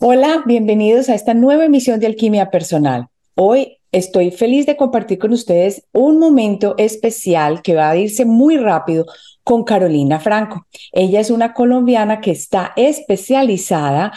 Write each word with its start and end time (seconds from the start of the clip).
Hola, 0.00 0.42
bienvenidos 0.44 1.08
a 1.08 1.14
esta 1.14 1.34
nueva 1.34 1.66
emisión 1.66 2.00
de 2.00 2.06
Alquimia 2.06 2.50
Personal. 2.50 3.06
Hoy 3.36 3.78
estoy 3.92 4.32
feliz 4.32 4.66
de 4.66 4.76
compartir 4.76 5.20
con 5.20 5.32
ustedes 5.32 5.86
un 5.92 6.18
momento 6.18 6.74
especial 6.78 7.62
que 7.62 7.76
va 7.76 7.90
a 7.90 7.96
irse 7.96 8.24
muy 8.24 8.56
rápido 8.56 9.06
con 9.44 9.62
Carolina 9.62 10.18
Franco. 10.18 10.66
Ella 10.90 11.20
es 11.20 11.30
una 11.30 11.52
colombiana 11.52 12.20
que 12.20 12.32
está 12.32 12.72
especializada 12.76 14.12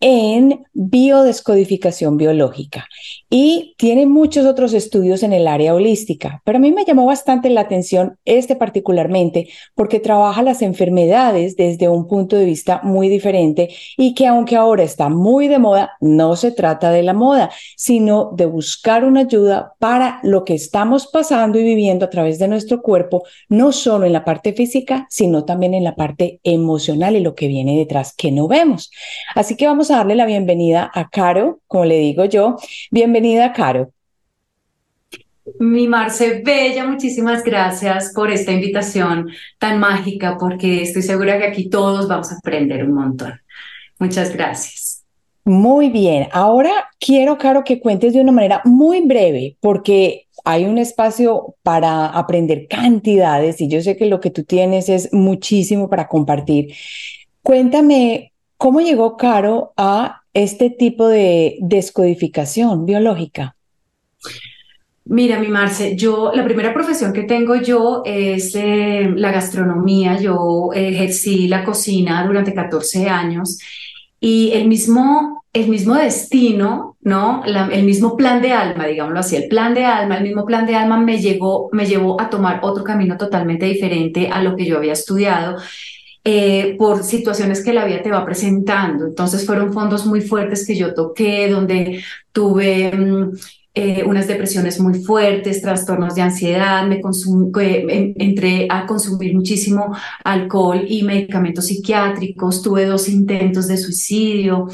en 0.00 0.64
biodescodificación 0.72 2.16
biológica 2.16 2.88
y 3.28 3.74
tiene 3.76 4.06
muchos 4.06 4.46
otros 4.46 4.72
estudios 4.72 5.22
en 5.22 5.34
el 5.34 5.46
área 5.46 5.74
holística, 5.74 6.40
pero 6.44 6.56
a 6.56 6.60
mí 6.60 6.72
me 6.72 6.86
llamó 6.86 7.04
bastante 7.04 7.50
la 7.50 7.60
atención 7.60 8.18
este 8.24 8.56
particularmente 8.56 9.48
porque 9.74 10.00
trabaja 10.00 10.42
las 10.42 10.62
enfermedades 10.62 11.54
desde 11.54 11.90
un 11.90 12.08
punto 12.08 12.36
de 12.36 12.46
vista 12.46 12.80
muy 12.82 13.10
diferente 13.10 13.68
y 13.98 14.14
que 14.14 14.26
aunque 14.26 14.56
ahora 14.56 14.84
está 14.84 15.10
muy 15.10 15.48
de 15.48 15.58
moda, 15.58 15.92
no 16.00 16.34
se 16.34 16.50
trata 16.50 16.90
de 16.90 17.02
la 17.02 17.12
moda, 17.12 17.50
sino 17.76 18.32
de 18.34 18.46
buscar 18.46 19.04
una 19.04 19.20
ayuda 19.20 19.74
para 19.78 20.20
lo 20.22 20.44
que 20.44 20.54
estamos 20.54 21.08
pasando 21.08 21.58
y 21.58 21.64
viviendo 21.64 22.06
a 22.06 22.10
través 22.10 22.38
de 22.38 22.48
nuestro 22.48 22.80
cuerpo, 22.80 23.24
no 23.50 23.70
solo 23.70 24.06
en 24.06 24.14
la 24.14 24.24
parte 24.24 24.54
física, 24.54 24.69
sino 25.08 25.44
también 25.44 25.74
en 25.74 25.84
la 25.84 25.96
parte 25.96 26.40
emocional 26.44 27.16
y 27.16 27.20
lo 27.20 27.34
que 27.34 27.48
viene 27.48 27.78
detrás 27.78 28.14
que 28.16 28.30
no 28.32 28.48
vemos. 28.48 28.90
Así 29.34 29.56
que 29.56 29.66
vamos 29.66 29.90
a 29.90 29.96
darle 29.96 30.14
la 30.14 30.26
bienvenida 30.26 30.90
a 30.92 31.08
Caro, 31.08 31.60
como 31.66 31.84
le 31.84 31.98
digo 31.98 32.24
yo. 32.24 32.56
Bienvenida, 32.90 33.52
Caro. 33.52 33.92
Mi 35.58 35.88
Marce 35.88 36.42
Bella, 36.44 36.86
muchísimas 36.86 37.42
gracias 37.42 38.12
por 38.14 38.30
esta 38.30 38.52
invitación 38.52 39.30
tan 39.58 39.80
mágica, 39.80 40.36
porque 40.38 40.82
estoy 40.82 41.02
segura 41.02 41.38
que 41.38 41.46
aquí 41.46 41.68
todos 41.68 42.08
vamos 42.08 42.30
a 42.32 42.36
aprender 42.36 42.84
un 42.84 42.94
montón. 42.94 43.40
Muchas 43.98 44.34
gracias. 44.34 44.89
Muy 45.44 45.90
bien, 45.90 46.28
ahora 46.32 46.70
quiero, 46.98 47.38
Caro, 47.38 47.64
que 47.64 47.80
cuentes 47.80 48.12
de 48.12 48.20
una 48.20 48.32
manera 48.32 48.60
muy 48.64 49.00
breve, 49.00 49.56
porque 49.60 50.26
hay 50.44 50.64
un 50.64 50.78
espacio 50.78 51.56
para 51.62 52.06
aprender 52.06 52.66
cantidades 52.68 53.60
y 53.60 53.68
yo 53.68 53.80
sé 53.82 53.96
que 53.96 54.06
lo 54.06 54.20
que 54.20 54.30
tú 54.30 54.44
tienes 54.44 54.88
es 54.88 55.12
muchísimo 55.12 55.88
para 55.88 56.08
compartir. 56.08 56.74
Cuéntame 57.42 58.30
¿Cómo 58.60 58.82
llegó 58.82 59.16
Caro 59.16 59.72
a 59.78 60.20
este 60.34 60.68
tipo 60.68 61.08
de 61.08 61.56
descodificación 61.62 62.84
biológica? 62.84 63.56
Mira, 65.06 65.38
mi 65.38 65.48
Marce, 65.48 65.96
yo, 65.96 66.30
la 66.34 66.44
primera 66.44 66.74
profesión 66.74 67.14
que 67.14 67.22
tengo 67.22 67.54
yo 67.54 68.02
es 68.04 68.54
eh, 68.54 69.14
la 69.16 69.32
gastronomía. 69.32 70.20
Yo 70.20 70.74
ejercí 70.74 71.48
la 71.48 71.64
cocina 71.64 72.22
durante 72.26 72.52
14 72.52 73.08
años 73.08 73.56
y 74.20 74.52
el 74.52 74.68
mismo, 74.68 75.44
el 75.52 75.68
mismo 75.68 75.94
destino, 75.94 76.96
¿no? 77.00 77.42
el 77.44 77.84
mismo 77.84 78.16
plan 78.16 78.42
de 78.42 78.52
alma, 78.52 78.86
digámoslo 78.86 79.20
así, 79.20 79.36
el 79.36 79.48
plan 79.48 79.74
de 79.74 79.84
alma, 79.84 80.18
el 80.18 80.24
mismo 80.24 80.44
plan 80.44 80.66
de 80.66 80.76
alma 80.76 80.98
me, 80.98 81.18
llegó, 81.18 81.70
me 81.72 81.86
llevó 81.86 82.20
a 82.20 82.28
tomar 82.28 82.60
otro 82.62 82.84
camino 82.84 83.16
totalmente 83.16 83.66
diferente 83.66 84.28
a 84.28 84.42
lo 84.42 84.54
que 84.54 84.66
yo 84.66 84.76
había 84.76 84.92
estudiado 84.92 85.56
eh, 86.22 86.76
por 86.78 87.02
situaciones 87.02 87.64
que 87.64 87.72
la 87.72 87.86
vida 87.86 88.02
te 88.02 88.10
va 88.10 88.26
presentando. 88.26 89.06
Entonces 89.06 89.46
fueron 89.46 89.72
fondos 89.72 90.04
muy 90.04 90.20
fuertes 90.20 90.66
que 90.66 90.76
yo 90.76 90.92
toqué, 90.92 91.48
donde 91.48 92.04
tuve 92.32 92.92
mm, 92.92 93.32
eh, 93.80 94.04
unas 94.04 94.28
depresiones 94.28 94.78
muy 94.78 95.02
fuertes, 95.02 95.62
trastornos 95.62 96.14
de 96.14 96.20
ansiedad, 96.20 96.86
me 96.86 97.00
eh, 97.00 98.14
entré 98.18 98.66
a 98.68 98.84
consumir 98.86 99.34
muchísimo 99.34 99.96
alcohol 100.22 100.84
y 100.86 101.02
medicamentos 101.02 101.66
psiquiátricos, 101.66 102.60
tuve 102.60 102.84
dos 102.84 103.08
intentos 103.08 103.68
de 103.68 103.78
suicidio. 103.78 104.68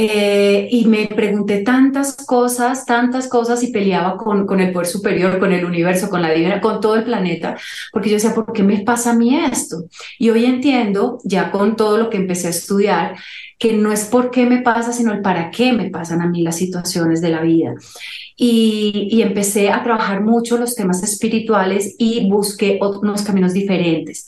Eh, 0.00 0.68
y 0.70 0.84
me 0.84 1.08
pregunté 1.08 1.64
tantas 1.64 2.14
cosas, 2.14 2.86
tantas 2.86 3.26
cosas 3.26 3.64
y 3.64 3.72
peleaba 3.72 4.16
con, 4.16 4.46
con 4.46 4.60
el 4.60 4.72
poder 4.72 4.86
superior, 4.86 5.40
con 5.40 5.52
el 5.52 5.64
universo, 5.64 6.08
con 6.08 6.22
la 6.22 6.30
divina, 6.30 6.60
con 6.60 6.80
todo 6.80 6.94
el 6.94 7.02
planeta, 7.02 7.56
porque 7.92 8.08
yo 8.08 8.14
decía, 8.14 8.32
¿por 8.32 8.52
qué 8.52 8.62
me 8.62 8.78
pasa 8.82 9.10
a 9.10 9.14
mí 9.16 9.36
esto? 9.36 9.86
Y 10.16 10.30
hoy 10.30 10.44
entiendo, 10.44 11.18
ya 11.24 11.50
con 11.50 11.74
todo 11.74 11.98
lo 11.98 12.10
que 12.10 12.16
empecé 12.18 12.46
a 12.46 12.50
estudiar, 12.50 13.16
que 13.58 13.72
no 13.72 13.90
es 13.90 14.04
por 14.04 14.30
qué 14.30 14.46
me 14.46 14.62
pasa, 14.62 14.92
sino 14.92 15.12
el 15.12 15.20
para 15.20 15.50
qué 15.50 15.72
me 15.72 15.90
pasan 15.90 16.22
a 16.22 16.28
mí 16.28 16.42
las 16.42 16.54
situaciones 16.54 17.20
de 17.20 17.30
la 17.30 17.40
vida. 17.42 17.74
Y, 18.36 19.20
empecé 19.20 19.70
a 19.70 19.82
trabajar 19.82 20.22
mucho 20.22 20.58
los 20.58 20.76
temas 20.76 21.02
espirituales 21.02 21.96
y 21.98 22.30
busqué 22.30 22.78
unos 22.80 23.22
caminos 23.22 23.52
diferentes. 23.52 24.26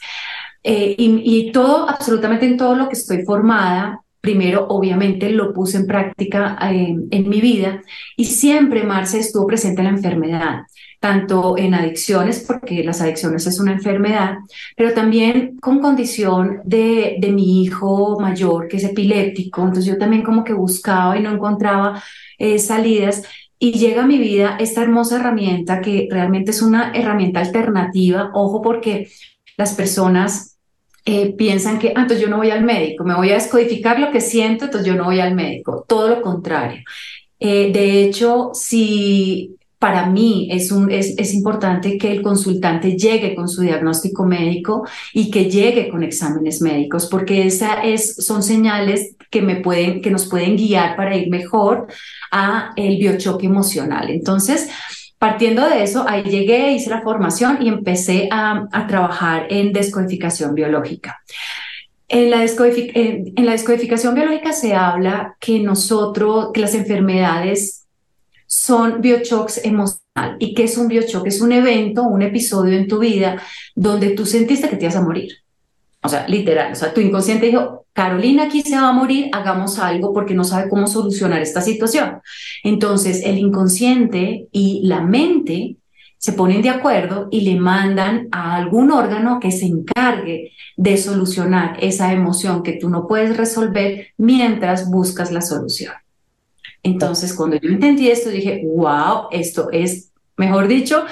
Eh, 0.65 0.97
y 0.99 1.53
todo, 1.53 1.89
absolutamente 1.89 2.45
en 2.47 2.57
todo 2.57 2.75
lo 2.75 2.89
que 2.89 2.95
estoy 2.97 3.25
formada, 3.25 4.03
primero 4.21 4.67
obviamente 4.69 5.31
lo 5.31 5.53
puse 5.53 5.79
en 5.79 5.87
práctica 5.87 6.59
eh, 6.71 6.97
en 7.11 7.29
mi 7.29 7.41
vida 7.41 7.83
y 8.17 8.27
siempre 8.27 8.85
Marce 8.85 9.19
estuvo 9.19 9.47
presente 9.47 9.81
en 9.81 9.87
la 9.87 9.93
enfermedad, 9.93 10.61
tanto 11.01 11.57
en 11.57 11.75
adicciones, 11.75 12.45
porque 12.47 12.85
las 12.85 13.01
adicciones 13.01 13.47
es 13.47 13.59
una 13.59 13.73
enfermedad, 13.73 14.35
pero 14.77 14.93
también 14.93 15.57
con 15.61 15.81
condición 15.81 16.61
de, 16.65 17.19
mi 17.33 17.63
hijo 17.63 18.19
mayor 18.21 18.69
que 18.69 18.77
es 18.77 18.85
epiléptico, 18.85 19.63
entonces 19.63 19.87
yo 19.87 19.99
también 19.99 20.23
como 20.23 20.45
que 20.45 20.53
buscaba 20.53 21.17
y 21.19 21.23
no 21.23 21.33
encontraba 21.33 22.03
eh, 22.39 22.59
salidas 22.59 23.23
y 23.59 23.73
llega 23.73 24.03
a 24.03 24.07
mi 24.07 24.19
vida 24.19 24.57
esta 24.59 24.83
hermosa 24.83 25.19
herramienta 25.21 25.81
que 25.81 26.09
realmente 26.11 26.51
es 26.51 26.63
una 26.63 26.93
herramienta 26.93 27.41
alternativa, 27.41 28.31
ojo 28.35 28.63
porque 28.63 29.09
las 29.57 29.75
personas 29.75 30.50
eh, 31.05 31.35
piensan 31.37 31.79
que, 31.79 31.89
ah, 31.89 32.03
entonces 32.03 32.21
yo 32.21 32.29
no 32.29 32.37
voy 32.37 32.51
al 32.51 32.65
médico, 32.65 33.05
me 33.05 33.15
voy 33.15 33.31
a 33.31 33.35
descodificar 33.35 33.99
lo 33.99 34.11
que 34.11 34.21
siento, 34.21 34.67
entonces 34.67 34.87
yo 34.87 34.97
no 34.97 35.05
voy 35.05 35.21
al 35.21 35.35
médico. 35.35 35.85
Todo 35.89 36.09
lo 36.09 36.23
contrario. 36.23 36.83
Eh, 37.39 37.71
de 37.73 38.03
hecho, 38.03 38.51
si 38.53 39.57
para 39.79 40.07
mí 40.07 40.49
es, 40.51 40.71
un, 40.71 40.91
es, 40.91 41.15
es, 41.17 41.33
importante 41.33 41.97
que 41.97 42.13
el 42.13 42.21
consultante 42.21 42.99
llegue 42.99 43.35
con 43.35 43.49
su 43.49 43.63
diagnóstico 43.63 44.27
médico 44.27 44.87
y 45.15 45.31
que 45.31 45.49
llegue 45.51 45.89
con 45.89 46.03
exámenes 46.03 46.61
médicos, 46.61 47.07
porque 47.07 47.47
esa 47.47 47.83
es, 47.83 48.17
son 48.17 48.43
señales 48.43 49.17
que, 49.31 49.41
me 49.41 49.57
pueden, 49.57 50.03
que 50.03 50.11
nos 50.11 50.29
pueden 50.29 50.57
guiar 50.57 50.97
para 50.97 51.17
ir 51.17 51.31
mejor 51.31 51.87
a 52.31 52.73
el 52.77 52.99
biochoque 52.99 53.47
emocional. 53.47 54.11
Entonces, 54.11 54.69
Partiendo 55.21 55.69
de 55.69 55.83
eso, 55.83 56.07
ahí 56.09 56.23
llegué, 56.23 56.73
hice 56.73 56.89
la 56.89 57.03
formación 57.03 57.59
y 57.61 57.69
empecé 57.69 58.31
a, 58.33 58.67
trabajar 58.89 59.49
en 59.51 59.71
descodificación 59.71 60.55
biológica. 60.55 61.21
En 62.09 62.31
la, 62.31 62.43
en 62.43 63.45
la, 63.45 63.53
descodificación 63.53 64.15
biológica 64.15 64.55
se 64.55 64.73
habla 64.75 65.37
que 65.39 65.61
nosotros, 65.61 66.53
que 66.55 66.63
las 66.63 66.75
enfermedades 66.75 67.87
son 68.47 69.03
biochocks 69.03 69.63
emocionales. 69.63 70.37
¿Y 70.39 70.55
qué 70.55 70.65
es 70.65 70.79
un 70.79 70.89
biochoque? 70.89 71.29
Es 71.29 71.43
un 71.43 71.53
evento, 71.53 72.05
un 72.05 72.23
episodio 72.23 72.79
en 72.79 72.89
tu 72.89 72.99
vida 72.99 73.43
donde 73.75 74.13
tú 74.13 74.25
sentiste 74.25 74.71
que 74.71 74.77
te 74.77 74.87
ibas 74.87 74.97
a 74.97 75.03
morir. 75.03 75.33
O 76.03 76.09
sea, 76.09 76.27
literal, 76.29 76.73
o 76.73 76.75
sea, 76.75 76.95
tu 76.95 77.01
inconsciente 77.01 77.47
dijo, 77.47 77.85
Carolina 77.93 78.45
aquí 78.45 78.63
se 78.63 78.77
va 78.77 78.89
a 78.89 78.93
morir, 78.93 79.29
hagamos 79.33 79.79
algo 79.79 80.15
porque 80.15 80.35
no 80.35 80.45
sabe 80.45 80.71
cómo 80.71 80.87
solucionar 80.87 81.43
esta 81.43 81.61
situación. 81.61 82.21
Entonces, 82.65 83.23
el 83.25 83.39
inconsciente 83.39 84.49
y 84.53 84.81
la 84.85 85.03
mente 85.03 85.77
se 86.17 86.33
ponen 86.33 86.63
de 86.63 86.71
acuerdo 86.71 87.29
y 87.31 87.43
le 87.43 87.59
mandan 87.59 88.29
a 88.31 88.57
algún 88.57 88.91
órgano 88.91 89.41
que 89.41 89.51
se 89.51 89.67
encargue 89.67 90.53
de 90.77 90.97
solucionar 90.97 91.77
esa 91.81 92.13
emoción 92.13 92.63
que 92.63 92.75
tú 92.75 92.89
no 92.89 93.07
puedes 93.07 93.37
resolver 93.37 94.09
mientras 94.17 94.91
buscas 94.91 95.33
la 95.33 95.41
solución. 95.41 95.95
Entonces, 96.83 97.35
cuando 97.35 97.57
yo 97.57 97.69
entendí 97.71 98.09
esto, 98.09 98.31
dije, 98.31 98.63
wow, 98.65 99.29
esto 99.31 99.69
es, 99.73 100.11
mejor 100.37 100.69
dicho, 100.69 101.05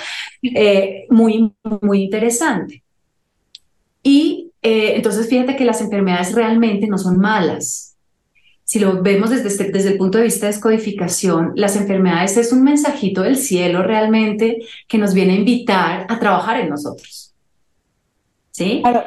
eh, 0.43 1.07
muy, 1.11 1.55
muy 1.81 2.03
interesante. 2.05 2.83
Y 4.03 4.48
eh, 4.63 4.95
entonces, 4.97 5.29
fíjate 5.29 5.57
que 5.57 5.65
las 5.65 5.81
enfermedades 5.81 6.35
realmente 6.35 6.87
no 6.87 6.99
son 6.99 7.19
malas. 7.19 7.97
Si 8.65 8.79
lo 8.79 9.03
vemos 9.03 9.31
desde, 9.31 9.49
este, 9.49 9.71
desde 9.71 9.91
el 9.91 9.99
punto 9.99 10.19
de 10.19 10.25
vista 10.25 10.47
de 10.47 10.53
descodificación, 10.53 11.53
las 11.55 11.77
enfermedades 11.77 12.37
es 12.37 12.53
un 12.53 12.65
mensajito 12.65 13.23
del 13.23 13.37
cielo 13.37 13.83
realmente 13.83 14.59
que 14.87 14.99
nos 14.99 15.15
viene 15.15 15.33
a 15.33 15.37
invitar 15.37 16.07
a 16.09 16.19
trabajar 16.19 16.61
en 16.61 16.69
nosotros. 16.69 17.33
¿Sí? 18.51 18.81
Claro. 18.83 19.05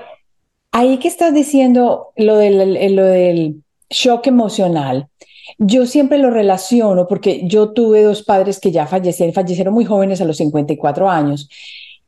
Ahí 0.71 0.97
que 0.97 1.09
estás 1.09 1.33
diciendo 1.33 2.07
lo 2.15 2.37
del, 2.37 2.95
lo 2.95 3.03
del 3.03 3.61
shock 3.89 4.27
emocional, 4.27 5.09
yo 5.57 5.85
siempre 5.85 6.17
lo 6.17 6.31
relaciono 6.31 7.07
porque 7.07 7.41
yo 7.45 7.71
tuve 7.71 8.03
dos 8.03 8.23
padres 8.23 8.59
que 8.59 8.71
ya 8.71 8.87
fallecieron, 8.87 9.33
fallecieron 9.33 9.73
muy 9.73 9.85
jóvenes 9.85 10.21
a 10.21 10.25
los 10.25 10.37
54 10.37 11.09
años. 11.09 11.49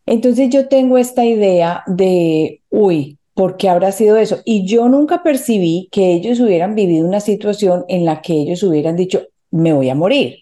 Entonces 0.06 0.50
yo 0.50 0.68
tengo 0.70 0.98
esta 0.98 1.26
idea 1.26 1.84
de, 1.88 2.62
uy, 2.70 3.18
¿Por 3.34 3.58
qué 3.58 3.70
habrá 3.70 3.92
sido 3.92 4.18
eso? 4.18 4.42
Y 4.46 4.66
yo 4.66 4.90
nunca 4.90 5.24
percibí 5.24 5.90
que 5.92 6.14
ellos 6.14 6.40
hubieran 6.40 6.76
vivido 6.76 7.08
una 7.08 7.20
situación 7.20 7.86
en 7.88 8.06
la 8.06 8.22
que 8.22 8.34
ellos 8.34 8.62
hubieran 8.64 8.96
dicho, 8.96 9.24
me 9.52 9.74
voy 9.74 9.90
a 9.90 9.96
morir. 9.96 10.40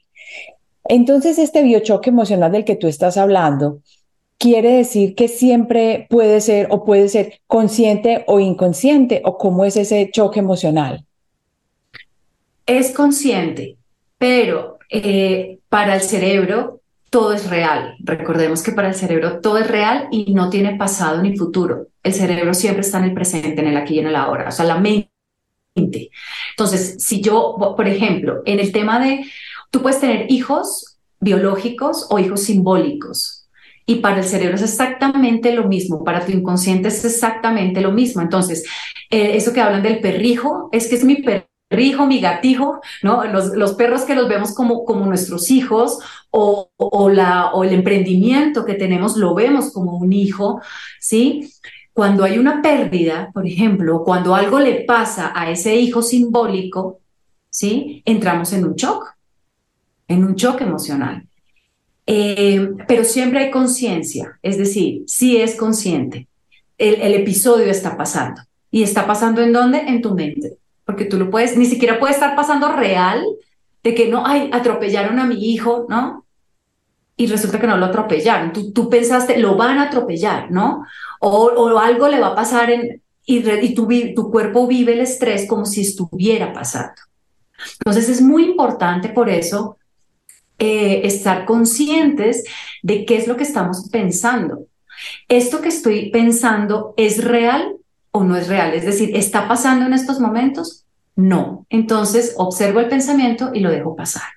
Entonces, 0.85 1.39
este 1.39 1.63
biochoque 1.63 2.09
emocional 2.09 2.51
del 2.51 2.65
que 2.65 2.75
tú 2.75 2.87
estás 2.87 3.17
hablando 3.17 3.79
quiere 4.37 4.71
decir 4.71 5.15
que 5.15 5.27
siempre 5.27 6.07
puede 6.09 6.41
ser 6.41 6.67
o 6.71 6.83
puede 6.83 7.07
ser 7.09 7.39
consciente 7.47 8.23
o 8.27 8.39
inconsciente, 8.39 9.21
o 9.23 9.37
cómo 9.37 9.65
es 9.65 9.77
ese 9.77 10.09
choque 10.11 10.39
emocional. 10.39 11.05
es 12.65 12.91
consciente, 12.91 13.77
pero 14.17 14.79
eh, 14.89 15.59
para 15.69 15.95
el 15.95 16.01
cerebro 16.01 16.81
todo 17.09 17.33
es 17.33 17.49
real. 17.49 17.95
Recordemos 17.99 18.63
que 18.63 18.71
para 18.71 18.89
el 18.89 18.95
cerebro 18.95 19.39
todo 19.41 19.57
es 19.57 19.67
real 19.67 20.07
y 20.11 20.33
no 20.33 20.49
tiene 20.49 20.75
pasado 20.77 21.21
ni 21.21 21.37
futuro. 21.37 21.87
El 22.03 22.13
cerebro 22.13 22.53
siempre 22.53 22.81
está 22.81 22.99
en 22.99 23.05
el 23.05 23.13
presente, 23.13 23.61
en 23.61 23.67
el 23.67 23.77
aquí 23.77 23.95
y 23.95 23.99
en 23.99 24.07
el 24.07 24.15
ahora. 24.15 24.49
O 24.49 24.51
sea, 24.51 24.65
la 24.65 24.79
mente. 24.79 25.09
Entonces, 25.75 26.95
si 26.99 27.21
yo, 27.21 27.55
por 27.57 27.87
ejemplo, 27.87 28.41
en 28.45 28.59
el 28.59 28.71
tema 28.71 28.99
de, 28.99 29.25
tú 29.69 29.81
puedes 29.81 29.99
tener 29.99 30.31
hijos 30.31 30.97
biológicos 31.19 32.07
o 32.09 32.19
hijos 32.19 32.41
simbólicos. 32.43 33.47
Y 33.85 33.95
para 33.95 34.17
el 34.17 34.23
cerebro 34.23 34.55
es 34.55 34.61
exactamente 34.61 35.53
lo 35.53 35.67
mismo, 35.67 36.03
para 36.03 36.25
tu 36.25 36.31
inconsciente 36.31 36.89
es 36.89 37.03
exactamente 37.03 37.81
lo 37.81 37.91
mismo. 37.91 38.21
Entonces, 38.21 38.63
eh, 39.09 39.35
eso 39.35 39.53
que 39.53 39.61
hablan 39.61 39.83
del 39.83 39.99
perrijo, 39.99 40.69
es 40.71 40.87
que 40.87 40.95
es 40.95 41.03
mi 41.03 41.15
perrijo 41.15 41.51
rijo, 41.71 42.05
mi 42.05 42.19
gatijo, 42.19 42.81
¿no? 43.01 43.23
Los, 43.23 43.73
perros 43.73 44.01
que 44.01 44.13
los 44.13 44.27
vemos 44.27 44.53
como, 44.53 44.83
como 44.83 45.05
nuestros 45.05 45.49
hijos 45.49 45.99
o, 46.29 46.69
o, 46.75 47.09
la, 47.09 47.51
o 47.53 47.63
el 47.63 47.73
emprendimiento 47.73 48.65
que 48.65 48.75
tenemos 48.75 49.15
lo 49.15 49.33
vemos 49.33 49.71
como 49.71 49.97
un 49.97 50.11
hijo, 50.11 50.61
¿sí? 50.99 51.53
Cuando 51.93 52.23
hay 52.23 52.37
una 52.37 52.61
pérdida, 52.61 53.29
por 53.33 53.45
ejemplo, 53.45 54.03
cuando 54.03 54.33
algo 54.33 54.59
le 54.59 54.83
pasa 54.85 55.31
a 55.35 55.49
ese 55.51 55.75
hijo 55.75 56.01
simbólico, 56.01 56.99
¿sí? 57.49 58.01
Entramos 58.05 58.53
en 58.53 58.65
un 58.65 58.75
shock, 58.75 59.15
en 60.07 60.23
un 60.23 60.35
shock 60.35 60.61
emocional. 60.61 61.27
Eh, 62.07 62.71
pero 62.87 63.03
siempre 63.03 63.45
hay 63.45 63.51
conciencia, 63.51 64.39
es 64.41 64.57
decir, 64.57 65.03
sí 65.07 65.37
es 65.37 65.55
consciente. 65.55 66.27
El, 66.77 66.95
el 67.01 67.13
episodio 67.13 67.65
está 67.65 67.95
pasando. 67.95 68.41
¿Y 68.71 68.83
está 68.83 69.05
pasando 69.05 69.41
en 69.41 69.51
dónde? 69.51 69.79
En 69.79 70.01
tu 70.01 70.15
mente 70.15 70.57
porque 70.91 71.05
tú 71.05 71.17
lo 71.17 71.29
puedes, 71.29 71.57
ni 71.57 71.65
siquiera 71.65 71.99
puede 71.99 72.13
estar 72.13 72.35
pasando 72.35 72.71
real 72.73 73.23
de 73.83 73.95
que 73.95 74.09
no, 74.09 74.25
ay, 74.25 74.49
atropellaron 74.51 75.19
a 75.19 75.25
mi 75.25 75.51
hijo, 75.51 75.85
¿no? 75.89 76.25
Y 77.15 77.27
resulta 77.27 77.59
que 77.59 77.67
no 77.67 77.77
lo 77.77 77.85
atropellaron. 77.85 78.51
Tú, 78.51 78.73
tú 78.73 78.89
pensaste, 78.89 79.37
lo 79.37 79.55
van 79.55 79.77
a 79.77 79.83
atropellar, 79.83 80.51
¿no? 80.51 80.85
O, 81.21 81.45
o 81.45 81.77
algo 81.77 82.07
le 82.07 82.19
va 82.19 82.27
a 82.27 82.35
pasar 82.35 82.69
en, 82.69 83.01
y, 83.25 83.49
y 83.49 84.13
tu, 84.13 84.31
cuerpo 84.31 84.67
vive 84.67 84.93
el 84.93 85.01
estrés 85.01 85.47
como 85.47 85.65
si 85.65 85.81
estuviera 85.81 86.53
pasando. 86.53 87.01
Entonces 87.79 88.09
es 88.09 88.21
muy 88.21 88.43
importante 88.45 89.09
por 89.09 89.29
eso 89.29 89.77
eh, 90.57 91.01
estar 91.03 91.45
conscientes 91.45 92.43
de 92.81 93.05
qué 93.05 93.17
es 93.17 93.27
lo 93.27 93.37
que 93.37 93.43
estamos 93.43 93.89
pensando. 93.89 94.65
¿Esto 95.27 95.61
que 95.61 95.69
estoy 95.69 96.09
pensando 96.09 96.93
es 96.97 97.23
real 97.23 97.75
o 98.11 98.23
no 98.23 98.35
es 98.35 98.47
real? 98.47 98.73
Es 98.73 98.85
decir, 98.85 99.15
¿está 99.15 99.47
pasando 99.47 99.85
en 99.85 99.93
estos 99.93 100.19
momentos? 100.19 100.85
No. 101.15 101.65
Entonces 101.69 102.33
observo 102.37 102.79
el 102.79 102.89
pensamiento 102.89 103.51
y 103.53 103.59
lo 103.59 103.69
dejo 103.69 103.95
pasar. 103.95 104.29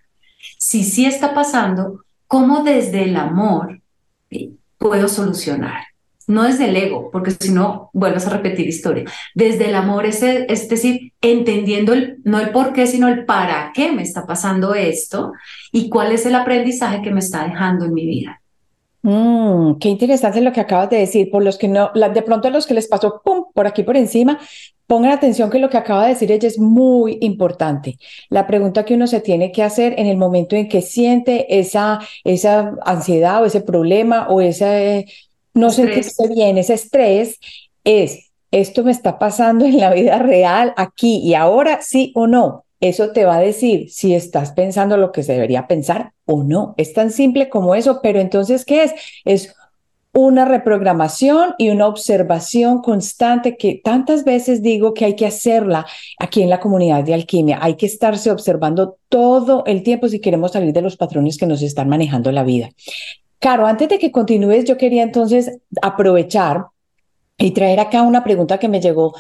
Si 0.58 0.84
sí 0.84 1.06
está 1.06 1.34
pasando, 1.34 2.04
¿cómo 2.26 2.62
desde 2.62 3.04
el 3.04 3.16
amor 3.16 3.81
puedo 4.78 5.08
solucionar? 5.08 5.94
No 6.26 6.44
desde 6.44 6.68
el 6.68 6.76
ego, 6.76 7.10
porque 7.10 7.32
si 7.32 7.52
no, 7.52 7.90
vuelves 7.92 8.26
a 8.26 8.30
repetir 8.30 8.66
historia. 8.66 9.04
Desde 9.34 9.68
el 9.68 9.74
amor, 9.74 10.06
es, 10.06 10.22
es 10.22 10.68
decir, 10.68 11.12
entendiendo 11.20 11.92
el, 11.92 12.18
no 12.24 12.40
el 12.40 12.50
por 12.50 12.72
qué, 12.72 12.86
sino 12.86 13.08
el 13.08 13.24
para 13.24 13.72
qué 13.74 13.92
me 13.92 14.02
está 14.02 14.26
pasando 14.26 14.74
esto 14.74 15.32
y 15.72 15.88
cuál 15.88 16.12
es 16.12 16.24
el 16.26 16.34
aprendizaje 16.34 17.02
que 17.02 17.10
me 17.10 17.20
está 17.20 17.46
dejando 17.46 17.84
en 17.84 17.94
mi 17.94 18.06
vida. 18.06 18.40
Mm, 19.02 19.74
qué 19.80 19.90
interesante 19.90 20.40
lo 20.40 20.52
que 20.52 20.60
acabas 20.60 20.88
de 20.88 20.96
decir. 20.96 21.30
Por 21.30 21.44
los 21.44 21.58
que 21.58 21.68
no, 21.68 21.90
de 21.92 22.22
pronto 22.22 22.48
a 22.48 22.50
los 22.50 22.66
que 22.66 22.72
les 22.72 22.88
pasó 22.88 23.22
por 23.52 23.66
aquí 23.66 23.82
por 23.82 23.98
encima, 23.98 24.38
pongan 24.86 25.12
atención 25.12 25.50
que 25.50 25.58
lo 25.58 25.68
que 25.68 25.76
acaba 25.76 26.04
de 26.04 26.10
decir 26.10 26.32
ella 26.32 26.48
es 26.48 26.58
muy 26.58 27.18
importante. 27.20 27.98
La 28.30 28.46
pregunta 28.46 28.84
que 28.84 28.94
uno 28.94 29.06
se 29.06 29.20
tiene 29.20 29.52
que 29.52 29.62
hacer 29.62 29.94
en 29.98 30.06
el 30.06 30.16
momento 30.16 30.56
en 30.56 30.68
que 30.68 30.82
siente 30.82 31.58
esa, 31.58 32.00
esa 32.24 32.74
ansiedad 32.84 33.42
o 33.42 33.46
ese 33.46 33.60
problema 33.60 34.28
o 34.28 34.40
ese 34.40 35.06
no 35.54 35.70
sentirse 35.70 36.28
bien, 36.28 36.58
ese 36.58 36.74
estrés, 36.74 37.38
es, 37.84 38.30
¿esto 38.50 38.84
me 38.84 38.90
está 38.90 39.18
pasando 39.18 39.64
en 39.64 39.78
la 39.78 39.92
vida 39.92 40.18
real, 40.18 40.74
aquí 40.76 41.18
y 41.18 41.34
ahora, 41.34 41.80
sí 41.82 42.12
o 42.14 42.26
no? 42.26 42.64
eso 42.88 43.12
te 43.12 43.24
va 43.24 43.36
a 43.36 43.40
decir 43.40 43.90
si 43.90 44.14
estás 44.14 44.52
pensando 44.52 44.98
lo 44.98 45.10
que 45.10 45.22
se 45.22 45.32
debería 45.32 45.66
pensar 45.66 46.12
o 46.26 46.42
no. 46.42 46.74
Es 46.76 46.92
tan 46.92 47.10
simple 47.10 47.48
como 47.48 47.74
eso, 47.74 48.00
pero 48.02 48.20
entonces, 48.20 48.66
¿qué 48.66 48.84
es? 48.84 48.92
Es 49.24 49.54
una 50.12 50.44
reprogramación 50.44 51.54
y 51.58 51.70
una 51.70 51.88
observación 51.88 52.82
constante 52.82 53.56
que 53.56 53.80
tantas 53.82 54.24
veces 54.24 54.62
digo 54.62 54.94
que 54.94 55.06
hay 55.06 55.16
que 55.16 55.26
hacerla 55.26 55.86
aquí 56.18 56.42
en 56.42 56.50
la 56.50 56.60
comunidad 56.60 57.02
de 57.04 57.14
alquimia. 57.14 57.58
Hay 57.60 57.76
que 57.76 57.86
estarse 57.86 58.30
observando 58.30 58.98
todo 59.08 59.64
el 59.66 59.82
tiempo 59.82 60.08
si 60.08 60.20
queremos 60.20 60.52
salir 60.52 60.72
de 60.72 60.82
los 60.82 60.96
patrones 60.96 61.38
que 61.38 61.46
nos 61.46 61.62
están 61.62 61.88
manejando 61.88 62.30
la 62.32 62.44
vida. 62.44 62.70
Caro, 63.44 63.67
antes 63.67 63.91
de 63.91 63.99
que 63.99 64.11
continúes, 64.11 64.64
yo 64.64 64.79
quería 64.79 65.02
entonces 65.02 65.58
aprovechar 65.82 66.64
y 67.37 67.50
traer 67.50 67.79
acá 67.79 68.00
una 68.00 68.25
pregunta 68.25 68.56
que 68.56 68.69
me 68.69 68.81
llegó 68.81 69.14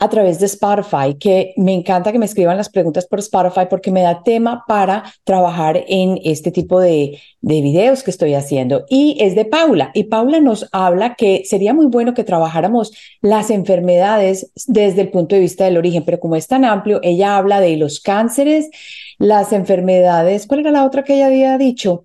a 0.00 0.08
través 0.08 0.40
de 0.40 0.46
Spotify, 0.46 1.14
que 1.16 1.54
me 1.56 1.74
encanta 1.74 2.10
que 2.10 2.18
me 2.18 2.24
escriban 2.24 2.56
las 2.56 2.70
preguntas 2.70 3.06
por 3.06 3.20
Spotify 3.20 3.68
porque 3.70 3.92
me 3.92 4.02
da 4.02 4.24
tema 4.24 4.64
para 4.66 5.04
trabajar 5.22 5.84
en 5.86 6.18
este 6.24 6.50
tipo 6.50 6.80
de, 6.80 7.20
de 7.40 7.60
videos 7.60 8.02
que 8.02 8.10
estoy 8.10 8.34
haciendo. 8.34 8.84
Y 8.88 9.16
es 9.20 9.36
de 9.36 9.44
Paula. 9.44 9.92
Y 9.94 10.04
Paula 10.04 10.40
nos 10.40 10.68
habla 10.72 11.14
que 11.14 11.42
sería 11.44 11.72
muy 11.72 11.86
bueno 11.86 12.14
que 12.14 12.24
trabajáramos 12.24 12.90
las 13.20 13.48
enfermedades 13.48 14.50
desde 14.66 15.02
el 15.02 15.10
punto 15.10 15.36
de 15.36 15.42
vista 15.42 15.66
del 15.66 15.76
origen, 15.76 16.04
pero 16.04 16.18
como 16.18 16.34
es 16.34 16.48
tan 16.48 16.64
amplio, 16.64 16.98
ella 17.04 17.36
habla 17.36 17.60
de 17.60 17.76
los 17.76 18.00
cánceres, 18.00 18.70
las 19.18 19.52
enfermedades, 19.52 20.48
¿cuál 20.48 20.60
era 20.60 20.72
la 20.72 20.84
otra 20.84 21.04
que 21.04 21.14
ella 21.14 21.26
había 21.28 21.56
dicho? 21.58 22.02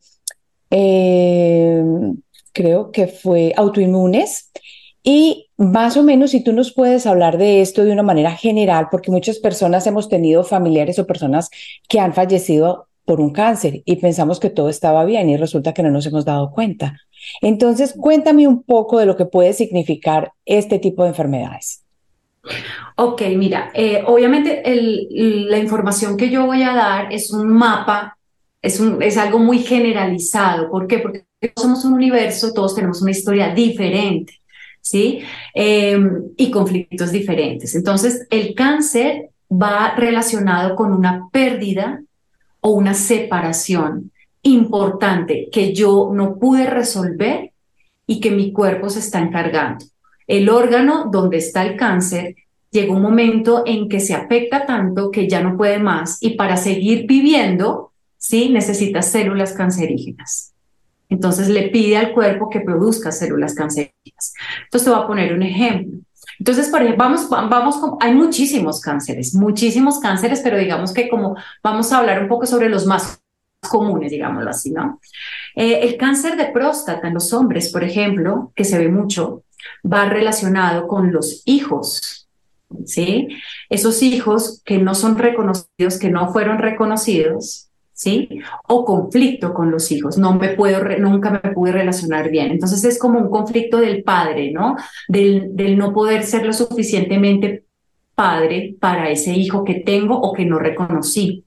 Eh, 0.75 1.83
creo 2.51 2.91
que 2.91 3.05
fue 3.07 3.53
autoinmunes 3.55 4.51
y 5.03 5.49
más 5.57 5.97
o 5.97 6.03
menos, 6.03 6.31
si 6.31 6.43
tú 6.43 6.51
nos 6.51 6.73
puedes 6.73 7.05
hablar 7.05 7.37
de 7.37 7.61
esto 7.61 7.83
de 7.83 7.91
una 7.91 8.03
manera 8.03 8.31
general, 8.31 8.87
porque 8.89 9.11
muchas 9.11 9.37
personas 9.37 9.85
hemos 9.85 10.09
tenido 10.09 10.43
familiares 10.43 10.97
o 10.97 11.05
personas 11.05 11.49
que 11.87 11.99
han 11.99 12.13
fallecido 12.13 12.87
por 13.05 13.19
un 13.21 13.31
cáncer 13.31 13.83
y 13.85 13.97
pensamos 13.97 14.39
que 14.39 14.49
todo 14.49 14.69
estaba 14.69 15.05
bien 15.05 15.29
y 15.29 15.37
resulta 15.37 15.73
que 15.73 15.83
no 15.83 15.91
nos 15.91 16.05
hemos 16.05 16.25
dado 16.25 16.51
cuenta. 16.51 16.97
Entonces, 17.41 17.93
cuéntame 17.97 18.47
un 18.47 18.63
poco 18.63 18.97
de 18.97 19.05
lo 19.05 19.15
que 19.15 19.25
puede 19.25 19.53
significar 19.53 20.31
este 20.45 20.79
tipo 20.79 21.03
de 21.03 21.09
enfermedades. 21.09 21.83
Ok, 22.97 23.21
mira, 23.37 23.71
eh, 23.73 24.03
obviamente 24.05 24.63
la 24.65 25.57
información 25.57 26.17
que 26.17 26.29
yo 26.29 26.45
voy 26.45 26.63
a 26.63 26.73
dar 26.73 27.13
es 27.13 27.31
un 27.31 27.47
mapa, 27.47 28.17
es, 28.63 28.79
un, 28.79 29.03
es 29.03 29.17
algo 29.17 29.37
muy 29.37 29.59
generalizado. 29.59 30.71
¿Por 30.71 30.87
qué? 30.87 30.97
Porque 30.97 31.25
somos 31.55 31.85
un 31.85 31.93
universo, 31.93 32.53
todos 32.53 32.73
tenemos 32.73 33.01
una 33.03 33.11
historia 33.11 33.53
diferente. 33.53 34.41
¿sí? 34.83 35.21
Em, 35.53 36.29
y 36.37 36.51
conflictos 36.51 37.11
diferentes. 37.11 37.73
Entonces, 37.73 38.27
el 38.29 38.53
cáncer 38.53 39.29
va 39.49 39.95
relacionado 39.95 40.75
con 40.75 40.93
una 40.93 41.29
pérdida 41.31 42.01
o 42.59 42.71
una 42.71 42.93
separación 42.93 44.11
importante 44.43 45.49
que 45.51 45.73
yo 45.73 46.11
no 46.13 46.37
pude 46.37 46.65
resolver 46.65 47.51
y 48.05 48.19
que 48.19 48.31
mi 48.31 48.51
cuerpo 48.51 48.89
se 48.89 48.99
está 48.99 49.19
encargando. 49.19 49.85
El 50.27 50.49
órgano 50.49 51.09
donde 51.11 51.37
está 51.37 51.65
el 51.65 51.77
cáncer 51.77 52.35
llega 52.71 52.93
un 52.93 53.01
momento 53.01 53.63
en 53.65 53.87
que 53.87 53.99
se 53.99 54.13
afecta 54.13 54.65
tanto 54.65 55.11
que 55.11 55.29
ya 55.29 55.41
no 55.41 55.55
puede 55.55 55.79
más 55.79 56.17
y 56.21 56.31
para 56.31 56.57
seguir 56.57 57.05
viviendo, 57.07 57.92
sí, 58.23 58.49
necesita 58.49 59.01
células 59.01 59.51
cancerígenas. 59.51 60.53
Entonces 61.09 61.49
le 61.49 61.69
pide 61.69 61.97
al 61.97 62.13
cuerpo 62.13 62.49
que 62.49 62.61
produzca 62.61 63.11
células 63.11 63.53
cancerígenas. 63.53 64.33
Entonces 64.63 64.85
te 64.85 64.89
voy 64.89 65.03
a 65.03 65.07
poner 65.07 65.33
un 65.33 65.43
ejemplo. 65.43 65.99
Entonces, 66.39 66.69
por 66.69 66.81
ejemplo, 66.81 67.03
vamos, 67.03 67.29
vamos, 67.29 67.75
hay 67.99 68.13
muchísimos 68.13 68.79
cánceres, 68.79 69.35
muchísimos 69.35 69.99
cánceres, 69.99 70.39
pero 70.39 70.57
digamos 70.57 70.93
que 70.93 71.09
como 71.09 71.35
vamos 71.61 71.91
a 71.91 71.99
hablar 71.99 72.21
un 72.21 72.29
poco 72.29 72.45
sobre 72.45 72.69
los 72.69 72.85
más 72.85 73.21
comunes, 73.69 74.09
digámoslo 74.09 74.49
así, 74.49 74.71
¿no? 74.71 75.01
Eh, 75.55 75.81
el 75.81 75.97
cáncer 75.97 76.37
de 76.37 76.45
próstata 76.45 77.09
en 77.09 77.13
los 77.13 77.33
hombres, 77.33 77.71
por 77.71 77.83
ejemplo, 77.83 78.53
que 78.55 78.63
se 78.63 78.79
ve 78.79 78.87
mucho, 78.87 79.43
va 79.85 80.05
relacionado 80.05 80.87
con 80.87 81.11
los 81.11 81.43
hijos, 81.45 82.29
¿sí? 82.85 83.27
Esos 83.69 84.01
hijos 84.01 84.61
que 84.63 84.77
no 84.77 84.95
son 84.95 85.17
reconocidos, 85.17 85.99
que 85.99 86.09
no 86.09 86.31
fueron 86.31 86.57
reconocidos, 86.59 87.69
¿sí? 87.93 88.27
O 88.67 88.83
conflicto 88.83 89.53
con 89.53 89.71
los 89.71 89.91
hijos, 89.91 90.17
no 90.17 90.33
me 90.33 90.49
puedo, 90.49 90.83
nunca 90.99 91.29
me 91.29 91.51
pude 91.51 91.71
relacionar 91.71 92.29
bien. 92.29 92.51
Entonces 92.51 92.83
es 92.83 92.99
como 92.99 93.19
un 93.19 93.29
conflicto 93.29 93.77
del 93.77 94.03
padre, 94.03 94.51
¿no? 94.51 94.75
Del, 95.07 95.77
no 95.77 95.93
poder 95.93 96.23
ser 96.23 96.45
lo 96.45 96.53
suficientemente 96.53 97.65
padre 98.15 98.75
para 98.79 99.09
ese 99.09 99.33
hijo 99.33 99.63
que 99.63 99.75
tengo 99.75 100.19
o 100.19 100.33
que 100.33 100.45
no 100.45 100.59
reconocí. 100.59 101.45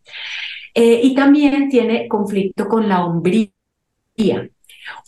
Eh, 0.74 1.00
y 1.02 1.14
también 1.14 1.68
tiene 1.68 2.08
conflicto 2.08 2.68
con 2.68 2.88
la 2.88 3.04
hombría. 3.04 3.50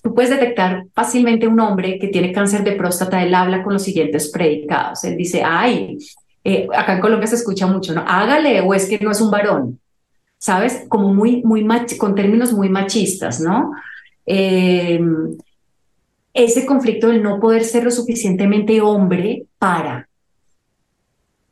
Tú 0.02 0.14
puedes 0.14 0.30
detectar 0.30 0.86
fácilmente 0.94 1.46
un 1.46 1.60
hombre 1.60 1.98
que 1.98 2.08
tiene 2.08 2.32
cáncer 2.32 2.64
de 2.64 2.72
próstata, 2.72 3.22
él 3.22 3.34
habla 3.34 3.62
con 3.62 3.74
los 3.74 3.82
siguientes 3.82 4.30
predicados. 4.30 5.04
Él 5.04 5.16
dice, 5.16 5.42
ay, 5.44 5.98
eh, 6.44 6.66
acá 6.74 6.94
en 6.94 7.00
Colombia 7.00 7.26
se 7.26 7.36
escucha 7.36 7.66
mucho, 7.66 7.92
¿no? 7.92 8.04
Hágale 8.06 8.60
o 8.60 8.74
es 8.74 8.88
que 8.88 8.98
no 8.98 9.10
es 9.10 9.20
un 9.20 9.30
varón. 9.30 9.80
¿Sabes? 10.38 10.84
Como 10.88 11.12
muy, 11.12 11.42
muy 11.42 11.66
con 11.98 12.14
términos 12.14 12.52
muy 12.52 12.68
machistas, 12.68 13.40
¿no? 13.40 13.72
Eh, 14.26 15.00
ese 16.32 16.64
conflicto 16.66 17.08
del 17.08 17.22
no 17.22 17.40
poder 17.40 17.64
ser 17.64 17.84
lo 17.84 17.90
suficientemente 17.90 18.80
hombre 18.80 19.46
para. 19.58 20.08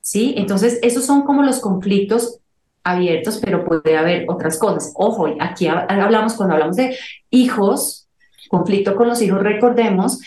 ¿Sí? 0.00 0.34
Entonces, 0.36 0.78
esos 0.82 1.04
son 1.04 1.22
como 1.22 1.42
los 1.42 1.58
conflictos 1.58 2.38
abiertos, 2.84 3.38
pero 3.42 3.64
puede 3.64 3.96
haber 3.96 4.26
otras 4.28 4.58
cosas. 4.58 4.92
Ojo, 4.94 5.26
aquí 5.40 5.66
hablamos, 5.66 6.34
cuando 6.34 6.54
hablamos 6.54 6.76
de 6.76 6.96
hijos, 7.30 8.08
conflicto 8.48 8.94
con 8.94 9.08
los 9.08 9.20
hijos, 9.20 9.42
recordemos 9.42 10.20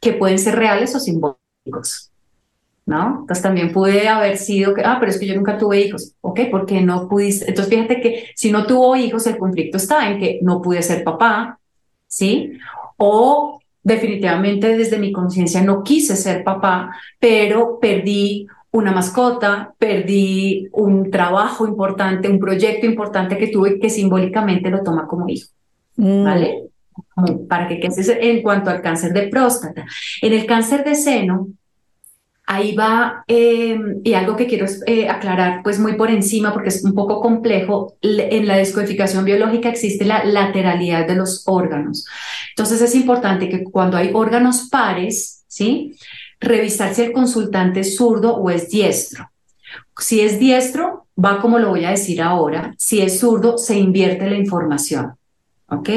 que 0.00 0.14
pueden 0.14 0.40
ser 0.40 0.56
reales 0.56 0.94
o 0.96 1.00
simbólicos. 1.00 2.11
¿No? 2.86 3.20
Entonces 3.20 3.42
también 3.42 3.72
puede 3.72 4.08
haber 4.08 4.36
sido 4.36 4.74
que, 4.74 4.82
ah, 4.84 4.96
pero 4.98 5.10
es 5.10 5.18
que 5.18 5.26
yo 5.26 5.34
nunca 5.34 5.58
tuve 5.58 5.80
hijos, 5.80 6.14
¿ok? 6.20 6.40
Porque 6.50 6.80
no 6.80 7.08
pudiste. 7.08 7.48
Entonces 7.48 7.72
fíjate 7.72 8.00
que 8.00 8.30
si 8.34 8.50
no 8.50 8.66
tuvo 8.66 8.96
hijos, 8.96 9.26
el 9.26 9.38
conflicto 9.38 9.76
está 9.76 10.10
en 10.10 10.18
que 10.18 10.40
no 10.42 10.60
pude 10.60 10.82
ser 10.82 11.04
papá, 11.04 11.58
¿sí? 12.06 12.58
O 12.96 13.60
definitivamente 13.82 14.76
desde 14.76 14.98
mi 14.98 15.12
conciencia 15.12 15.62
no 15.62 15.82
quise 15.82 16.16
ser 16.16 16.44
papá, 16.44 16.96
pero 17.18 17.78
perdí 17.80 18.46
una 18.70 18.92
mascota, 18.92 19.74
perdí 19.78 20.68
un 20.72 21.10
trabajo 21.10 21.66
importante, 21.66 22.28
un 22.28 22.38
proyecto 22.38 22.86
importante 22.86 23.36
que 23.36 23.48
tuve 23.48 23.78
que 23.78 23.90
simbólicamente 23.90 24.70
lo 24.70 24.82
toma 24.82 25.06
como 25.06 25.28
hijo, 25.28 25.48
mm. 25.96 26.24
¿vale? 26.24 26.62
para 27.48 27.68
que 27.68 27.80
quede 27.80 28.30
en 28.30 28.42
cuanto 28.42 28.70
al 28.70 28.82
cáncer 28.82 29.12
de 29.12 29.28
próstata. 29.28 29.86
En 30.20 30.32
el 30.32 30.46
cáncer 30.46 30.84
de 30.84 30.94
seno, 30.94 31.48
Ahí 32.52 32.74
va, 32.76 33.24
eh, 33.28 33.80
y 34.04 34.12
algo 34.12 34.36
que 34.36 34.46
quiero 34.46 34.66
eh, 34.86 35.08
aclarar, 35.08 35.62
pues 35.62 35.78
muy 35.78 35.94
por 35.94 36.10
encima, 36.10 36.52
porque 36.52 36.68
es 36.68 36.84
un 36.84 36.94
poco 36.94 37.18
complejo, 37.18 37.96
en 38.02 38.46
la 38.46 38.58
descodificación 38.58 39.24
biológica 39.24 39.70
existe 39.70 40.04
la 40.04 40.22
lateralidad 40.22 41.06
de 41.06 41.14
los 41.14 41.44
órganos. 41.46 42.04
Entonces 42.50 42.82
es 42.82 42.94
importante 42.94 43.48
que 43.48 43.64
cuando 43.64 43.96
hay 43.96 44.10
órganos 44.12 44.68
pares, 44.70 45.44
¿sí? 45.48 45.96
Revisar 46.40 46.94
si 46.94 47.00
el 47.00 47.12
consultante 47.12 47.80
es 47.80 47.96
zurdo 47.96 48.36
o 48.36 48.50
es 48.50 48.68
diestro. 48.68 49.30
Si 49.96 50.20
es 50.20 50.38
diestro, 50.38 51.06
va 51.16 51.40
como 51.40 51.58
lo 51.58 51.70
voy 51.70 51.86
a 51.86 51.90
decir 51.92 52.20
ahora. 52.20 52.74
Si 52.76 53.00
es 53.00 53.18
zurdo, 53.18 53.56
se 53.56 53.78
invierte 53.78 54.28
la 54.28 54.36
información. 54.36 55.14
¿Ok? 55.68 55.88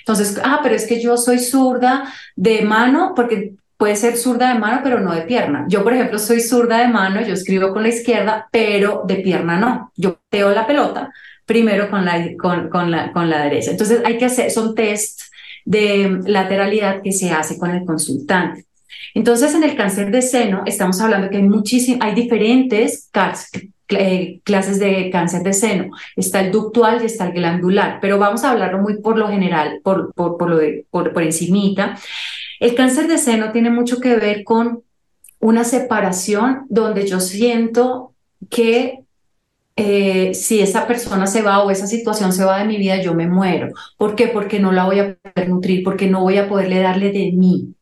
Entonces, 0.00 0.38
ah, 0.44 0.60
pero 0.62 0.74
es 0.74 0.86
que 0.86 1.00
yo 1.00 1.16
soy 1.16 1.38
zurda 1.38 2.12
de 2.34 2.60
mano 2.60 3.14
porque 3.16 3.54
puede 3.76 3.96
ser 3.96 4.16
zurda 4.16 4.52
de 4.52 4.58
mano, 4.58 4.80
pero 4.82 5.00
no 5.00 5.14
de 5.14 5.22
pierna. 5.22 5.66
Yo, 5.68 5.82
por 5.82 5.92
ejemplo, 5.92 6.18
soy 6.18 6.40
zurda 6.40 6.78
de 6.78 6.88
mano, 6.88 7.20
yo 7.20 7.34
escribo 7.34 7.72
con 7.72 7.82
la 7.82 7.88
izquierda, 7.88 8.48
pero 8.50 9.02
de 9.06 9.16
pierna 9.16 9.58
no. 9.58 9.92
Yo 9.96 10.18
teo 10.30 10.50
la 10.50 10.66
pelota 10.66 11.10
primero 11.46 11.88
con 11.88 12.04
la, 12.04 12.36
con, 12.36 12.68
con, 12.68 12.90
la, 12.90 13.12
con 13.12 13.30
la 13.30 13.44
derecha. 13.44 13.70
Entonces, 13.70 14.02
hay 14.04 14.18
que 14.18 14.24
hacer, 14.26 14.50
son 14.50 14.74
test 14.74 15.20
de 15.64 16.20
lateralidad 16.26 17.02
que 17.02 17.12
se 17.12 17.30
hace 17.30 17.58
con 17.58 17.70
el 17.70 17.84
consultante. 17.84 18.66
Entonces, 19.14 19.54
en 19.54 19.62
el 19.62 19.76
cáncer 19.76 20.10
de 20.10 20.22
seno, 20.22 20.62
estamos 20.66 21.00
hablando 21.00 21.30
que 21.30 21.38
hay 21.38 21.42
muchísimas, 21.42 22.06
hay 22.06 22.14
diferentes 22.14 23.10
eh, 23.88 24.40
clases 24.44 24.78
de 24.78 25.08
cáncer 25.10 25.42
de 25.42 25.52
seno. 25.52 25.90
Está 26.16 26.40
el 26.40 26.52
ductual 26.52 27.00
y 27.02 27.06
está 27.06 27.26
el 27.26 27.32
glandular, 27.32 27.98
pero 28.00 28.18
vamos 28.18 28.44
a 28.44 28.50
hablarlo 28.50 28.78
muy 28.78 29.00
por 29.00 29.16
lo 29.16 29.28
general, 29.28 29.80
por, 29.82 30.12
por, 30.12 30.36
por 30.36 30.50
lo 30.50 30.58
de, 30.58 30.86
por, 30.90 31.12
por 31.12 31.22
encimita. 31.22 31.96
El 32.60 32.74
cáncer 32.74 33.08
de 33.08 33.18
seno 33.18 33.52
tiene 33.52 33.70
mucho 33.70 34.00
que 34.00 34.16
ver 34.16 34.44
con 34.44 34.82
una 35.40 35.64
separación 35.64 36.66
donde 36.68 37.06
yo 37.06 37.20
siento 37.20 38.14
que 38.50 39.00
eh, 39.76 40.32
si 40.32 40.60
esa 40.60 40.86
persona 40.86 41.26
se 41.26 41.42
va 41.42 41.62
o 41.62 41.70
esa 41.70 41.86
situación 41.86 42.32
se 42.32 42.44
va 42.44 42.58
de 42.58 42.64
mi 42.64 42.78
vida, 42.78 43.00
yo 43.02 43.14
me 43.14 43.28
muero. 43.28 43.68
¿Por 43.98 44.14
qué? 44.14 44.28
Porque 44.28 44.58
no 44.58 44.72
la 44.72 44.84
voy 44.86 45.00
a 45.00 45.16
poder 45.16 45.48
nutrir, 45.50 45.84
porque 45.84 46.08
no 46.08 46.22
voy 46.22 46.38
a 46.38 46.48
poderle 46.48 46.80
darle 46.80 47.12
de 47.12 47.32
mí. 47.32 47.74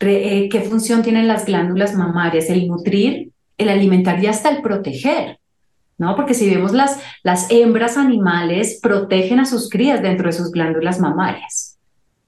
Eh, 0.00 0.48
¿Qué 0.50 0.60
función 0.62 1.02
tienen 1.02 1.28
las 1.28 1.44
glándulas 1.44 1.94
mamarias? 1.94 2.48
El 2.48 2.66
nutrir, 2.66 3.30
el 3.58 3.68
alimentar 3.68 4.22
y 4.22 4.26
hasta 4.26 4.48
el 4.50 4.62
proteger. 4.62 5.38
¿No? 5.96 6.16
Porque 6.16 6.34
si 6.34 6.50
vemos 6.50 6.72
las, 6.72 6.98
las 7.22 7.48
hembras 7.52 7.96
animales 7.96 8.80
protegen 8.82 9.38
a 9.38 9.44
sus 9.44 9.70
crías 9.70 10.02
dentro 10.02 10.26
de 10.26 10.32
sus 10.32 10.50
glándulas 10.50 10.98
mamarias. 10.98 11.73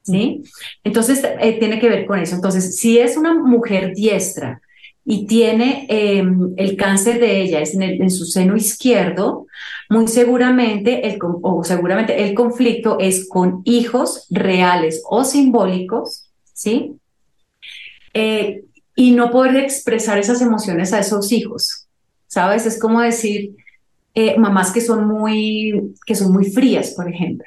¿Sí? 0.07 0.43
Entonces, 0.85 1.23
eh, 1.41 1.59
tiene 1.59 1.81
que 1.81 1.89
ver 1.89 2.07
con 2.07 2.19
eso. 2.19 2.37
Entonces, 2.37 2.77
si 2.77 2.99
es 2.99 3.17
una 3.17 3.35
mujer 3.35 3.93
diestra 3.95 4.61
y 5.05 5.27
tiene 5.27 5.87
em, 5.89 6.55
el 6.57 6.77
cáncer 6.77 7.21
de 7.21 7.41
ella 7.43 7.61
es 7.61 7.75
en, 7.75 7.83
en, 7.83 8.11
su 8.11 8.25
seno 8.25 8.57
izquierdo, 8.57 9.47
muy 9.89 10.09
seguramente 10.09 11.09
el, 11.09 11.19
o 11.21 11.65
seguramente 11.65 12.25
el 12.25 12.35
conflicto 12.35 12.99
es 13.01 13.29
con 13.29 13.63
hijos 13.65 14.27
reales 14.31 15.03
o 15.09 15.25
simbólicos, 15.25 16.31
¿sí? 16.53 16.93
Eh, 18.15 18.65
y 18.95 19.11
no 19.11 19.31
poder 19.31 19.57
expresar 19.57 20.19
esas 20.19 20.41
emociones 20.41 20.93
a 20.93 21.01
esos 21.01 21.31
hijos, 21.33 21.87
¿sabes? 22.29 22.65
Es 22.65 22.79
como 22.79 23.01
decir, 23.01 23.55
eh, 24.15 24.39
mamás 24.39 24.73
que 24.73 24.81
son 24.81 25.07
muy, 25.07 25.95
que 26.07 26.15
son 26.15 26.33
muy 26.33 26.51
frías, 26.51 26.93
por 26.93 27.09
ejemplo. 27.09 27.47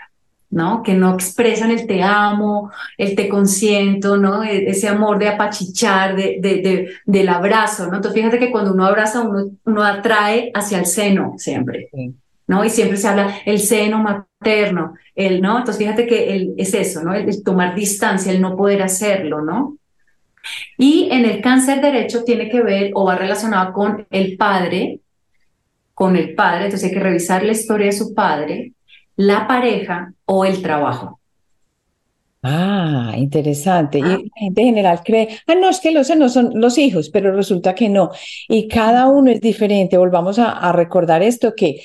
¿No? 0.51 0.81
Que 0.81 0.93
no 0.93 1.13
expresan 1.13 1.71
el 1.71 1.85
te 1.85 2.01
amo, 2.01 2.71
el 2.97 3.15
te 3.15 3.29
consiento, 3.29 4.17
¿no? 4.17 4.43
E, 4.43 4.69
ese 4.69 4.87
amor 4.87 5.19
de 5.19 5.29
apachichar, 5.29 6.15
de, 6.15 6.39
de, 6.41 6.91
del 7.05 7.29
abrazo, 7.29 7.87
¿no? 7.87 7.97
Entonces 7.97 8.19
fíjate 8.19 8.39
que 8.39 8.51
cuando 8.51 8.73
uno 8.73 8.85
abraza, 8.85 9.21
uno, 9.21 9.51
uno 9.65 9.83
atrae 9.83 10.51
hacia 10.53 10.79
el 10.79 10.85
seno 10.85 11.35
siempre, 11.37 11.89
¿no? 12.47 12.65
Y 12.65 12.69
siempre 12.69 12.97
se 12.97 13.07
habla 13.07 13.35
el 13.45 13.59
seno 13.59 13.99
materno, 13.99 14.95
el, 15.15 15.41
¿no? 15.41 15.59
Entonces 15.59 15.77
fíjate 15.77 16.07
que 16.07 16.35
el, 16.35 16.55
es 16.57 16.73
eso, 16.73 17.03
¿no? 17.03 17.13
El, 17.13 17.43
tomar 17.43 17.75
distancia, 17.75 18.31
el 18.31 18.41
no 18.41 18.57
poder 18.57 18.81
hacerlo, 18.81 19.41
¿no? 19.41 19.77
Y 20.77 21.09
en 21.11 21.25
el 21.25 21.41
cáncer 21.41 21.81
derecho 21.81 22.23
tiene 22.23 22.49
que 22.49 22.61
ver 22.61 22.91
o 22.95 23.05
va 23.05 23.15
relacionado 23.15 23.71
con 23.71 24.07
el 24.09 24.35
padre, 24.35 25.01
con 25.93 26.15
el 26.15 26.33
padre, 26.33 26.65
entonces 26.65 26.89
hay 26.89 26.95
que 26.95 27.03
revisar 27.03 27.43
la 27.43 27.51
historia 27.51 27.87
de 27.87 27.91
su 27.91 28.15
padre, 28.15 28.71
la 29.19 29.45
pareja 29.47 30.13
o 30.25 30.45
el 30.45 30.61
trabajo. 30.61 31.19
Ah, 32.41 33.13
interesante. 33.17 33.99
Y 33.99 34.01
ah. 34.01 34.17
la 34.17 34.39
gente 34.39 34.61
en 34.61 34.67
general 34.67 35.01
cree, 35.03 35.27
ah, 35.45 35.55
no, 35.55 35.69
es 35.69 35.81
que 35.81 35.91
los 35.91 36.09
no 36.15 36.29
son 36.29 36.51
los 36.55 36.77
hijos, 36.77 37.09
pero 37.09 37.35
resulta 37.35 37.75
que 37.75 37.89
no. 37.89 38.11
Y 38.47 38.69
cada 38.69 39.07
uno 39.07 39.29
es 39.29 39.41
diferente. 39.41 39.97
Volvamos 39.97 40.39
a, 40.39 40.71
recordar 40.71 41.21
esto, 41.21 41.53
que 41.53 41.81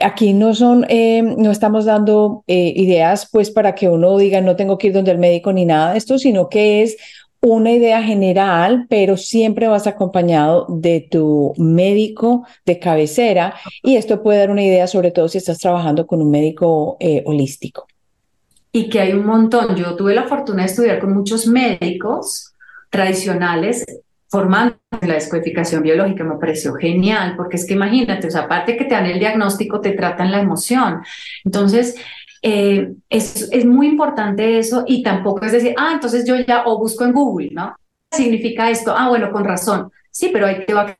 aquí 0.00 0.32
no 0.32 0.54
son, 0.54 0.84
eh, 0.88 1.22
no 1.22 1.52
estamos 1.52 1.84
dando 1.84 2.42
eh, 2.48 2.72
ideas 2.74 3.28
pues 3.30 3.52
para 3.52 3.76
que 3.76 3.88
uno 3.88 4.18
diga, 4.18 4.40
no 4.40 4.56
tengo 4.56 4.76
que 4.76 4.88
ir 4.88 4.92
donde 4.92 5.12
el 5.12 5.18
médico 5.18 5.52
ni 5.52 5.64
nada 5.64 5.92
de 5.92 5.98
esto, 5.98 6.18
sino 6.18 6.48
que 6.48 6.82
es 6.82 6.96
una 7.42 7.72
idea 7.72 8.02
general, 8.02 8.86
pero 8.88 9.16
siempre 9.16 9.66
vas 9.66 9.88
acompañado 9.88 10.66
de 10.68 11.06
tu 11.10 11.52
médico 11.58 12.46
de 12.64 12.78
cabecera 12.78 13.54
y 13.82 13.96
esto 13.96 14.22
puede 14.22 14.38
dar 14.38 14.50
una 14.50 14.62
idea 14.62 14.86
sobre 14.86 15.10
todo 15.10 15.28
si 15.28 15.38
estás 15.38 15.58
trabajando 15.58 16.06
con 16.06 16.22
un 16.22 16.30
médico 16.30 16.96
eh, 17.00 17.22
holístico. 17.26 17.86
Y 18.70 18.88
que 18.88 19.00
hay 19.00 19.12
un 19.12 19.26
montón. 19.26 19.74
Yo 19.74 19.96
tuve 19.96 20.14
la 20.14 20.28
fortuna 20.28 20.62
de 20.62 20.68
estudiar 20.68 21.00
con 21.00 21.12
muchos 21.12 21.46
médicos 21.46 22.54
tradicionales 22.90 23.84
formando 24.32 24.76
la 25.02 25.14
descodificación 25.14 25.82
biológica, 25.82 26.24
me 26.24 26.38
pareció 26.38 26.72
genial, 26.72 27.34
porque 27.36 27.56
es 27.56 27.66
que 27.66 27.74
imagínate, 27.74 28.28
o 28.28 28.30
sea, 28.30 28.42
aparte 28.42 28.78
que 28.78 28.86
te 28.86 28.94
dan 28.94 29.04
el 29.04 29.18
diagnóstico, 29.18 29.82
te 29.82 29.92
tratan 29.92 30.32
la 30.32 30.40
emoción. 30.40 31.02
Entonces, 31.44 31.96
eh, 32.42 32.92
es, 33.08 33.48
es, 33.52 33.64
muy 33.64 33.86
importante 33.86 34.58
eso 34.58 34.82
y 34.86 35.02
tampoco 35.02 35.44
es 35.46 35.52
decir, 35.52 35.74
ah, 35.78 35.92
entonces 35.94 36.26
yo 36.26 36.36
ya 36.36 36.64
o 36.66 36.78
busco 36.78 37.04
en 37.04 37.12
Google, 37.12 37.50
¿no? 37.52 37.76
Significa 38.10 38.68
esto, 38.68 38.94
ah, 38.96 39.08
bueno, 39.08 39.30
con 39.30 39.44
razón. 39.44 39.90
Sí, 40.10 40.30
pero 40.32 40.46
ahí 40.46 40.66
te 40.66 40.74
va 40.74 40.82
a 40.82 40.96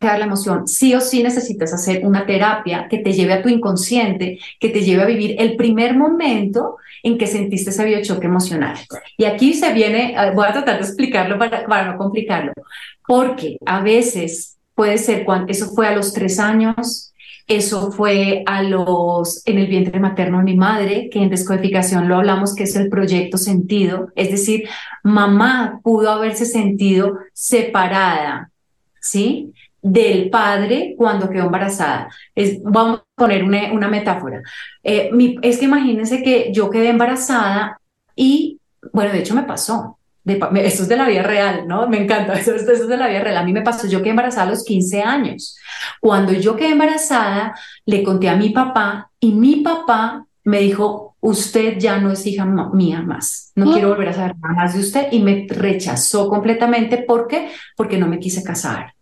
quedar 0.00 0.18
la 0.18 0.24
emoción. 0.24 0.66
Sí 0.66 0.94
o 0.94 1.00
sí 1.00 1.22
necesitas 1.22 1.74
hacer 1.74 2.06
una 2.06 2.24
terapia 2.24 2.86
que 2.88 2.98
te 2.98 3.12
lleve 3.12 3.34
a 3.34 3.42
tu 3.42 3.48
inconsciente, 3.48 4.38
que 4.58 4.70
te 4.70 4.82
lleve 4.82 5.02
a 5.02 5.06
vivir 5.06 5.36
el 5.38 5.56
primer 5.56 5.96
momento 5.96 6.76
en 7.02 7.18
que 7.18 7.26
sentiste 7.26 7.70
ese 7.70 7.84
biochoque 7.84 8.26
emocional. 8.26 8.76
Y 9.16 9.24
aquí 9.24 9.54
se 9.54 9.72
viene, 9.72 10.14
ah, 10.16 10.30
voy 10.30 10.46
a 10.46 10.52
tratar 10.52 10.76
de 10.76 10.86
explicarlo 10.86 11.38
para, 11.38 11.66
para 11.66 11.92
no 11.92 11.98
complicarlo, 11.98 12.52
porque 13.06 13.58
a 13.66 13.82
veces 13.82 14.56
puede 14.74 14.98
ser 14.98 15.24
cuando 15.24 15.50
eso 15.50 15.66
fue 15.74 15.86
a 15.88 15.94
los 15.94 16.12
tres 16.12 16.38
años, 16.38 17.09
eso 17.50 17.90
fue 17.90 18.42
a 18.46 18.62
los, 18.62 19.42
en 19.46 19.58
el 19.58 19.66
vientre 19.66 19.98
materno 20.00 20.38
de 20.38 20.44
mi 20.44 20.56
madre, 20.56 21.08
que 21.10 21.20
en 21.20 21.30
descodificación 21.30 22.08
lo 22.08 22.16
hablamos, 22.16 22.54
que 22.54 22.62
es 22.62 22.76
el 22.76 22.88
proyecto 22.88 23.38
sentido. 23.38 24.08
Es 24.14 24.30
decir, 24.30 24.68
mamá 25.02 25.80
pudo 25.82 26.10
haberse 26.10 26.46
sentido 26.46 27.18
separada, 27.32 28.50
¿sí? 29.00 29.52
Del 29.82 30.30
padre 30.30 30.94
cuando 30.96 31.28
quedó 31.28 31.46
embarazada. 31.46 32.08
Es, 32.34 32.62
vamos 32.62 33.00
a 33.00 33.04
poner 33.14 33.44
una, 33.44 33.72
una 33.72 33.88
metáfora. 33.88 34.42
Eh, 34.82 35.10
es 35.42 35.58
que 35.58 35.64
imagínense 35.64 36.22
que 36.22 36.50
yo 36.52 36.70
quedé 36.70 36.90
embarazada 36.90 37.80
y, 38.16 38.60
bueno, 38.92 39.12
de 39.12 39.18
hecho 39.18 39.34
me 39.34 39.42
pasó. 39.42 39.99
Eso 40.26 40.82
es 40.82 40.88
de 40.88 40.96
la 40.96 41.08
vida 41.08 41.22
real, 41.22 41.66
¿no? 41.66 41.88
Me 41.88 42.02
encanta, 42.02 42.32
eso, 42.40 42.54
eso 42.54 42.70
es 42.72 42.88
de 42.88 42.96
la 42.96 43.08
vida 43.08 43.20
real. 43.20 43.36
A 43.36 43.44
mí 43.44 43.52
me 43.52 43.62
pasó, 43.62 43.86
yo 43.86 44.00
quedé 44.00 44.10
embarazada 44.10 44.48
a 44.48 44.50
los 44.50 44.64
15 44.64 45.02
años. 45.02 45.56
Cuando 46.00 46.32
yo 46.32 46.56
quedé 46.56 46.70
embarazada, 46.70 47.54
le 47.86 48.02
conté 48.02 48.28
a 48.28 48.36
mi 48.36 48.50
papá 48.50 49.10
y 49.18 49.32
mi 49.32 49.56
papá 49.56 50.26
me 50.44 50.60
dijo, 50.60 51.16
usted 51.20 51.78
ya 51.78 51.98
no 51.98 52.10
es 52.10 52.26
hija 52.26 52.46
mía 52.46 53.02
más, 53.02 53.52
no 53.54 53.70
quiero 53.72 53.90
volver 53.90 54.08
a 54.08 54.12
saber 54.14 54.36
nada 54.38 54.54
más 54.54 54.74
de 54.74 54.80
usted 54.80 55.08
y 55.12 55.20
me 55.20 55.46
rechazó 55.48 56.28
completamente. 56.28 56.98
¿Por 56.98 57.26
qué? 57.26 57.50
Porque 57.76 57.98
no 57.98 58.06
me 58.06 58.18
quise 58.18 58.42
casar. 58.42 58.94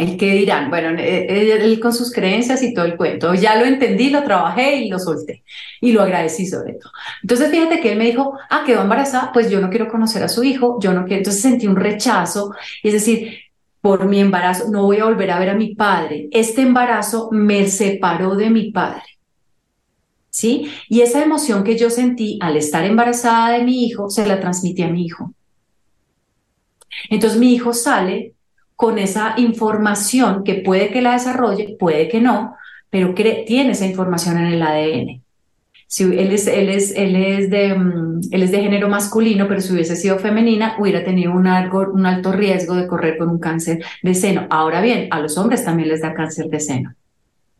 El 0.00 0.16
que 0.16 0.32
dirán, 0.32 0.70
bueno, 0.70 0.98
eh, 0.98 1.26
eh, 1.28 1.58
él, 1.60 1.78
con 1.78 1.92
sus 1.92 2.10
creencias 2.10 2.62
y 2.62 2.72
todo 2.72 2.86
el 2.86 2.96
cuento. 2.96 3.34
Ya 3.34 3.56
lo 3.56 3.66
entendí, 3.66 4.08
lo 4.08 4.24
trabajé 4.24 4.76
y 4.76 4.88
lo 4.88 4.98
solté. 4.98 5.44
Y 5.82 5.92
lo 5.92 6.00
agradecí 6.00 6.46
sobre 6.46 6.72
todo. 6.72 6.90
Entonces, 7.22 7.50
fíjate 7.50 7.80
que 7.80 7.92
él 7.92 7.98
me 7.98 8.06
dijo, 8.06 8.32
ah, 8.48 8.62
quedó 8.64 8.80
embarazada, 8.80 9.30
pues 9.30 9.50
yo 9.50 9.60
no 9.60 9.68
quiero 9.68 9.88
conocer 9.88 10.22
a 10.22 10.28
su 10.28 10.42
hijo, 10.42 10.78
yo 10.80 10.94
no 10.94 11.04
quiero. 11.04 11.18
Entonces 11.18 11.42
sentí 11.42 11.66
un 11.66 11.76
rechazo. 11.76 12.54
Es 12.82 12.94
decir, 12.94 13.40
por 13.82 14.06
mi 14.06 14.20
embarazo, 14.20 14.70
no 14.70 14.84
voy 14.84 15.00
a 15.00 15.04
volver 15.04 15.32
a 15.32 15.38
ver 15.38 15.50
a 15.50 15.54
mi 15.54 15.74
padre. 15.74 16.28
Este 16.30 16.62
embarazo 16.62 17.28
me 17.30 17.68
separó 17.68 18.36
de 18.36 18.48
mi 18.48 18.72
padre. 18.72 19.02
¿Sí? 20.30 20.72
Y 20.88 21.02
esa 21.02 21.22
emoción 21.22 21.62
que 21.62 21.76
yo 21.76 21.90
sentí 21.90 22.38
al 22.40 22.56
estar 22.56 22.86
embarazada 22.86 23.58
de 23.58 23.64
mi 23.64 23.84
hijo, 23.84 24.08
se 24.08 24.26
la 24.26 24.40
transmití 24.40 24.82
a 24.82 24.88
mi 24.88 25.04
hijo. 25.04 25.34
Entonces 27.10 27.38
mi 27.38 27.52
hijo 27.52 27.74
sale 27.74 28.32
con 28.80 28.98
esa 28.98 29.34
información 29.36 30.42
que 30.42 30.54
puede 30.54 30.88
que 30.88 31.02
la 31.02 31.12
desarrolle, 31.12 31.76
puede 31.78 32.08
que 32.08 32.18
no, 32.18 32.56
pero 32.88 33.12
tiene 33.12 33.72
esa 33.72 33.84
información 33.84 34.38
en 34.38 34.46
el 34.46 34.62
ADN. 34.62 35.22
Si 35.86 36.04
él 36.04 36.32
es, 36.32 36.46
él 36.46 36.70
es, 36.70 36.96
él 36.96 37.14
es, 37.14 37.50
de, 37.50 37.74
mm, 37.74 38.20
él 38.30 38.42
es 38.42 38.50
de 38.50 38.62
género 38.62 38.88
masculino, 38.88 39.46
pero 39.48 39.60
si 39.60 39.74
hubiese 39.74 39.96
sido 39.96 40.18
femenina, 40.18 40.76
hubiera 40.78 41.04
tenido 41.04 41.32
un, 41.32 41.46
algo, 41.46 41.90
un 41.92 42.06
alto 42.06 42.32
riesgo 42.32 42.74
de 42.74 42.86
correr 42.86 43.18
con 43.18 43.28
un 43.28 43.38
cáncer 43.38 43.84
de 44.02 44.14
seno. 44.14 44.46
Ahora 44.48 44.80
bien, 44.80 45.08
a 45.10 45.20
los 45.20 45.36
hombres 45.36 45.62
también 45.62 45.90
les 45.90 46.00
da 46.00 46.14
cáncer 46.14 46.46
de 46.46 46.60
seno. 46.60 46.94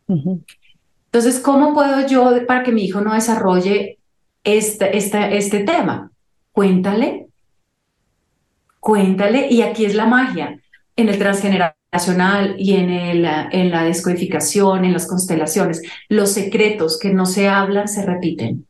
Entonces, 0.09 1.39
¿cómo 1.41 1.75
puedo 1.75 2.07
yo, 2.07 2.47
para 2.47 2.63
que 2.63 2.73
mi 2.73 2.85
hijo 2.85 3.03
no 3.03 3.13
desarrolle 3.13 3.99
este, 4.43 4.97
este, 4.97 5.37
este 5.37 5.61
tema? 5.65 6.11
Cuéntale, 6.53 7.27
cuéntale, 8.81 9.49
y 9.51 9.61
aquí 9.61 9.85
es 9.85 9.95
la 9.95 10.07
magia 10.07 10.57
en 10.97 11.09
el 11.09 11.19
transgeneracional 11.19 12.55
y 12.59 12.75
en, 12.75 12.91
el, 12.91 13.25
en 13.25 13.71
la 13.71 13.85
descodificación, 13.85 14.85
en 14.85 14.93
las 14.93 15.07
constelaciones, 15.07 15.83
los 16.09 16.33
secretos 16.33 16.99
que 16.99 17.13
no 17.13 17.27
se 17.27 17.49
hablan 17.49 17.89
se 17.89 18.05
repiten. 18.05 18.67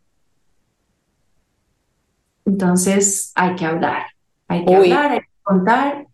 Entonces 2.45 3.33
hay 3.35 3.55
que 3.55 3.67
hablar, 3.67 4.07
hay 4.49 4.65
que 4.65 4.75
hablar, 4.75 5.12
hay 5.12 5.21
que 5.21 5.27
contar. 5.43 6.07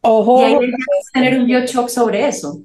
Ojo, 0.00 0.40
y 0.40 0.44
hay 0.44 0.58
que 0.58 0.72
tener 1.12 1.38
un 1.38 1.46
biochoc 1.46 1.88
sobre 1.88 2.26
eso. 2.26 2.62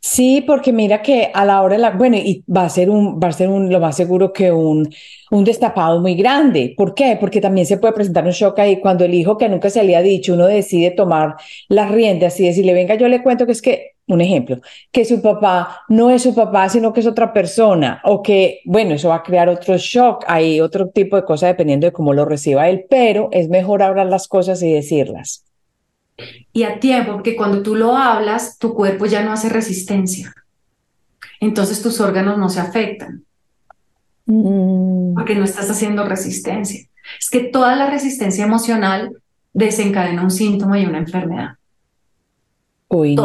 Sí, 0.00 0.42
porque 0.46 0.72
mira 0.72 1.02
que 1.02 1.30
a 1.34 1.44
la 1.44 1.62
hora 1.62 1.74
de 1.76 1.82
la, 1.82 1.90
bueno, 1.90 2.16
y 2.16 2.44
va 2.48 2.64
a 2.64 2.68
ser 2.68 2.90
un, 2.90 3.18
va 3.20 3.28
a 3.28 3.32
ser 3.32 3.48
un, 3.48 3.70
lo 3.72 3.80
más 3.80 3.96
seguro 3.96 4.32
que 4.32 4.52
un, 4.52 4.88
un 5.30 5.44
destapado 5.44 6.00
muy 6.00 6.14
grande. 6.14 6.74
¿Por 6.76 6.94
qué? 6.94 7.16
Porque 7.20 7.40
también 7.40 7.66
se 7.66 7.78
puede 7.78 7.92
presentar 7.94 8.24
un 8.24 8.30
shock 8.30 8.58
ahí 8.60 8.80
cuando 8.80 9.04
el 9.04 9.14
hijo 9.14 9.36
que 9.36 9.48
nunca 9.48 9.68
se 9.70 9.82
le 9.82 9.96
ha 9.96 10.02
dicho, 10.02 10.34
uno 10.34 10.46
decide 10.46 10.92
tomar 10.92 11.36
las 11.68 11.90
riendas 11.90 12.38
y 12.40 12.46
decirle, 12.46 12.72
venga, 12.72 12.94
yo 12.94 13.08
le 13.08 13.22
cuento 13.22 13.46
que 13.46 13.52
es 13.52 13.62
que, 13.62 13.96
un 14.06 14.20
ejemplo, 14.20 14.58
que 14.92 15.04
su 15.04 15.20
papá 15.20 15.82
no 15.88 16.10
es 16.10 16.22
su 16.22 16.34
papá, 16.34 16.68
sino 16.68 16.92
que 16.92 17.00
es 17.00 17.06
otra 17.06 17.32
persona, 17.32 18.00
o 18.04 18.22
que, 18.22 18.60
bueno, 18.64 18.94
eso 18.94 19.08
va 19.08 19.16
a 19.16 19.22
crear 19.24 19.48
otro 19.48 19.76
shock, 19.76 20.24
hay 20.28 20.60
otro 20.60 20.88
tipo 20.90 21.16
de 21.16 21.24
cosas 21.24 21.50
dependiendo 21.50 21.86
de 21.86 21.92
cómo 21.92 22.14
lo 22.14 22.24
reciba 22.24 22.68
él, 22.68 22.86
pero 22.88 23.28
es 23.32 23.48
mejor 23.48 23.82
hablar 23.82 24.06
las 24.06 24.28
cosas 24.28 24.62
y 24.62 24.72
decirlas 24.72 25.45
y 26.52 26.62
a 26.62 26.80
tiempo, 26.80 27.12
porque 27.12 27.36
cuando 27.36 27.62
tú 27.62 27.74
lo 27.74 27.96
hablas, 27.96 28.58
tu 28.58 28.74
cuerpo 28.74 29.06
ya 29.06 29.22
no 29.22 29.32
hace 29.32 29.48
resistencia. 29.48 30.32
Entonces 31.40 31.82
tus 31.82 32.00
órganos 32.00 32.38
no 32.38 32.48
se 32.48 32.60
afectan. 32.60 33.24
Mm. 34.24 35.14
Porque 35.14 35.34
no 35.34 35.44
estás 35.44 35.70
haciendo 35.70 36.04
resistencia. 36.04 36.86
Es 37.20 37.30
que 37.30 37.40
toda 37.40 37.76
la 37.76 37.90
resistencia 37.90 38.44
emocional 38.44 39.12
desencadena 39.52 40.22
un 40.22 40.30
síntoma 40.30 40.78
y 40.78 40.86
una 40.86 40.98
enfermedad. 40.98 41.50
Uy, 42.88 43.16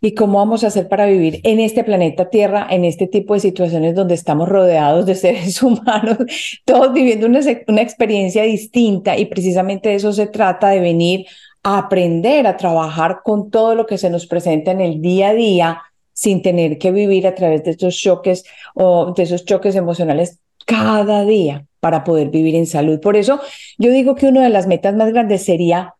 ¿Y 0.00 0.14
cómo 0.14 0.38
vamos 0.38 0.64
a 0.64 0.68
hacer 0.68 0.88
para 0.88 1.06
vivir 1.06 1.40
en 1.44 1.60
este 1.60 1.84
planeta 1.84 2.28
Tierra, 2.28 2.66
en 2.70 2.84
este 2.84 3.06
tipo 3.06 3.34
de 3.34 3.40
situaciones 3.40 3.94
donde 3.94 4.14
estamos 4.14 4.48
rodeados 4.48 5.06
de 5.06 5.14
seres 5.14 5.62
humanos, 5.62 6.18
todos 6.64 6.92
viviendo 6.92 7.26
una, 7.26 7.40
una 7.68 7.82
experiencia 7.82 8.42
distinta? 8.42 9.16
Y 9.16 9.26
precisamente 9.26 9.90
de 9.90 9.96
eso 9.96 10.12
se 10.12 10.26
trata, 10.26 10.68
de 10.70 10.80
venir 10.80 11.26
aprender 11.64 12.46
a 12.46 12.56
trabajar 12.56 13.22
con 13.24 13.50
todo 13.50 13.74
lo 13.74 13.86
que 13.86 13.98
se 13.98 14.10
nos 14.10 14.26
presenta 14.26 14.70
en 14.70 14.80
el 14.80 15.00
día 15.00 15.30
a 15.30 15.34
día 15.34 15.82
sin 16.12 16.42
tener 16.42 16.78
que 16.78 16.92
vivir 16.92 17.26
a 17.26 17.34
través 17.34 17.64
de 17.64 17.72
esos 17.72 17.96
choques 17.96 18.44
o 18.74 19.12
de 19.16 19.22
esos 19.24 19.44
choques 19.44 19.74
emocionales 19.74 20.38
cada 20.66 21.24
día 21.24 21.66
para 21.80 22.04
poder 22.04 22.28
vivir 22.28 22.54
en 22.54 22.66
salud. 22.66 23.00
Por 23.00 23.16
eso 23.16 23.40
yo 23.78 23.90
digo 23.90 24.14
que 24.14 24.26
una 24.26 24.42
de 24.42 24.50
las 24.50 24.66
metas 24.66 24.94
más 24.94 25.10
grandes 25.10 25.44
sería 25.44 25.94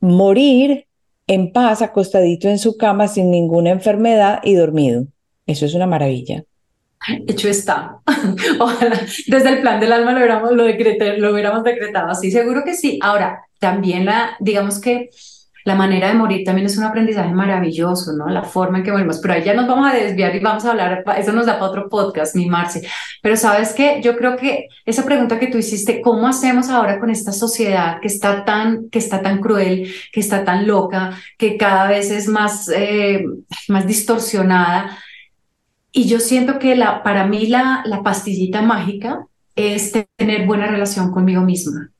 morir 0.00 0.86
en 1.26 1.52
paz, 1.52 1.82
acostadito 1.82 2.48
en 2.48 2.58
su 2.58 2.76
cama, 2.76 3.06
sin 3.06 3.30
ninguna 3.30 3.70
enfermedad 3.70 4.40
y 4.42 4.54
dormido. 4.54 5.06
Eso 5.46 5.66
es 5.66 5.74
una 5.74 5.86
maravilla. 5.86 6.44
Hecho 7.26 7.48
está. 7.48 7.98
Ojalá 8.58 9.00
desde 9.26 9.48
el 9.48 9.60
plan 9.60 9.80
del 9.80 9.92
alma 9.92 10.12
lo 10.12 10.18
hubiéramos, 10.18 10.52
lo, 10.52 10.64
lo 10.64 11.32
hubiéramos 11.32 11.64
decretado 11.64 12.10
así. 12.10 12.30
Seguro 12.30 12.62
que 12.64 12.74
sí. 12.74 12.98
Ahora, 13.02 13.44
también 13.58 14.06
la, 14.06 14.36
digamos 14.40 14.80
que 14.80 15.10
la 15.64 15.74
manera 15.74 16.08
de 16.08 16.14
morir 16.14 16.44
también 16.44 16.66
es 16.66 16.76
un 16.76 16.84
aprendizaje 16.84 17.32
maravilloso, 17.32 18.12
¿no? 18.12 18.28
La 18.28 18.42
forma 18.42 18.78
en 18.78 18.84
que 18.84 18.92
morimos. 18.92 19.18
Pero 19.18 19.34
ahí 19.34 19.42
ya 19.42 19.54
nos 19.54 19.66
vamos 19.66 19.90
a 19.90 19.94
desviar 19.94 20.36
y 20.36 20.40
vamos 20.40 20.64
a 20.64 20.70
hablar, 20.70 21.02
eso 21.16 21.32
nos 21.32 21.46
da 21.46 21.54
para 21.54 21.70
otro 21.70 21.88
podcast, 21.88 22.36
mi 22.36 22.46
Marce. 22.46 22.86
Pero 23.22 23.36
sabes 23.36 23.72
que 23.72 24.02
yo 24.02 24.16
creo 24.16 24.36
que 24.36 24.68
esa 24.84 25.06
pregunta 25.06 25.38
que 25.38 25.46
tú 25.46 25.56
hiciste, 25.56 26.02
¿cómo 26.02 26.28
hacemos 26.28 26.68
ahora 26.68 27.00
con 27.00 27.08
esta 27.08 27.32
sociedad 27.32 27.98
que 28.00 28.08
está 28.08 28.44
tan, 28.44 28.90
que 28.90 28.98
está 28.98 29.22
tan 29.22 29.40
cruel, 29.40 29.90
que 30.12 30.20
está 30.20 30.44
tan 30.44 30.66
loca, 30.66 31.18
que 31.38 31.56
cada 31.56 31.88
vez 31.88 32.10
es 32.10 32.28
más, 32.28 32.68
eh, 32.68 33.24
más 33.68 33.86
distorsionada? 33.86 34.98
Y 35.94 36.06
yo 36.06 36.20
siento 36.20 36.58
que 36.58 36.76
la, 36.76 37.02
para 37.02 37.26
mí 37.26 37.46
la, 37.46 37.82
la 37.86 38.02
pastillita 38.02 38.60
mágica 38.60 39.26
es 39.56 39.92
tener 40.18 40.46
buena 40.46 40.66
relación 40.66 41.12
conmigo 41.12 41.40
misma 41.40 41.94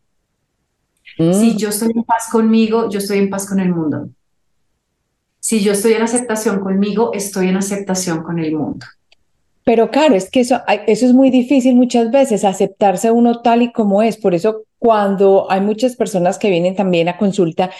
si 1.16 1.22
mm. 1.22 1.56
yo 1.56 1.68
estoy 1.68 1.92
en 1.94 2.04
paz 2.04 2.28
conmigo, 2.30 2.90
yo 2.90 2.98
estoy 2.98 3.18
en 3.18 3.30
paz 3.30 3.48
con 3.48 3.60
el 3.60 3.72
mundo. 3.72 4.08
Si 5.38 5.60
yo 5.62 5.72
estoy 5.72 5.92
en 5.92 6.02
aceptación 6.02 6.60
conmigo, 6.60 7.12
estoy 7.12 7.48
en 7.48 7.56
aceptación 7.56 8.22
con 8.22 8.38
el 8.38 8.54
mundo. 8.54 8.86
Pero 9.64 9.90
claro, 9.90 10.14
es 10.14 10.30
que 10.30 10.40
eso, 10.40 10.60
eso 10.86 11.06
es 11.06 11.12
muy 11.12 11.30
difícil 11.30 11.74
muchas 11.74 12.10
veces, 12.10 12.44
aceptarse 12.44 13.10
uno 13.10 13.40
tal 13.40 13.62
y 13.62 13.72
como 13.72 14.02
es. 14.02 14.16
Por 14.16 14.34
eso 14.34 14.62
cuando 14.78 15.46
hay 15.50 15.60
muchas 15.60 15.96
personas 15.96 16.38
que 16.38 16.50
vienen 16.50 16.74
también 16.74 17.08
a 17.08 17.16
consulta, 17.16 17.70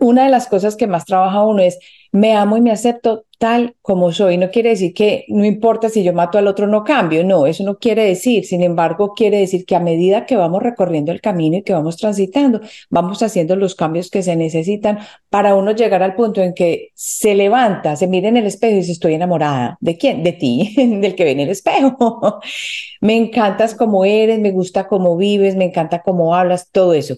una 0.00 0.24
de 0.24 0.30
las 0.30 0.46
cosas 0.46 0.76
que 0.76 0.86
más 0.86 1.04
trabaja 1.04 1.44
uno 1.44 1.62
es, 1.62 1.78
me 2.12 2.34
amo 2.34 2.56
y 2.56 2.60
me 2.60 2.70
acepto 2.70 3.24
tal 3.44 3.76
como 3.82 4.10
soy. 4.10 4.38
No 4.38 4.50
quiere 4.50 4.70
decir 4.70 4.94
que 4.94 5.26
no 5.28 5.44
importa 5.44 5.90
si 5.90 6.02
yo 6.02 6.14
mato 6.14 6.38
al 6.38 6.46
otro, 6.46 6.66
no 6.66 6.82
cambio. 6.82 7.22
No, 7.24 7.46
eso 7.46 7.62
no 7.62 7.76
quiere 7.76 8.02
decir. 8.04 8.46
Sin 8.46 8.62
embargo, 8.62 9.12
quiere 9.12 9.36
decir 9.36 9.66
que 9.66 9.76
a 9.76 9.80
medida 9.80 10.24
que 10.24 10.34
vamos 10.34 10.62
recorriendo 10.62 11.12
el 11.12 11.20
camino 11.20 11.58
y 11.58 11.62
que 11.62 11.74
vamos 11.74 11.98
transitando, 11.98 12.62
vamos 12.88 13.22
haciendo 13.22 13.54
los 13.54 13.74
cambios 13.74 14.08
que 14.08 14.22
se 14.22 14.34
necesitan 14.34 15.00
para 15.28 15.56
uno 15.56 15.72
llegar 15.72 16.02
al 16.02 16.14
punto 16.14 16.40
en 16.40 16.54
que 16.54 16.88
se 16.94 17.34
levanta, 17.34 17.96
se 17.96 18.06
mira 18.06 18.28
en 18.28 18.38
el 18.38 18.46
espejo 18.46 18.72
y 18.72 18.76
dice, 18.76 18.92
estoy 18.92 19.12
enamorada. 19.12 19.76
¿De 19.78 19.98
quién? 19.98 20.22
De 20.22 20.32
ti, 20.32 20.72
del 21.02 21.14
que 21.14 21.24
ve 21.24 21.32
en 21.32 21.40
el 21.40 21.50
espejo. 21.50 22.40
me 23.02 23.14
encantas 23.14 23.74
como 23.74 24.06
eres, 24.06 24.38
me 24.38 24.52
gusta 24.52 24.88
cómo 24.88 25.18
vives, 25.18 25.54
me 25.54 25.66
encanta 25.66 26.00
cómo 26.00 26.34
hablas, 26.34 26.70
todo 26.72 26.94
eso. 26.94 27.16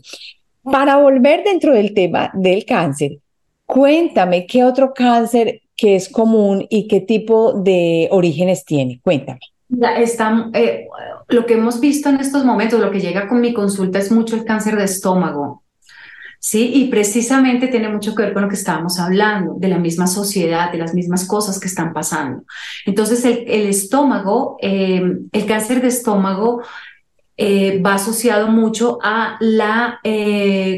Para 0.65 0.97
volver 0.97 1.45
dentro 1.45 1.73
del 1.73 1.95
tema 1.95 2.33
del 2.35 2.65
cáncer, 2.65 3.19
cuéntame 3.65 4.45
qué 4.45 4.65
otro 4.65 4.93
cáncer 4.93 5.61
que 5.77 5.95
es 5.95 6.09
común 6.09 6.67
y 6.71 6.89
qué 6.89 7.01
tipo 7.01 7.53
de 7.53 8.09
orígenes 8.11 8.65
tiene. 8.65 9.01
Cuéntame. 9.03 9.41
Está, 9.99 10.49
eh, 10.55 10.87
lo 11.29 11.45
que 11.45 11.55
hemos 11.55 11.81
visto 11.81 12.09
en 12.09 12.21
estos 12.21 12.45
momentos, 12.45 12.81
lo 12.81 12.91
que 12.91 13.01
llega 13.01 13.29
con 13.29 13.41
mi 13.41 13.53
consulta 13.53 13.99
es 13.99 14.11
mucho 14.11 14.37
el 14.37 14.45
cáncer 14.45 14.77
de 14.77 14.85
estómago. 14.85 15.63
Sí, 16.39 16.71
y 16.75 16.89
precisamente 16.89 17.67
tiene 17.67 17.89
mucho 17.89 18.15
que 18.15 18.23
ver 18.23 18.33
con 18.33 18.43
lo 18.43 18.49
que 18.49 18.55
estábamos 18.55 19.01
hablando, 19.01 19.55
de 19.59 19.69
la 19.69 19.79
misma 19.79 20.07
sociedad, 20.07 20.71
de 20.71 20.79
las 20.79 20.95
mismas 20.95 21.27
cosas 21.27 21.59
que 21.59 21.67
están 21.67 21.93
pasando. 21.93 22.45
Entonces, 22.85 23.25
el, 23.25 23.67
estómago, 23.67 24.57
eh, 24.63 25.03
el 25.33 25.47
cáncer 25.47 25.83
de 25.83 25.89
estómago 25.89 26.63
eh, 27.37 27.83
va 27.83 27.95
asociado 27.95 28.49
mucho 28.49 28.99
a 29.03 29.37
la 29.41 30.01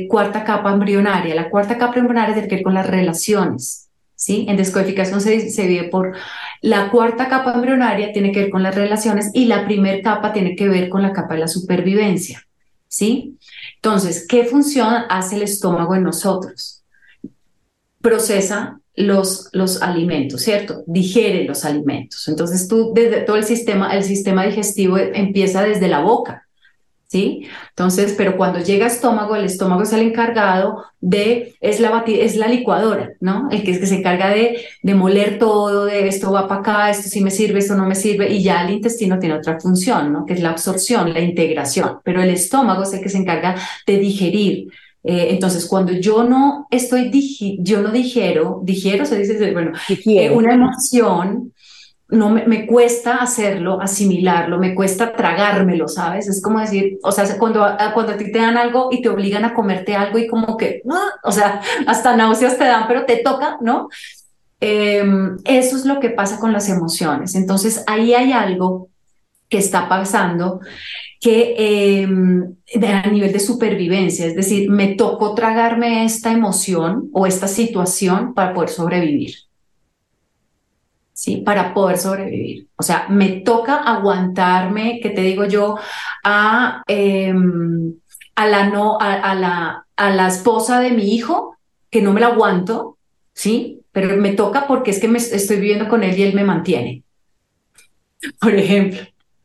cuarta 0.08 0.44
capa 0.44 0.72
embrionaria. 0.72 1.34
La 1.34 1.50
cuarta 1.50 1.76
capa 1.76 1.98
embrionaria 1.98 2.34
tiene 2.34 2.48
que 2.48 2.54
ver 2.56 2.64
con 2.64 2.74
las 2.74 2.86
relaciones. 2.86 3.87
¿Sí? 4.18 4.46
En 4.48 4.56
descodificación 4.56 5.20
se, 5.20 5.48
se 5.48 5.84
por 5.84 6.16
la 6.60 6.90
cuarta 6.90 7.28
capa 7.28 7.54
embrionaria, 7.54 8.12
tiene 8.12 8.32
que 8.32 8.40
ver 8.40 8.50
con 8.50 8.64
las 8.64 8.74
relaciones 8.74 9.30
y 9.32 9.44
la 9.44 9.64
primera 9.64 10.02
capa 10.02 10.32
tiene 10.32 10.56
que 10.56 10.68
ver 10.68 10.88
con 10.88 11.02
la 11.02 11.12
capa 11.12 11.34
de 11.34 11.40
la 11.40 11.48
supervivencia. 11.48 12.42
¿sí? 12.88 13.38
Entonces, 13.76 14.26
¿qué 14.28 14.44
función 14.44 14.92
hace 15.08 15.36
el 15.36 15.42
estómago 15.42 15.94
en 15.94 16.02
nosotros? 16.02 16.82
Procesa 18.00 18.80
los, 18.96 19.50
los 19.52 19.82
alimentos, 19.82 20.42
¿cierto? 20.42 20.82
Digiere 20.86 21.44
los 21.44 21.64
alimentos. 21.64 22.26
Entonces 22.26 22.66
tú, 22.66 22.92
desde 22.92 23.20
todo 23.20 23.36
el 23.36 23.44
sistema, 23.44 23.94
el 23.94 24.02
sistema 24.02 24.44
digestivo 24.44 24.98
empieza 24.98 25.62
desde 25.62 25.86
la 25.86 26.00
boca, 26.00 26.47
¿sí? 27.08 27.48
Entonces, 27.70 28.14
pero 28.16 28.36
cuando 28.36 28.60
llega 28.60 28.86
estómago, 28.86 29.34
el 29.34 29.44
estómago 29.44 29.82
es 29.82 29.92
el 29.92 30.02
encargado 30.02 30.84
de, 31.00 31.54
es 31.60 31.80
la, 31.80 32.04
es 32.06 32.36
la 32.36 32.48
licuadora, 32.48 33.12
¿no? 33.20 33.48
El 33.50 33.62
que, 33.64 33.72
es 33.72 33.78
que 33.78 33.86
se 33.86 33.96
encarga 33.96 34.30
de, 34.30 34.60
de 34.82 34.94
moler 34.94 35.38
todo, 35.38 35.86
de 35.86 36.06
esto 36.06 36.30
va 36.30 36.46
para 36.46 36.60
acá, 36.60 36.90
esto 36.90 37.08
sí 37.08 37.22
me 37.22 37.30
sirve, 37.30 37.60
esto 37.60 37.74
no 37.74 37.86
me 37.86 37.94
sirve, 37.94 38.30
y 38.30 38.42
ya 38.42 38.62
el 38.64 38.74
intestino 38.74 39.18
tiene 39.18 39.36
otra 39.36 39.58
función, 39.58 40.12
¿no? 40.12 40.26
Que 40.26 40.34
es 40.34 40.40
la 40.42 40.50
absorción, 40.50 41.12
la 41.12 41.20
integración, 41.20 41.98
pero 42.04 42.22
el 42.22 42.30
estómago 42.30 42.82
es 42.82 42.92
el 42.92 43.00
que 43.00 43.08
se 43.08 43.18
encarga 43.18 43.56
de 43.86 43.98
digerir. 43.98 44.68
Eh, 45.04 45.28
entonces, 45.30 45.64
cuando 45.66 45.92
yo 45.92 46.24
no 46.24 46.66
estoy, 46.70 47.10
yo 47.60 47.80
no 47.80 47.90
digiero, 47.90 48.60
digiero, 48.64 49.06
se 49.06 49.18
dice, 49.18 49.52
bueno, 49.52 49.72
eh, 49.88 50.30
una 50.30 50.54
emoción, 50.54 51.54
no 52.10 52.30
me, 52.30 52.66
cuesta 52.66 53.16
hacerlo, 53.16 53.80
asimilarlo, 53.82 54.58
me 54.58 54.74
cuesta 54.74 55.12
tragármelo, 55.12 55.88
¿sabes? 55.88 56.26
Es 56.26 56.40
como 56.40 56.58
decir, 56.58 56.98
o 57.02 57.12
sea, 57.12 57.38
cuando, 57.38 57.66
cuando 57.92 58.12
a 58.12 58.16
ti 58.16 58.32
te 58.32 58.38
dan 58.38 58.56
algo 58.56 58.88
y 58.90 59.02
te 59.02 59.10
obligan 59.10 59.44
a 59.44 59.52
comerte 59.52 59.94
algo 59.94 60.18
y 60.18 60.26
como 60.26 60.56
que, 60.56 60.82
¡ah! 60.90 61.10
o 61.22 61.32
sea, 61.32 61.60
hasta 61.86 62.16
náuseas 62.16 62.56
te 62.56 62.64
dan, 62.64 62.86
pero 62.88 63.04
te 63.04 63.18
toca, 63.18 63.58
¿no? 63.60 63.88
Em, 64.60 65.36
eso 65.44 65.76
es 65.76 65.84
lo 65.84 66.00
que 66.00 66.10
pasa 66.10 66.40
con 66.40 66.52
las 66.52 66.68
emociones. 66.70 67.34
Entonces, 67.34 67.84
ahí 67.86 68.14
hay 68.14 68.32
algo 68.32 68.88
que 69.50 69.58
está 69.58 69.88
pasando 69.88 70.60
que 71.20 71.54
em, 71.58 72.54
a 72.82 73.10
nivel 73.10 73.32
de 73.32 73.40
supervivencia, 73.40 74.26
es 74.26 74.34
decir, 74.34 74.70
me 74.70 74.94
tocó 74.94 75.34
tragarme 75.34 76.04
esta 76.04 76.32
emoción 76.32 77.10
o 77.12 77.26
esta 77.26 77.48
situación 77.48 78.34
para 78.34 78.54
poder 78.54 78.70
sobrevivir. 78.70 79.47
¿Sí? 81.18 81.38
Para 81.38 81.74
poder 81.74 81.98
sobrevivir. 81.98 82.68
O 82.76 82.84
sea, 82.84 83.06
me 83.08 83.40
toca 83.40 83.74
aguantarme, 83.74 85.00
que 85.02 85.10
te 85.10 85.22
digo 85.22 85.46
yo, 85.46 85.76
a, 86.22 86.84
em, 86.86 87.94
la, 88.36 88.68
no, 88.68 88.98
a, 89.00 89.34
la, 89.34 89.84
a 89.96 90.10
la 90.10 90.28
esposa 90.28 90.78
de 90.78 90.92
mi 90.92 91.12
hijo, 91.16 91.56
que 91.90 92.02
no 92.02 92.12
me 92.12 92.20
la 92.20 92.28
aguanto, 92.28 92.98
¿sí? 93.34 93.80
Pero 93.90 94.16
me 94.16 94.34
toca 94.34 94.68
porque 94.68 94.92
es 94.92 95.00
que 95.00 95.08
me 95.08 95.18
estoy 95.18 95.56
viviendo 95.56 95.88
con 95.88 96.04
él 96.04 96.16
y 96.16 96.22
él 96.22 96.34
me 96.36 96.44
mantiene. 96.44 97.02
Por 98.40 98.54
ejemplo. 98.54 99.00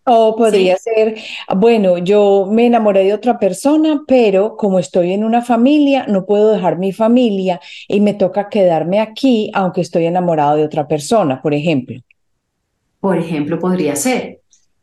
O 0.05 0.35
podría 0.35 0.75
ser, 0.77 1.15
bueno, 1.55 1.97
yo 1.97 2.47
me 2.51 2.65
enamoré 2.65 3.05
de 3.05 3.13
otra 3.13 3.39
persona, 3.39 4.01
pero 4.05 4.57
como 4.57 4.79
estoy 4.79 5.13
en 5.13 5.23
una 5.23 5.41
familia, 5.41 6.05
no 6.07 6.25
puedo 6.25 6.51
dejar 6.51 6.77
mi 6.77 6.91
familia 6.91 7.61
y 7.87 8.01
me 8.01 8.13
toca 8.13 8.49
quedarme 8.49 8.99
aquí, 8.99 9.49
aunque 9.53 9.81
estoy 9.81 10.05
enamorado 10.05 10.57
de 10.57 10.65
otra 10.65 10.87
persona, 10.87 11.41
por 11.41 11.53
ejemplo. 11.53 12.01
Por 12.99 13.17
ejemplo, 13.17 13.59
podría 13.59 13.95
ser. 13.95 14.39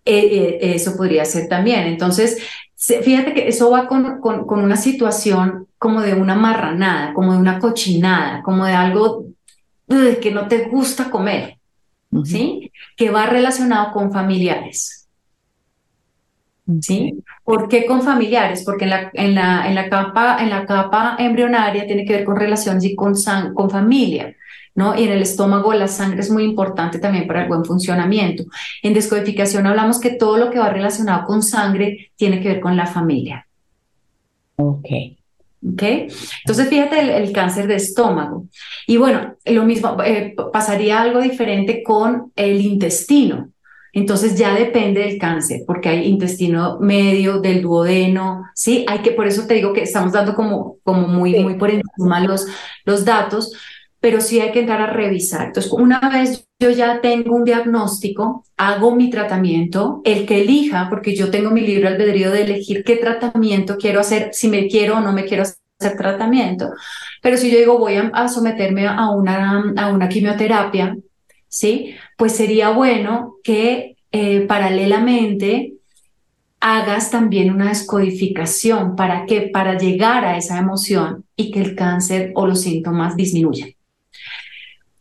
Eh, 0.07 0.59
eh, 0.59 0.59
eso 0.75 0.97
podría 0.97 1.25
ser 1.27 1.49
también. 1.49 1.81
Entonces, 1.81 2.39
fíjate 2.77 3.35
que 3.35 3.49
eso 3.49 3.71
va 3.71 3.87
con, 3.87 4.21
con, 4.21 4.47
con 4.47 4.61
una 4.61 4.77
situación 4.77 5.67
como 5.77 6.01
de 6.01 6.15
una 6.15 6.35
marranada, 6.35 7.13
como 7.13 7.33
de 7.33 7.39
una 7.39 7.59
cochinada, 7.59 8.43
como 8.43 8.65
de 8.65 8.73
algo 8.73 9.27
que 10.21 10.31
no 10.31 10.47
te 10.47 10.69
gusta 10.69 11.11
comer, 11.11 11.59
¿sí? 12.25 12.71
Que 12.97 13.11
va 13.11 13.27
relacionado 13.27 13.93
con 13.93 14.13
familiares. 14.13 15.00
¿Sí? 16.81 17.23
¿Por 17.45 17.69
qué 17.69 17.87
con 17.87 18.03
familiares? 18.03 18.63
Porque 18.65 18.85
en 18.85 18.91
la, 18.91 19.11
en 19.15 19.35
la, 19.35 19.69
en 19.69 19.75
la, 19.75 19.89
capa, 19.89 20.39
en 20.41 20.51
la 20.51 20.67
capa 20.67 21.17
embrionaria 21.19 21.87
tiene 21.87 22.05
que 22.05 22.13
ver 22.13 22.25
con 22.25 22.37
relaciones 22.37 22.85
y 22.85 22.95
con, 22.95 23.15
con 23.55 23.71
familia. 23.71 24.35
¿no? 24.75 24.99
Y 24.99 25.05
en 25.05 25.13
el 25.13 25.23
estómago 25.23 25.73
la 25.75 25.89
sangre 25.89 26.21
es 26.21 26.31
muy 26.31 26.45
importante 26.45 26.99
también 26.99 27.27
para 27.27 27.43
el 27.43 27.49
buen 27.49 27.65
funcionamiento. 27.65 28.45
En 28.83 28.95
descodificación 28.95 29.67
hablamos 29.67 30.01
que 30.01 30.11
todo 30.11 30.37
lo 30.39 30.51
que 30.51 30.59
va 30.59 30.71
relacionado 30.71 31.27
con 31.27 31.43
sangre 31.43 32.13
tiene 32.17 32.41
que 32.41 32.49
ver 32.49 32.61
con 32.61 32.77
la 32.77 32.87
familia. 32.87 33.47
Ok. 34.57 34.89
¿Ok? 35.63 35.83
Entonces, 35.83 36.69
fíjate 36.69 37.19
el, 37.19 37.33
cáncer 37.33 37.67
de 37.67 37.75
estómago. 37.75 38.47
Y 38.87 38.97
bueno, 38.97 39.35
lo 39.45 39.65
mismo, 39.65 39.97
eh, 40.03 40.35
pasaría 40.53 41.03
algo 41.03 41.21
diferente 41.21 41.83
con 41.83 42.33
el 42.35 42.61
intestino. 42.63 43.51
Entonces 43.93 44.37
ya 44.37 44.55
depende 44.55 45.01
del 45.01 45.19
cáncer, 45.19 45.63
porque 45.67 45.89
hay 45.89 46.07
intestino 46.07 46.79
medio, 46.81 47.41
del 47.41 47.63
duodeno, 47.63 48.45
¿sí? 48.55 48.85
Hay 48.89 49.01
que, 49.01 49.13
por 49.13 49.27
eso 49.27 49.47
te 49.47 49.55
digo 49.55 49.73
que 49.73 49.83
estamos 49.83 50.13
dando 50.13 50.35
como, 50.35 50.77
como 50.83 51.09
muy, 51.09 51.39
muy 51.41 51.55
por 51.55 51.71
encima 51.71 52.21
los, 52.21 52.47
los 52.85 53.05
datos, 53.05 53.53
pero 54.01 54.21
sí 54.21 54.41
hay 54.41 54.53
que 54.53 54.61
entrar 54.61 54.81
a 54.81 54.87
revisar. 54.87 55.49
Entonces, 55.49 55.71
una 55.73 56.01
vez 56.01 56.47
yo 56.59 56.71
ya 56.71 57.01
tengo 57.01 57.35
un 57.35 57.45
diagnóstico, 57.45 58.45
hago 58.57 58.95
mi 58.95 59.11
tratamiento, 59.11 60.01
el 60.05 60.27
que 60.27 60.43
elija, 60.43 60.89
porque 60.89 61.15
yo 61.15 61.31
tengo 61.31 61.51
mi 61.51 61.61
libre 61.61 61.89
albedrío 61.89 62.31
de 62.31 62.43
elegir 62.43 62.83
qué 62.85 62.97
tratamiento 62.97 63.77
quiero 63.77 64.01
hacer, 64.01 64.31
si 64.33 64.49
me 64.49 64.69
quiero 64.69 64.99
o 64.99 65.01
no 65.01 65.13
me 65.13 65.25
quiero 65.25 65.43
hacer 65.43 65.97
tratamiento. 65.97 66.71
Pero 67.23 67.37
si 67.37 67.51
yo 67.51 67.59
digo 67.59 67.79
voy 67.79 67.95
a, 67.97 68.29
someterme 68.29 68.87
a 68.87 69.11
una, 69.11 69.73
a 69.77 69.89
una 69.89 70.09
quimioterapia, 70.09 70.97
¿sí? 71.49 71.95
Pues 72.21 72.37
sería 72.37 72.69
bueno 72.69 73.37
que 73.43 73.97
eh, 74.13 74.41
paralelamente 74.43 75.77
hagas 76.61 77.11
también 77.11 77.51
una 77.51 77.71
descodificación. 77.71 78.95
¿Para 78.95 79.25
qué? 79.25 79.49
Para 79.51 79.79
llegar 79.79 80.27
a 80.27 80.37
esa 80.37 80.59
emoción 80.59 81.25
y 81.35 81.51
que 81.51 81.63
el 81.63 81.75
cáncer 81.75 82.33
o 82.35 82.47
los 82.47 82.61
síntomas 82.61 83.17
disminuyan. 83.17 83.71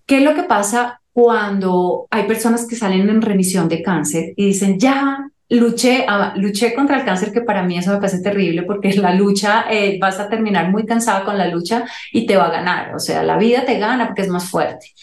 ¿Qué 0.06 0.20
es 0.20 0.24
lo 0.24 0.34
que 0.34 0.44
pasa 0.44 1.02
cuando 1.12 2.08
hay 2.10 2.24
personas 2.24 2.66
que 2.66 2.78
salen 2.78 3.10
en 3.10 3.22
remisión 3.22 3.68
de 3.68 3.84
cáncer 3.84 4.32
y 4.38 4.46
dicen, 4.46 4.80
ya, 4.80 5.30
luché, 5.50 6.06
ah, 6.08 6.32
luché 6.38 6.74
contra 6.74 7.00
el 7.00 7.04
cáncer, 7.04 7.34
que 7.34 7.42
para 7.42 7.64
mí 7.64 7.78
eso 7.78 7.92
me 7.92 7.98
parece 7.98 8.22
terrible 8.22 8.64
porque 8.64 8.94
la 8.96 9.14
lucha, 9.14 9.66
eh, 9.70 9.98
vas 10.00 10.22
a 10.22 10.30
terminar 10.30 10.72
muy 10.72 10.86
cansada 10.86 11.26
con 11.26 11.38
la 11.38 11.50
lucha 11.50 11.84
y 12.14 12.26
te 12.26 12.38
va 12.38 12.46
a 12.46 12.52
ganar. 12.52 12.96
O 12.96 13.00
sea, 13.00 13.24
la 13.24 13.38
vida 13.38 13.66
te 13.66 13.78
gana 13.78 14.06
porque 14.08 14.22
es 14.22 14.30
más 14.30 14.50
fuerte. 14.50 14.94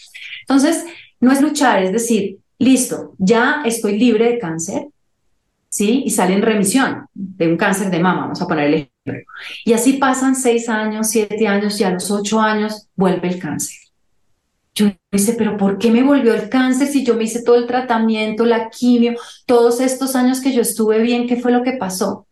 Entonces, 0.41 0.87
no 1.21 1.33
es 1.33 1.41
luchar, 1.41 1.83
es 1.83 1.93
decir, 1.93 2.39
listo, 2.59 3.15
ya 3.19 3.63
estoy 3.65 3.99
libre 3.99 4.33
de 4.33 4.39
cáncer, 4.39 4.89
¿sí? 5.69 6.03
Y 6.05 6.11
sale 6.11 6.35
en 6.35 6.43
remisión 6.43 7.07
de 7.15 7.49
un 7.49 7.57
cáncer 7.57 7.91
de 7.91 8.01
mama, 8.01 8.23
vamos 8.23 8.43
a 8.43 8.47
poner 8.47 8.67
el 8.67 8.75
ejemplo. 8.75 9.33
Y 9.65 9.73
así 9.73 9.95
pasan 9.95 10.35
seis 10.35 10.69
años, 10.69 11.09
siete 11.11 11.47
años 11.47 11.81
y 11.81 11.85
a 11.85 11.91
los 11.91 12.11
ocho 12.11 12.41
años 12.41 12.89
vuelve 12.97 13.29
el 13.29 13.39
cáncer. 13.39 13.77
Yo 14.75 14.91
dice, 15.11 15.35
pero 15.39 15.57
¿por 15.57 15.79
qué 15.79 15.91
me 15.91 16.03
volvió 16.03 16.35
el 16.35 16.51
cáncer 16.51 16.89
si 16.89 17.05
yo 17.05 17.15
me 17.15 17.25
hice 17.25 17.43
todo 17.43 17.57
el 17.57 17.67
tratamiento, 17.67 18.45
la 18.45 18.69
quimio, 18.69 19.15
todos 19.47 19.81
estos 19.81 20.15
años 20.15 20.41
que 20.41 20.53
yo 20.53 20.61
estuve 20.61 21.01
bien, 21.01 21.27
qué 21.27 21.37
fue 21.37 21.53
lo 21.53 21.63
que 21.63 21.73
pasó? 21.73 22.27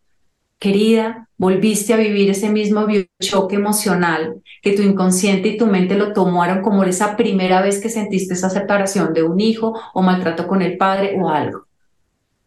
Querida, 0.64 1.28
volviste 1.36 1.92
a 1.92 1.98
vivir 1.98 2.30
ese 2.30 2.48
mismo 2.48 2.86
choque 3.20 3.56
emocional 3.56 4.40
que 4.62 4.72
tu 4.72 4.80
inconsciente 4.80 5.48
y 5.50 5.58
tu 5.58 5.66
mente 5.66 5.94
lo 5.94 6.14
tomaron 6.14 6.62
como 6.62 6.82
esa 6.84 7.18
primera 7.18 7.60
vez 7.60 7.82
que 7.82 7.90
sentiste 7.90 8.32
esa 8.32 8.48
separación 8.48 9.12
de 9.12 9.24
un 9.24 9.38
hijo 9.40 9.78
o 9.92 10.00
maltrato 10.00 10.48
con 10.48 10.62
el 10.62 10.78
padre 10.78 11.20
o 11.20 11.28
algo. 11.28 11.66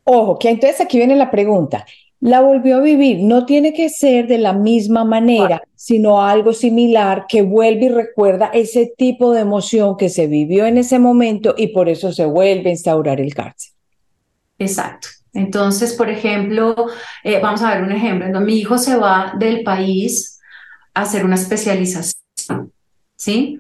Ojo, 0.04 0.40
que 0.40 0.50
entonces 0.50 0.82
aquí 0.82 0.98
viene 0.98 1.16
la 1.16 1.30
pregunta. 1.30 1.86
La 2.20 2.42
volvió 2.42 2.78
a 2.78 2.82
vivir, 2.82 3.20
no 3.20 3.46
tiene 3.46 3.72
que 3.72 3.88
ser 3.88 4.26
de 4.26 4.40
la 4.40 4.54
misma 4.54 5.06
manera, 5.06 5.62
sino 5.76 6.24
algo 6.24 6.54
similar 6.54 7.26
que 7.30 7.44
vuelve 7.44 7.86
y 7.86 7.90
recuerda 7.90 8.50
ese 8.52 8.92
tipo 8.98 9.32
de 9.32 9.42
emoción 9.42 9.96
que 9.96 10.10
se 10.10 10.26
vivió 10.26 10.66
en 10.66 10.80
ese 10.80 10.98
momento 10.98 11.54
y 11.56 11.68
por 11.68 11.88
eso 11.88 12.12
se 12.12 12.26
vuelve 12.26 12.70
a 12.70 12.74
instaurar 12.74 13.22
el 13.22 13.36
cáncer. 13.36 13.74
Exacto. 14.58 15.08
Entonces, 15.38 15.94
por 15.94 16.10
ejemplo, 16.10 16.88
eh, 17.24 17.40
vamos 17.40 17.62
a 17.62 17.76
ver 17.76 17.84
un 17.84 17.92
ejemplo. 17.92 18.42
mi 18.42 18.58
hijo 18.58 18.80
se 18.80 18.96
va 18.98 19.34
del 19.38 19.62
país 19.62 20.40
a 20.96 21.02
hacer 21.02 21.24
una 21.24 21.36
especialización, 21.36 22.74
¿sí? 23.16 23.60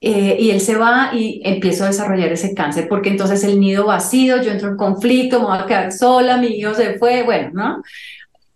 Eh, 0.00 0.36
y 0.38 0.50
él 0.50 0.60
se 0.60 0.76
va 0.76 1.10
y 1.12 1.42
empiezo 1.44 1.82
a 1.82 1.88
desarrollar 1.88 2.30
ese 2.30 2.54
cáncer, 2.54 2.86
porque 2.88 3.08
entonces 3.08 3.42
el 3.42 3.58
nido 3.58 3.86
vacío, 3.86 4.40
yo 4.40 4.52
entro 4.52 4.68
en 4.68 4.76
conflicto, 4.76 5.40
me 5.40 5.46
voy 5.46 5.58
a 5.58 5.66
quedar 5.66 5.92
sola, 5.92 6.36
mi 6.36 6.46
hijo 6.46 6.74
se 6.74 6.96
fue, 6.96 7.24
bueno, 7.24 7.50
¿no? 7.54 7.82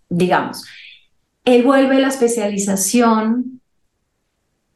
Digamos. 0.08 0.64
Él 1.44 1.64
vuelve 1.64 1.96
a 1.96 2.00
la 2.00 2.08
especialización, 2.08 3.60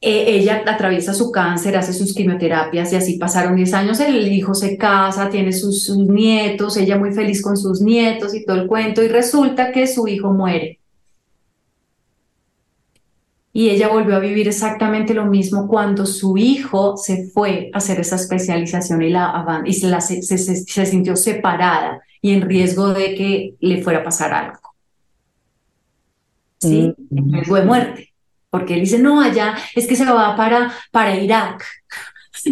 eh, 0.00 0.24
ella 0.28 0.62
atraviesa 0.66 1.12
su 1.12 1.32
cáncer, 1.32 1.76
hace 1.76 1.92
sus 1.92 2.14
quimioterapias 2.14 2.92
y 2.92 2.96
así 2.96 3.18
pasaron 3.18 3.56
10 3.56 3.74
años, 3.74 4.00
el 4.00 4.32
hijo 4.32 4.54
se 4.54 4.76
casa, 4.76 5.28
tiene 5.28 5.52
sus, 5.52 5.90
nietos, 5.96 6.76
ella 6.76 6.96
muy 6.96 7.12
feliz 7.12 7.42
con 7.42 7.56
sus 7.56 7.80
nietos 7.80 8.34
y 8.34 8.44
todo 8.44 8.56
el 8.61 8.66
cuento 8.68 9.02
y 9.02 9.08
resulta 9.08 9.72
que 9.72 9.87
su 9.87 10.06
hijo 10.06 10.32
muere. 10.32 10.78
Y 13.52 13.70
ella 13.70 13.88
volvió 13.88 14.14
a 14.14 14.20
vivir 14.20 14.46
exactamente 14.46 15.14
lo 15.14 15.26
mismo 15.26 15.66
cuando 15.66 16.06
su 16.06 16.37
hijo 16.38 16.96
se 16.96 17.28
fue 17.28 17.70
a 17.72 17.78
hacer 17.78 17.98
esa 17.98 18.14
especialización 18.14 19.02
y, 19.02 19.11
la, 19.11 19.62
y 19.64 19.72
se, 19.72 20.22
se 20.22 20.87
sintió 20.87 21.16
separada 21.16 22.00
y 22.22 22.34
en 22.34 22.42
riesgo 22.42 22.92
de 22.92 23.14
que 23.16 23.54
le 23.58 23.82
fuera 23.82 24.00
a 24.00 24.04
pasar 24.04 24.32
algo. 24.32 24.68
¿sí? 26.58 26.94
En 27.11 27.32
riesgo 27.32 27.56
de 27.56 27.64
muerte. 27.64 28.08
Porque 28.50 28.74
él 28.74 28.80
dice, 28.80 28.98
no, 28.98 29.20
allá 29.20 29.54
es 29.74 29.87
que 29.87 29.96
se 29.96 30.04
va 30.04 30.37
para, 30.37 30.72
para 30.90 31.14
Irak. 31.16 31.64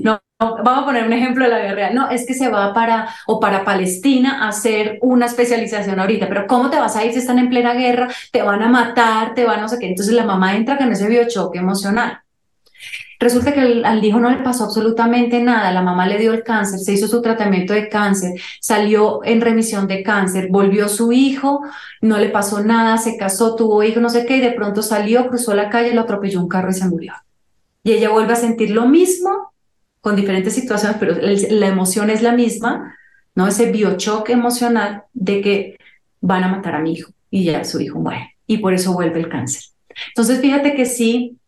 No, 0.02 0.20
vamos 0.40 0.82
a 0.82 0.84
poner 0.84 1.04
un 1.06 1.12
ejemplo 1.12 1.44
de 1.44 1.50
la 1.50 1.58
vida 1.58 1.74
real. 1.74 1.94
No, 1.94 2.10
es 2.10 2.26
que 2.26 2.34
se 2.34 2.48
va 2.50 2.74
para 2.74 3.08
o 3.26 3.38
para 3.40 3.64
Palestina 3.64 4.44
a 4.44 4.48
hacer 4.48 4.98
una 5.00 5.26
especialización 5.26 6.00
ahorita, 6.00 6.28
pero 6.28 6.46
¿cómo 6.46 6.70
te 6.70 6.78
vas 6.78 6.96
a 6.96 7.04
ir 7.04 7.12
si 7.12 7.20
están 7.20 7.38
en 7.38 7.48
plena 7.48 7.72
guerra? 7.74 8.08
Te 8.32 8.42
van 8.42 8.62
a 8.62 8.68
matar, 8.68 9.34
te 9.34 9.44
van 9.44 9.60
a 9.60 9.62
no 9.62 9.68
sé 9.68 9.78
qué. 9.78 9.86
Entonces 9.86 10.14
la 10.14 10.24
mamá 10.24 10.56
entra 10.56 10.76
con 10.76 10.90
ese 10.92 11.08
biochoque 11.08 11.58
emocional. 11.58 12.20
Resulta 13.18 13.52
que 13.52 13.60
al, 13.60 14.04
hijo 14.04 14.20
no 14.20 14.30
le 14.30 14.42
pasó 14.42 14.64
absolutamente 14.64 15.42
nada, 15.42 15.72
la 15.72 15.82
mamá 15.82 16.06
le 16.06 16.18
dio 16.18 16.32
el 16.32 16.42
cáncer, 16.42 16.80
se 16.80 16.92
hizo 16.92 17.08
su 17.08 17.22
tratamiento 17.22 17.72
de 17.72 17.88
cáncer, 17.88 18.40
salió 18.60 19.24
en 19.24 19.40
remisión 19.40 19.86
de 19.86 20.02
cáncer, 20.02 20.48
volvió 20.50 20.88
su 20.88 21.12
hijo, 21.12 21.62
no 22.00 22.18
le 22.18 22.28
pasó 22.28 22.62
nada, 22.62 22.98
se 22.98 23.16
casó, 23.16 23.56
tuvo 23.56 23.82
hijo, 23.82 24.00
no 24.00 24.10
sé 24.10 24.26
qué, 24.26 24.36
y 24.36 24.40
de 24.40 24.52
pronto 24.52 24.82
salió, 24.82 25.28
cruzó 25.28 25.54
la 25.54 25.70
calle, 25.70 25.94
lo 25.94 26.02
atropelló 26.02 26.40
un 26.40 26.48
carro 26.48 26.70
y 26.70 26.74
se 26.74 26.88
murió. 26.88 27.14
Y 27.82 27.92
ella 27.92 28.10
vuelve 28.10 28.32
a 28.32 28.36
sentir 28.36 28.70
lo 28.70 28.86
mismo 28.86 29.52
con 30.00 30.16
diferentes 30.16 30.54
situaciones, 30.54 30.98
pero 31.00 31.16
la 31.16 31.66
emoción 31.66 32.10
es 32.10 32.22
la 32.22 32.32
misma, 32.32 32.96
¿no? 33.34 33.46
Ese 33.48 33.70
biochoque 33.70 34.32
emocional 34.32 35.04
de 35.14 35.40
que 35.40 35.76
van 36.20 36.44
a 36.44 36.48
matar 36.48 36.74
a 36.74 36.80
mi 36.80 36.92
hijo 36.92 37.12
y 37.30 37.44
ya 37.44 37.64
su 37.64 37.80
hijo 37.80 37.98
muere. 37.98 38.36
Y 38.46 38.58
por 38.58 38.74
eso 38.74 38.92
vuelve 38.92 39.20
el 39.20 39.28
cáncer. 39.28 39.62
Entonces, 40.08 40.40
fíjate 40.40 40.74
que 40.74 40.86
sí, 40.86 41.38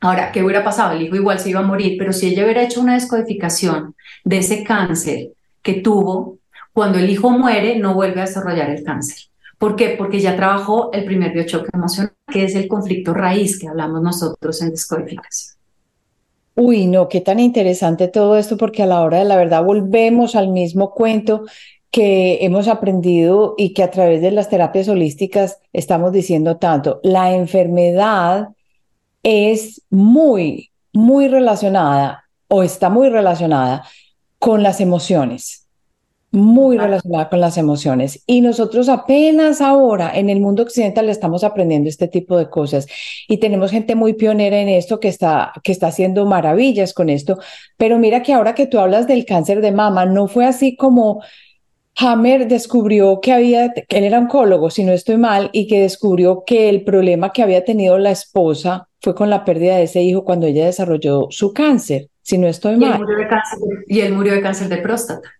ahora, 0.00 0.32
¿qué 0.32 0.42
hubiera 0.42 0.64
pasado? 0.64 0.92
El 0.92 1.02
hijo 1.02 1.16
igual 1.16 1.38
se 1.38 1.50
iba 1.50 1.60
a 1.60 1.66
morir, 1.66 1.96
pero 1.98 2.12
si 2.12 2.28
ella 2.28 2.44
hubiera 2.44 2.62
hecho 2.62 2.80
una 2.80 2.94
descodificación 2.94 3.94
de 4.24 4.38
ese 4.38 4.64
cáncer 4.64 5.30
que 5.62 5.74
tuvo, 5.74 6.38
cuando 6.72 6.98
el 6.98 7.08
hijo 7.08 7.30
muere, 7.30 7.78
no 7.78 7.94
vuelve 7.94 8.20
a 8.20 8.26
desarrollar 8.26 8.70
el 8.70 8.84
cáncer. 8.84 9.16
¿Por 9.58 9.76
qué? 9.76 9.94
Porque 9.96 10.20
ya 10.20 10.36
trabajó 10.36 10.92
el 10.92 11.04
primer 11.04 11.32
biochoque 11.32 11.70
emocional, 11.72 12.12
que 12.30 12.44
es 12.44 12.54
el 12.54 12.68
conflicto 12.68 13.14
raíz 13.14 13.58
que 13.58 13.68
hablamos 13.68 14.02
nosotros 14.02 14.60
en 14.60 14.70
descodificación. 14.70 15.56
Uy, 16.54 16.86
no, 16.86 17.08
qué 17.08 17.20
tan 17.20 17.40
interesante 17.40 18.08
todo 18.08 18.36
esto, 18.36 18.56
porque 18.56 18.82
a 18.82 18.86
la 18.86 19.02
hora 19.02 19.18
de 19.18 19.24
la 19.24 19.36
verdad 19.36 19.62
volvemos 19.62 20.36
al 20.36 20.48
mismo 20.48 20.92
cuento 20.92 21.44
que 21.90 22.44
hemos 22.44 22.68
aprendido 22.68 23.54
y 23.56 23.72
que 23.72 23.82
a 23.82 23.90
través 23.90 24.20
de 24.20 24.30
las 24.30 24.50
terapias 24.50 24.88
holísticas 24.88 25.58
estamos 25.72 26.12
diciendo 26.12 26.58
tanto. 26.58 27.00
La 27.02 27.32
enfermedad 27.34 28.50
es 29.28 29.82
muy, 29.90 30.70
muy 30.92 31.26
relacionada 31.26 32.24
o 32.46 32.62
está 32.62 32.90
muy 32.90 33.08
relacionada 33.08 33.84
con 34.38 34.62
las 34.62 34.80
emociones 34.80 35.66
muy 36.32 36.76
relacionada 36.76 37.30
con 37.30 37.40
las 37.40 37.56
emociones. 37.56 38.22
Y 38.26 38.42
nosotros 38.42 38.90
apenas 38.90 39.62
ahora 39.62 40.12
en 40.14 40.28
el 40.28 40.40
mundo 40.40 40.64
occidental 40.64 41.08
estamos 41.08 41.44
aprendiendo 41.44 41.88
este 41.88 42.08
tipo 42.08 42.36
de 42.36 42.50
cosas 42.50 42.86
y 43.26 43.38
tenemos 43.38 43.70
gente 43.70 43.94
muy 43.94 44.12
pionera 44.12 44.60
en 44.60 44.68
esto 44.68 45.00
que 45.00 45.08
está, 45.08 45.52
que 45.64 45.72
está 45.72 45.86
haciendo 45.86 46.26
maravillas 46.26 46.92
con 46.92 47.08
esto. 47.08 47.38
Pero 47.78 47.98
mira 47.98 48.22
que 48.22 48.34
ahora 48.34 48.54
que 48.54 48.66
tú 48.66 48.78
hablas 48.78 49.06
del 49.06 49.24
cáncer 49.24 49.62
de 49.62 49.72
mama, 49.72 50.04
no 50.04 50.28
fue 50.28 50.44
así 50.44 50.76
como 50.76 51.22
Hammer 51.98 52.46
descubrió 52.46 53.20
que 53.22 53.32
había, 53.32 53.72
que 53.72 53.96
él 53.96 54.04
era 54.04 54.18
oncólogo, 54.18 54.68
si 54.68 54.84
no 54.84 54.92
estoy 54.92 55.16
mal, 55.16 55.48
y 55.52 55.66
que 55.66 55.80
descubrió 55.80 56.44
que 56.44 56.68
el 56.68 56.84
problema 56.84 57.32
que 57.32 57.42
había 57.42 57.64
tenido 57.64 57.96
la 57.96 58.10
esposa 58.10 58.85
fue 59.00 59.14
con 59.14 59.30
la 59.30 59.44
pérdida 59.44 59.76
de 59.76 59.84
ese 59.84 60.02
hijo 60.02 60.24
cuando 60.24 60.46
ella 60.46 60.66
desarrolló 60.66 61.28
su 61.30 61.52
cáncer, 61.52 62.08
si 62.22 62.38
no 62.38 62.46
estoy 62.46 62.76
mal. 62.76 63.00
y 63.86 64.00
él 64.00 64.12
murió 64.12 64.34
de 64.34 64.42
cáncer 64.42 64.68
de 64.68 64.78
próstata. 64.78 65.30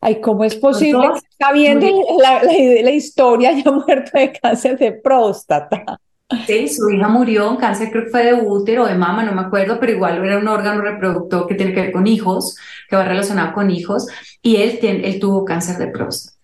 Ay, 0.00 0.20
¿cómo 0.20 0.44
es 0.44 0.54
posible 0.54 1.08
que 1.12 1.18
está 1.18 1.52
viendo 1.52 1.86
la, 2.22 2.42
la, 2.42 2.90
historia 2.92 3.52
ya 3.64 3.70
muerto 3.70 4.10
de 4.14 4.32
cáncer 4.32 4.78
de 4.78 4.92
próstata? 4.92 5.98
Sí, 6.46 6.68
su 6.68 6.90
hija 6.90 7.08
murió 7.08 7.50
en 7.50 7.56
cáncer, 7.56 7.90
creo 7.90 8.04
que 8.04 8.10
fue 8.10 8.24
de 8.24 8.34
útero 8.34 8.84
o 8.84 8.86
de 8.86 8.94
mama, 8.94 9.24
no 9.24 9.32
me 9.32 9.40
acuerdo, 9.40 9.80
pero 9.80 9.92
igual 9.92 10.22
era 10.22 10.38
un 10.38 10.46
órgano 10.46 10.82
reproductor 10.82 11.46
que 11.46 11.54
tiene 11.54 11.72
que 11.72 11.80
ver 11.80 11.92
con 11.92 12.06
hijos, 12.06 12.56
que 12.88 12.96
va 12.96 13.04
relacionado 13.04 13.54
con 13.54 13.70
hijos, 13.70 14.06
y 14.42 14.56
él, 14.56 14.78
él 14.82 15.18
tuvo 15.18 15.44
cáncer 15.44 15.78
de 15.78 15.86
próstata. 15.88 16.36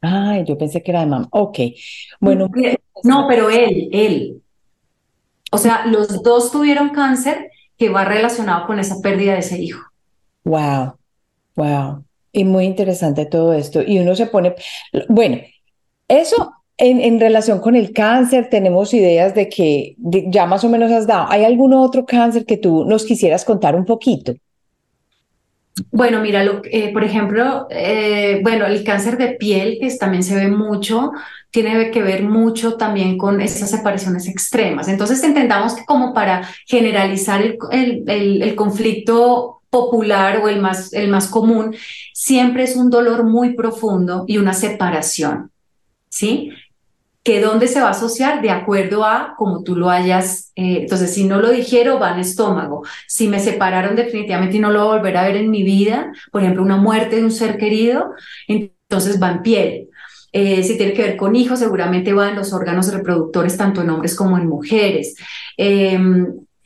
Ay, 0.00 0.44
yo 0.44 0.56
pensé 0.58 0.82
que 0.82 0.90
era 0.90 1.00
de 1.00 1.06
mama. 1.06 1.28
Ok, 1.30 1.58
bueno. 2.20 2.48
No, 3.04 3.26
pero 3.28 3.50
él, 3.50 3.88
él. 3.92 4.41
O 5.54 5.58
sea, 5.58 5.86
los 5.86 6.22
dos 6.22 6.50
tuvieron 6.50 6.90
cáncer 6.90 7.50
que 7.76 7.90
va 7.90 8.04
relacionado 8.04 8.66
con 8.66 8.78
esa 8.78 9.00
pérdida 9.02 9.34
de 9.34 9.40
ese 9.40 9.58
hijo. 9.58 9.82
Wow, 10.44 10.94
wow. 11.56 12.04
Y 12.32 12.44
muy 12.44 12.64
interesante 12.64 13.26
todo 13.26 13.52
esto. 13.52 13.82
Y 13.82 13.98
uno 13.98 14.16
se 14.16 14.26
pone, 14.26 14.54
bueno, 15.08 15.38
eso 16.08 16.52
en, 16.78 17.20
relación 17.20 17.60
con 17.60 17.76
el 17.76 17.92
cáncer, 17.92 18.48
tenemos 18.50 18.92
ideas 18.94 19.34
de 19.34 19.48
que 19.48 19.94
ya 19.98 20.46
más 20.46 20.64
o 20.64 20.68
menos 20.68 20.90
has 20.90 21.06
dado. 21.06 21.26
¿Hay 21.30 21.44
algún 21.44 21.74
otro 21.74 22.06
cáncer 22.06 22.44
que 22.44 22.56
tú 22.56 22.84
nos 22.84 23.04
quisieras 23.04 23.44
contar 23.44 23.76
un 23.76 23.84
poquito? 23.84 24.34
Bueno, 25.90 26.20
mira, 26.20 26.44
lo, 26.44 26.60
eh, 26.64 26.92
por 26.92 27.02
ejemplo, 27.02 27.66
eh, 27.70 28.40
bueno, 28.42 28.66
el 28.66 28.84
cáncer 28.84 29.16
de 29.16 29.28
piel, 29.36 29.78
que 29.80 29.90
también 29.96 30.22
se 30.22 30.34
ve 30.36 30.48
mucho, 30.48 31.12
tiene 31.50 31.90
que 31.90 32.02
ver 32.02 32.22
mucho 32.24 32.76
también 32.76 33.16
con 33.16 33.40
esas 33.40 33.70
separaciones 33.70 34.28
extremas. 34.28 34.88
Entonces, 34.88 35.24
intentamos 35.24 35.74
que 35.74 35.84
como 35.86 36.12
para 36.12 36.46
generalizar 36.66 37.40
el, 37.40 37.56
el, 37.70 38.04
el, 38.06 38.42
el 38.42 38.54
conflicto 38.54 39.62
popular 39.70 40.40
o 40.42 40.48
el 40.50 40.60
más, 40.60 40.92
el 40.92 41.08
más 41.08 41.28
común, 41.28 41.74
siempre 42.12 42.64
es 42.64 42.76
un 42.76 42.90
dolor 42.90 43.24
muy 43.24 43.54
profundo 43.54 44.24
y 44.28 44.36
una 44.36 44.52
separación, 44.52 45.50
¿sí? 46.10 46.50
Que 47.24 47.40
dónde 47.40 47.68
se 47.68 47.80
va 47.80 47.88
a 47.88 47.90
asociar 47.90 48.42
de 48.42 48.50
acuerdo 48.50 49.04
a 49.04 49.34
como 49.38 49.62
tú 49.62 49.76
lo 49.76 49.90
hayas, 49.90 50.52
eh, 50.56 50.78
entonces 50.82 51.14
si 51.14 51.24
no 51.24 51.40
lo 51.40 51.50
dijeron 51.50 52.02
va 52.02 52.12
en 52.12 52.20
estómago, 52.20 52.82
si 53.06 53.28
me 53.28 53.38
separaron 53.38 53.94
definitivamente 53.94 54.56
y 54.56 54.60
no 54.60 54.70
lo 54.70 54.84
voy 54.84 54.94
a 54.94 54.98
volver 54.98 55.16
a 55.16 55.24
ver 55.26 55.36
en 55.36 55.50
mi 55.50 55.62
vida, 55.62 56.12
por 56.32 56.42
ejemplo 56.42 56.62
una 56.62 56.76
muerte 56.78 57.16
de 57.16 57.24
un 57.24 57.30
ser 57.30 57.58
querido, 57.58 58.10
entonces 58.48 59.22
va 59.22 59.30
en 59.30 59.42
piel, 59.42 59.88
eh, 60.32 60.62
si 60.62 60.76
tiene 60.78 60.94
que 60.94 61.02
ver 61.02 61.16
con 61.16 61.36
hijos, 61.36 61.58
seguramente 61.58 62.12
va 62.14 62.30
en 62.30 62.36
los 62.36 62.52
órganos 62.52 62.92
reproductores, 62.92 63.56
tanto 63.56 63.82
en 63.82 63.90
hombres 63.90 64.16
como 64.16 64.38
en 64.38 64.48
mujeres. 64.48 65.14
Eh, 65.58 65.98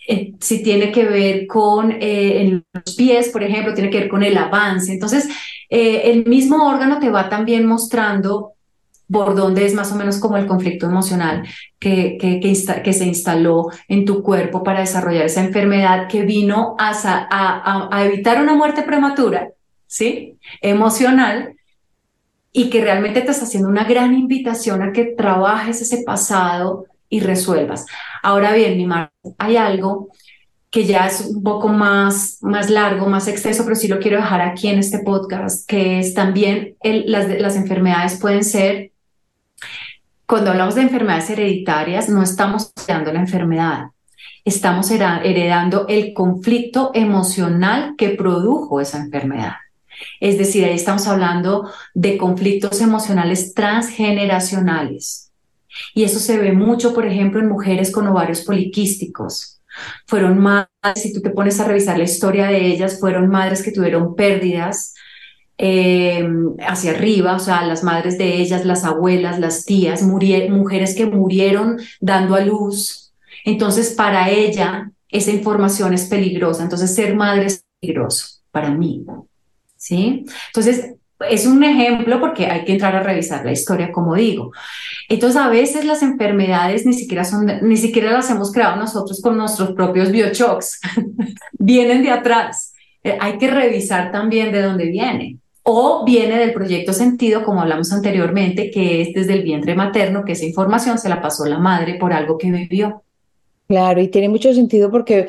eh, 0.08 0.34
si 0.40 0.62
tiene 0.62 0.92
que 0.92 1.04
ver 1.04 1.46
con 1.48 1.92
eh, 2.00 2.62
los 2.72 2.94
pies, 2.94 3.28
por 3.30 3.42
ejemplo, 3.42 3.74
tiene 3.74 3.90
que 3.90 4.00
ver 4.00 4.08
con 4.08 4.22
el 4.22 4.36
avance. 4.38 4.92
Entonces, 4.92 5.28
el 5.68 6.24
mismo 6.26 6.64
órgano 6.68 7.00
te 7.00 7.10
va 7.10 7.28
también 7.28 7.66
mostrando 7.66 8.52
por 9.10 9.34
dónde 9.36 9.64
es 9.64 9.74
más 9.74 9.92
o 9.92 9.96
menos 9.96 10.18
como 10.18 10.36
el 10.36 10.46
conflicto 10.46 10.86
emocional 10.86 11.46
que, 11.78 12.18
que, 12.20 12.40
que, 12.40 12.92
se 12.92 13.04
instaló 13.04 13.68
en 13.88 14.04
tu 14.04 14.22
cuerpo 14.22 14.62
para 14.62 14.80
desarrollar 14.80 15.26
esa 15.26 15.44
enfermedad 15.44 16.08
que 16.08 16.22
vino 16.22 16.74
a, 16.78 16.90
a, 17.30 17.88
a 17.96 18.04
evitar 18.04 18.42
una 18.42 18.54
muerte 18.54 18.82
prematura, 18.82 19.50
¿sí? 19.86 20.38
Emocional, 20.60 21.56
y 22.52 22.70
que 22.70 22.80
realmente 22.80 23.20
te 23.20 23.30
está 23.30 23.44
haciendo 23.44 23.68
una 23.68 23.84
gran 23.84 24.14
invitación 24.14 24.82
a 24.82 24.90
que 24.90 25.04
trabajes 25.04 25.82
ese 25.82 26.02
pasado 26.04 26.86
y 27.10 27.20
resuelvas. 27.20 27.84
Ahora 28.22 28.54
bien, 28.54 28.78
mi 28.78 28.86
mar, 28.86 29.12
hay 29.36 29.58
algo 29.58 30.08
que 30.70 30.84
ya 30.84 31.06
es 31.06 31.20
un 31.20 31.42
poco 31.42 31.68
más, 31.68 32.38
más 32.40 32.70
largo, 32.70 33.06
más 33.08 33.28
extenso, 33.28 33.62
pero 33.64 33.76
sí 33.76 33.88
lo 33.88 33.98
quiero 33.98 34.16
dejar 34.16 34.40
aquí 34.40 34.68
en 34.68 34.78
este 34.78 35.00
podcast, 35.00 35.68
que 35.68 35.98
es 35.98 36.14
también 36.14 36.76
el, 36.82 37.12
las, 37.12 37.28
las 37.40 37.56
enfermedades 37.56 38.18
pueden 38.18 38.42
ser, 38.42 38.92
cuando 40.26 40.50
hablamos 40.50 40.74
de 40.74 40.82
enfermedades 40.82 41.30
hereditarias, 41.30 42.08
no 42.08 42.22
estamos 42.22 42.72
heredando 42.86 43.12
la 43.12 43.20
enfermedad, 43.20 43.84
estamos 44.44 44.90
heredando 44.90 45.86
el 45.88 46.12
conflicto 46.12 46.90
emocional 46.94 47.94
que 47.96 48.10
produjo 48.10 48.80
esa 48.80 48.98
enfermedad. 48.98 49.54
Es 50.20 50.36
decir, 50.36 50.64
ahí 50.64 50.74
estamos 50.74 51.06
hablando 51.06 51.70
de 51.94 52.18
conflictos 52.18 52.80
emocionales 52.80 53.54
transgeneracionales 53.54 55.26
y 55.94 56.04
eso 56.04 56.18
se 56.18 56.38
ve 56.38 56.52
mucho, 56.52 56.94
por 56.94 57.06
ejemplo, 57.06 57.40
en 57.40 57.48
mujeres 57.48 57.90
con 57.90 58.06
ovarios 58.06 58.42
poliquísticos. 58.42 59.60
Fueron 60.06 60.38
madres, 60.38 60.70
si 60.96 61.12
tú 61.12 61.20
te 61.20 61.30
pones 61.30 61.60
a 61.60 61.64
revisar 61.64 61.98
la 61.98 62.04
historia 62.04 62.46
de 62.46 62.66
ellas, 62.66 62.98
fueron 62.98 63.28
madres 63.28 63.62
que 63.62 63.72
tuvieron 63.72 64.14
pérdidas 64.14 64.94
eh, 65.58 66.28
hacia 66.60 66.90
arriba, 66.92 67.36
o 67.36 67.38
sea, 67.38 67.64
las 67.64 67.82
madres 67.82 68.18
de 68.18 68.36
ellas, 68.36 68.64
las 68.66 68.84
abuelas, 68.84 69.38
las 69.38 69.64
tías, 69.64 70.02
mujeres 70.02 70.94
que 70.94 71.06
murieron 71.06 71.78
dando 72.00 72.34
a 72.34 72.40
luz. 72.40 73.14
Entonces, 73.44 73.94
para 73.94 74.28
ella, 74.28 74.90
esa 75.08 75.30
información 75.30 75.94
es 75.94 76.06
peligrosa. 76.06 76.62
Entonces, 76.62 76.94
ser 76.94 77.14
madre 77.14 77.46
es 77.46 77.64
peligroso 77.80 78.40
para 78.50 78.70
mí. 78.70 79.04
¿Sí? 79.76 80.24
Entonces, 80.48 80.94
es 81.30 81.46
un 81.46 81.64
ejemplo 81.64 82.20
porque 82.20 82.46
hay 82.46 82.64
que 82.64 82.72
entrar 82.72 82.94
a 82.94 83.02
revisar 83.02 83.44
la 83.44 83.52
historia, 83.52 83.90
como 83.92 84.14
digo. 84.14 84.52
Entonces, 85.08 85.40
a 85.40 85.48
veces 85.48 85.84
las 85.84 86.02
enfermedades 86.02 86.84
ni 86.84 86.92
siquiera 86.92 87.24
son, 87.24 87.46
ni 87.62 87.76
siquiera 87.76 88.12
las 88.12 88.30
hemos 88.30 88.52
creado 88.52 88.76
nosotros 88.76 89.22
con 89.22 89.36
nuestros 89.36 89.72
propios 89.72 90.10
biochocks. 90.10 90.80
Vienen 91.52 92.02
de 92.02 92.10
atrás. 92.10 92.74
Eh, 93.02 93.16
hay 93.20 93.38
que 93.38 93.48
revisar 93.48 94.12
también 94.12 94.52
de 94.52 94.62
dónde 94.62 94.86
viene. 94.86 95.38
O 95.68 96.04
viene 96.04 96.38
del 96.38 96.52
proyecto 96.52 96.92
sentido, 96.92 97.42
como 97.42 97.60
hablamos 97.60 97.92
anteriormente, 97.92 98.70
que 98.70 99.02
es 99.02 99.12
desde 99.12 99.32
el 99.32 99.42
vientre 99.42 99.74
materno, 99.74 100.24
que 100.24 100.32
esa 100.32 100.44
información 100.44 100.96
se 100.96 101.08
la 101.08 101.20
pasó 101.20 101.44
la 101.44 101.58
madre 101.58 101.94
por 101.94 102.12
algo 102.12 102.38
que 102.38 102.52
vivió. 102.52 103.02
Claro, 103.66 104.00
y 104.00 104.06
tiene 104.06 104.28
mucho 104.28 104.54
sentido 104.54 104.92
porque 104.92 105.28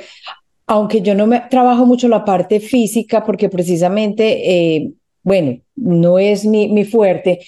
aunque 0.67 1.01
yo 1.01 1.15
no 1.15 1.25
me 1.25 1.41
trabajo 1.49 1.87
mucho 1.87 2.07
la 2.07 2.23
parte 2.23 2.59
física, 2.59 3.23
porque 3.23 3.49
precisamente, 3.49 4.75
eh, 4.75 4.91
bueno, 5.23 5.57
no 5.75 6.19
es 6.19 6.45
mi, 6.45 6.67
mi 6.67 6.85
fuerte, 6.85 7.39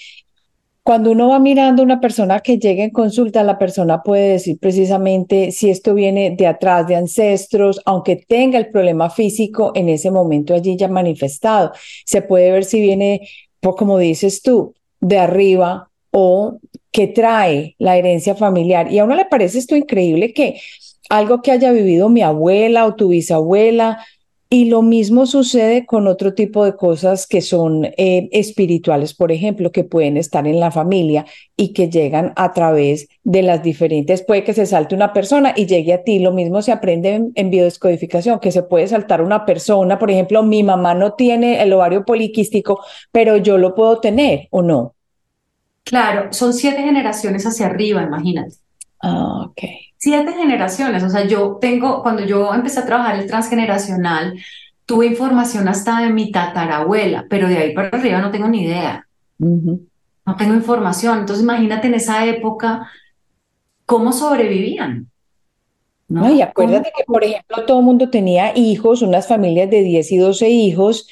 cuando 0.90 1.12
uno 1.12 1.30
va 1.30 1.38
mirando 1.38 1.84
una 1.84 2.02
persona 2.02 2.40
que 2.40 2.58
llega 2.58 2.84
en 2.84 2.90
consulta, 2.90 3.44
la 3.44 3.60
persona 3.60 4.02
puede 4.02 4.32
decir 4.32 4.58
precisamente 4.58 5.52
si 5.52 5.70
esto 5.70 5.94
viene 5.94 6.32
de 6.36 6.48
atrás, 6.48 6.88
de 6.88 6.96
ancestros, 6.96 7.80
aunque 7.86 8.16
tenga 8.16 8.58
el 8.58 8.72
problema 8.72 9.12
físico 9.12 9.72
en 9.76 9.88
ese 9.88 10.10
momento 10.10 10.56
allí 10.56 10.76
ya 10.78 10.88
manifestado. 10.88 11.74
Se 12.06 12.24
puede 12.24 12.52
ver 12.52 12.66
si 12.66 12.82
viene, 12.82 13.30
por 13.60 13.76
como 13.76 14.00
dices 14.00 14.42
tú, 14.42 14.74
de 15.00 15.20
arriba 15.20 15.92
o 16.10 16.58
que 16.90 17.06
trae 17.06 17.76
la 17.78 17.96
herencia 17.96 18.34
familiar. 18.34 18.92
Y 18.92 18.98
a 18.98 19.04
uno 19.04 19.14
le 19.14 19.26
parece 19.26 19.60
esto 19.60 19.76
increíble 19.76 20.34
que 20.34 20.60
algo 21.12 21.44
que 21.44 21.52
haya 21.52 21.72
vivido 21.72 22.10
mi 22.10 22.24
abuela 22.24 22.88
o 22.88 22.96
tu 22.96 23.10
bisabuela 23.10 24.04
y 24.52 24.66
lo 24.66 24.82
mismo 24.82 25.28
sucede 25.28 25.86
con 25.86 26.08
otro 26.08 26.34
tipo 26.34 26.66
de 26.66 26.76
cosas 26.76 27.28
que 27.28 27.40
son 27.42 27.86
eh, 27.86 28.30
espirituales, 28.32 29.14
por 29.14 29.32
ejemplo, 29.32 29.72
que 29.72 29.84
pueden 29.84 30.18
estar 30.18 30.48
en 30.48 30.60
la 30.60 30.72
familia 30.72 31.26
y 31.56 31.72
que 31.74 31.90
llegan 31.90 32.34
a 32.36 32.52
través 32.54 33.08
de 33.24 33.44
las 33.44 33.62
diferentes, 33.62 34.24
puede 34.24 34.44
que 34.44 34.56
se 34.56 34.66
salte 34.66 34.96
una 34.96 35.14
persona 35.14 35.54
y 35.56 35.68
llegue 35.68 35.94
a 35.94 36.04
ti. 36.04 36.18
Lo 36.18 36.32
mismo 36.32 36.64
se 36.64 36.72
aprende 36.72 37.14
en, 37.14 37.32
en 37.36 37.52
biodescodificación, 37.52 38.40
que 38.40 38.52
se 38.52 38.64
puede 38.64 38.88
saltar 38.88 39.22
una 39.22 39.46
persona. 39.46 40.00
Por 40.00 40.10
ejemplo, 40.10 40.42
mi 40.42 40.64
mamá 40.64 40.96
no 40.96 41.14
tiene 41.14 41.62
el 41.62 41.72
ovario 41.72 42.04
poliquístico, 42.04 42.84
pero 43.12 43.38
yo 43.38 43.60
lo 43.60 43.76
puedo 43.76 44.00
tener 44.00 44.48
o 44.50 44.64
no. 44.64 44.96
Claro, 45.84 46.34
son 46.34 46.54
siete 46.54 46.82
generaciones 46.82 47.46
hacia 47.46 47.68
arriba, 47.68 48.02
imagínate. 48.02 48.56
Ah, 49.02 49.46
ok 49.48 49.89
siete 50.00 50.34
generaciones. 50.34 51.04
O 51.04 51.10
sea, 51.10 51.26
yo 51.26 51.58
tengo, 51.62 52.02
cuando 52.02 52.26
yo 52.26 52.54
empecé 52.54 52.80
a 52.80 52.86
trabajar 52.86 53.20
el 53.20 53.28
transgeneracional, 53.28 54.40
tuve 54.86 55.06
información 55.06 55.68
hasta 55.68 56.02
de 56.02 56.10
mi 56.10 56.32
tatarabuela, 56.32 57.28
pero 57.30 57.48
de 57.48 57.58
ahí 57.58 57.74
para 57.76 57.90
arriba 57.90 58.20
no 58.20 58.32
tengo 58.32 58.48
ni 58.48 58.64
idea. 58.64 59.06
No 59.38 60.36
tengo 60.38 60.56
información. 60.56 61.20
Entonces, 61.20 61.44
imagínate 61.44 61.88
en 61.88 61.94
esa 61.94 62.26
época 62.26 62.90
cómo 63.86 64.12
sobrevivían. 64.12 65.08
¿no? 66.08 66.34
y 66.34 66.42
acuérdate 66.42 66.92
que, 66.98 67.04
por 67.04 67.24
ejemplo, 67.24 67.66
todo 67.68 67.80
el 67.80 67.86
mundo 67.86 68.10
tenía 68.10 68.58
hijos, 68.58 69.04
unas 69.04 69.28
familias 69.28 69.70
de 69.70 69.84
10 69.84 70.12
y 70.12 70.18
12 70.18 70.50
hijos, 70.50 71.08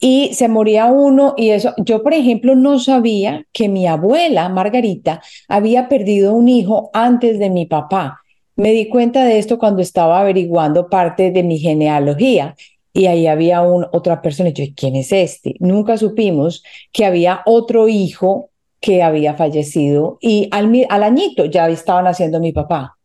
y 0.00 0.32
se 0.32 0.48
moría 0.48 0.86
uno 0.86 1.34
y 1.36 1.50
eso. 1.50 1.74
Yo, 1.76 2.02
por 2.02 2.14
ejemplo, 2.14 2.56
no 2.56 2.78
sabía 2.78 3.46
que 3.52 3.68
mi 3.68 3.86
abuela, 3.86 4.48
Margarita, 4.48 5.22
había 5.46 5.88
perdido 5.88 6.32
un 6.32 6.48
hijo 6.48 6.90
antes 6.94 7.38
de 7.38 7.50
mi 7.50 7.66
papá. 7.66 8.22
Me 8.56 8.72
di 8.72 8.88
cuenta 8.88 9.24
de 9.24 9.38
esto 9.38 9.58
cuando 9.58 9.82
estaba 9.82 10.20
averiguando 10.20 10.88
parte 10.88 11.30
de 11.30 11.42
mi 11.42 11.58
genealogía 11.58 12.56
y 12.92 13.06
ahí 13.06 13.26
había 13.26 13.60
un, 13.60 13.86
otra 13.92 14.22
persona. 14.22 14.48
Yo, 14.48 14.64
¿quién 14.74 14.96
es 14.96 15.12
este? 15.12 15.54
Nunca 15.60 15.98
supimos 15.98 16.64
que 16.92 17.04
había 17.04 17.42
otro 17.44 17.86
hijo 17.86 18.48
que 18.80 19.02
había 19.02 19.34
fallecido 19.34 20.16
y 20.22 20.48
al, 20.50 20.86
al 20.88 21.02
añito 21.02 21.44
ya 21.44 21.68
estaba 21.68 22.00
naciendo 22.00 22.40
mi 22.40 22.52
papá. 22.52 22.96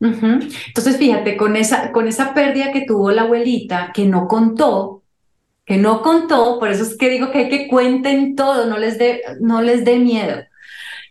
Entonces, 0.00 0.96
fíjate, 0.96 1.36
con 1.36 1.56
esa, 1.56 1.90
con 1.90 2.06
esa 2.06 2.32
pérdida 2.32 2.70
que 2.70 2.82
tuvo 2.82 3.10
la 3.10 3.22
abuelita, 3.22 3.90
que 3.92 4.04
no 4.04 4.28
contó, 4.28 4.97
que 5.68 5.76
no 5.76 6.00
contó, 6.00 6.58
por 6.58 6.70
eso 6.70 6.82
es 6.82 6.96
que 6.96 7.10
digo 7.10 7.30
que 7.30 7.40
hay 7.40 7.48
que 7.50 7.68
cuenten 7.68 8.34
todo, 8.34 8.64
no 8.64 8.78
les 8.78 8.96
dé 8.96 9.20
no 9.38 9.60
miedo, 9.60 10.38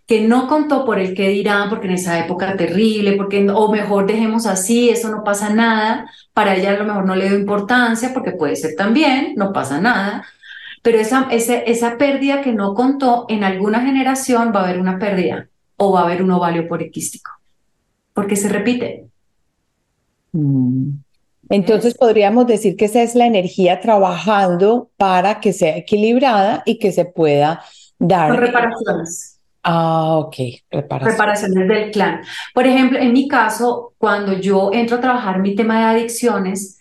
que 0.08 0.22
no 0.22 0.48
contó 0.48 0.84
por 0.84 0.98
el 0.98 1.14
que 1.14 1.30
dirán, 1.30 1.70
porque 1.70 1.86
en 1.86 1.94
esa 1.94 2.18
época 2.18 2.58
terrible, 2.58 3.12
porque 3.18 3.48
o 3.54 3.72
mejor 3.72 4.08
dejemos 4.08 4.48
así, 4.48 4.90
eso 4.90 5.10
no 5.10 5.24
pasa 5.24 5.52
nada, 5.54 6.10
para 6.34 6.56
ella 6.56 6.72
a 6.72 6.78
lo 6.78 6.86
mejor 6.86 7.06
no 7.06 7.16
le 7.16 7.30
dio 7.30 7.38
importancia, 7.38 8.16
porque 8.16 8.32
puede 8.32 8.56
ser 8.56 8.76
también, 8.76 9.36
no 9.36 9.54
pasa 9.54 9.80
nada, 9.80 10.26
pero 10.82 10.98
esa, 10.98 11.28
esa, 11.30 11.58
esa 11.58 12.00
pérdida 12.00 12.42
que 12.42 12.52
no 12.52 12.74
contó, 12.74 13.28
en 13.30 13.44
alguna 13.44 13.82
generación 13.82 14.52
va 14.56 14.62
a 14.62 14.64
haber 14.64 14.80
una 14.80 14.98
pérdida 14.98 15.50
o 15.76 15.92
va 15.92 16.02
a 16.02 16.06
haber 16.06 16.24
un 16.24 16.32
ovario 16.32 16.68
poliquístico, 16.68 17.30
porque 18.16 18.36
se 18.36 18.50
repite. 18.50 19.06
Mm. 20.32 20.94
Entonces 21.50 21.96
podríamos 21.96 22.48
decir 22.48 22.76
que 22.76 22.86
esa 22.86 23.02
es 23.02 23.16
la 23.16 23.26
energía 23.26 23.80
trabajando 23.80 24.92
para 24.98 25.40
que 25.40 25.54
sea 25.54 25.78
equilibrada 25.78 26.64
y 26.66 26.80
que 26.80 26.92
se 26.92 27.06
pueda 27.06 27.64
dar. 28.00 28.32
Con 28.32 28.40
reparaciones. 28.40 29.40
Ah, 29.64 30.18
ok, 30.18 30.36
reparaciones. 30.72 31.18
Reparaciones 31.18 31.68
del 31.68 31.92
clan. 31.92 32.22
Por 32.54 32.66
ejemplo, 32.66 33.00
en 33.00 33.12
mi 33.12 33.28
caso, 33.28 33.94
cuando 33.98 34.34
yo 34.34 34.72
entro 34.74 34.98
a 34.98 35.02
trabajar 35.02 35.40
mi 35.40 35.56
tema 35.56 35.80
de 35.80 36.00
adicciones, 36.00 36.78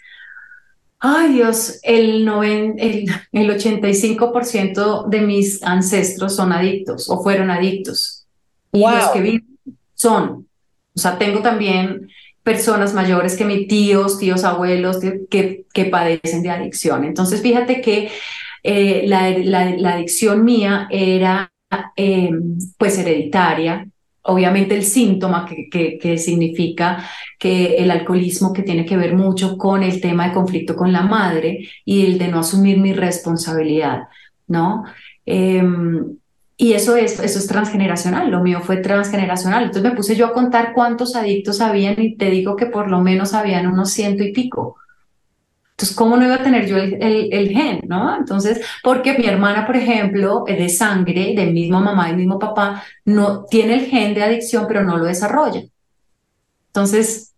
ay 1.01 1.35
Dios, 1.35 1.81
el, 1.83 2.29
el, 2.79 3.11
el 3.33 3.51
85% 3.51 5.09
de 5.09 5.21
mis 5.21 5.63
ancestros 5.63 6.37
son 6.37 6.53
adictos 6.53 7.11
o 7.11 7.23
fueron 7.23 7.51
adictos. 7.51 8.27
Y 8.73 8.81
los 8.81 9.09
que 9.09 9.21
viven 9.21 9.59
son. 9.95 10.47
O 10.95 10.99
sea, 10.99 11.19
tengo 11.19 11.41
también 11.41 12.09
personas 12.47 12.95
mayores 12.95 13.37
que 13.37 13.45
mis 13.45 13.67
tíos, 13.67 14.21
tíos 14.21 14.45
abuelos 14.45 15.01
que, 15.29 15.65
que 15.75 15.85
padecen 15.87 16.45
de 16.45 16.51
adicción. 16.51 17.03
Entonces, 17.03 17.43
fíjate 17.43 17.81
que 17.81 18.09
eh, 18.63 19.03
la, 19.09 19.31
la, 19.31 19.95
adicción 19.95 20.45
mía 20.45 20.87
era 20.89 21.53
eh, 21.97 22.31
pues 22.79 22.99
hereditaria, 22.99 23.89
obviamente 24.23 24.77
el 24.77 24.85
síntoma 24.85 25.45
que, 25.45 25.99
que, 25.99 26.19
significa 26.19 27.05
que 27.37 27.79
el 27.79 27.91
alcoholismo 27.91 28.53
que 28.53 28.63
tiene 28.63 28.87
que 28.87 28.97
ver 28.97 29.17
mucho 29.17 29.59
con 29.59 29.83
el 29.83 30.01
tema 30.01 30.29
de 30.29 30.35
conflicto 30.35 30.77
con 30.77 30.93
la 30.93 31.03
madre 31.03 31.69
y 31.85 32.07
el 32.07 32.17
de 32.17 32.29
no 32.29 32.39
asumir 32.39 32.79
mi 32.79 32.93
responsabilidad, 32.93 34.05
¿no? 34.47 34.85
Em, 35.25 36.17
y 36.59 36.73
eso 36.73 36.97
es, 36.97 37.21
eso 37.21 37.39
es 37.39 37.47
transgeneracional, 37.47 38.31
lo 38.31 38.41
mío 38.41 38.61
fue 38.63 38.79
transgeneracional. 38.79 39.65
Entonces 39.65 39.91
me 39.91 39.97
puse 39.97 40.17
yo 40.17 40.27
a 40.27 40.33
contar 40.33 40.73
cuántos 40.73 41.15
adictos 41.15 41.61
habían 41.61 42.01
y 42.01 42.17
te 42.17 42.31
digo 42.31 42.57
que 42.57 42.67
por 42.67 42.91
lo 42.91 43.01
menos 43.01 43.35
habían 43.35 43.67
unos 43.67 43.91
ciento 43.91 44.23
y 44.23 44.33
pico. 44.33 44.77
Entonces, 45.73 45.95
¿cómo 45.95 46.17
no 46.17 46.25
iba 46.25 46.37
a 46.37 46.43
tener 46.43 46.67
yo 46.67 46.79
el, 46.79 46.97
el, 47.31 47.49
gen, 47.51 47.81
no? 47.87 48.17
Entonces, 48.17 48.63
porque 48.83 49.19
mi 49.19 49.27
hermana, 49.27 49.67
por 49.67 49.77
ejemplo, 49.77 50.45
de 50.47 50.71
sangre, 50.71 51.35
del 51.37 51.53
mismo 51.53 51.81
mamá 51.81 52.09
y 52.09 52.17
mismo 52.17 52.39
papá, 52.39 52.83
no 53.05 53.45
tiene 53.45 53.75
el 53.75 53.87
gen 53.87 54.15
de 54.15 54.23
adicción, 54.23 54.65
pero 54.67 54.83
no 54.83 54.97
lo 54.97 55.05
desarrolla. 55.05 55.63
Entonces, 56.69 57.35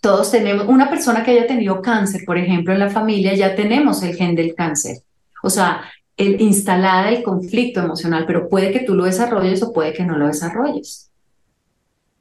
todos 0.00 0.30
tenemos, 0.30 0.68
una 0.68 0.88
persona 0.88 1.24
que 1.24 1.32
haya 1.32 1.48
tenido 1.48 1.82
cáncer, 1.82 2.22
por 2.24 2.38
ejemplo, 2.38 2.72
en 2.72 2.78
la 2.78 2.90
familia, 2.90 3.34
ya 3.34 3.56
tenemos 3.56 4.04
el 4.04 4.14
gen 4.14 4.36
del 4.36 4.54
cáncer. 4.54 4.98
O 5.42 5.50
sea, 5.50 5.82
el, 6.16 6.40
instalada 6.40 7.10
el 7.10 7.22
conflicto 7.22 7.80
emocional, 7.80 8.24
pero 8.26 8.48
puede 8.48 8.72
que 8.72 8.80
tú 8.80 8.94
lo 8.94 9.04
desarrolles 9.04 9.62
o 9.62 9.72
puede 9.72 9.92
que 9.92 10.04
no 10.04 10.16
lo 10.16 10.26
desarrolles. 10.26 11.10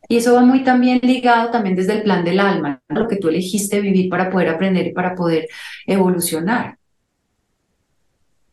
Y 0.09 0.17
eso 0.17 0.33
va 0.33 0.41
muy 0.41 0.63
también 0.63 0.99
ligado 1.01 1.49
también 1.49 1.75
desde 1.75 1.93
el 1.93 2.03
plan 2.03 2.25
del 2.25 2.39
alma, 2.39 2.81
lo 2.89 3.07
que 3.07 3.15
tú 3.15 3.29
elegiste 3.29 3.79
vivir 3.79 4.09
para 4.09 4.29
poder 4.29 4.49
aprender 4.49 4.87
y 4.87 4.93
para 4.93 5.15
poder 5.15 5.47
evolucionar. 5.85 6.77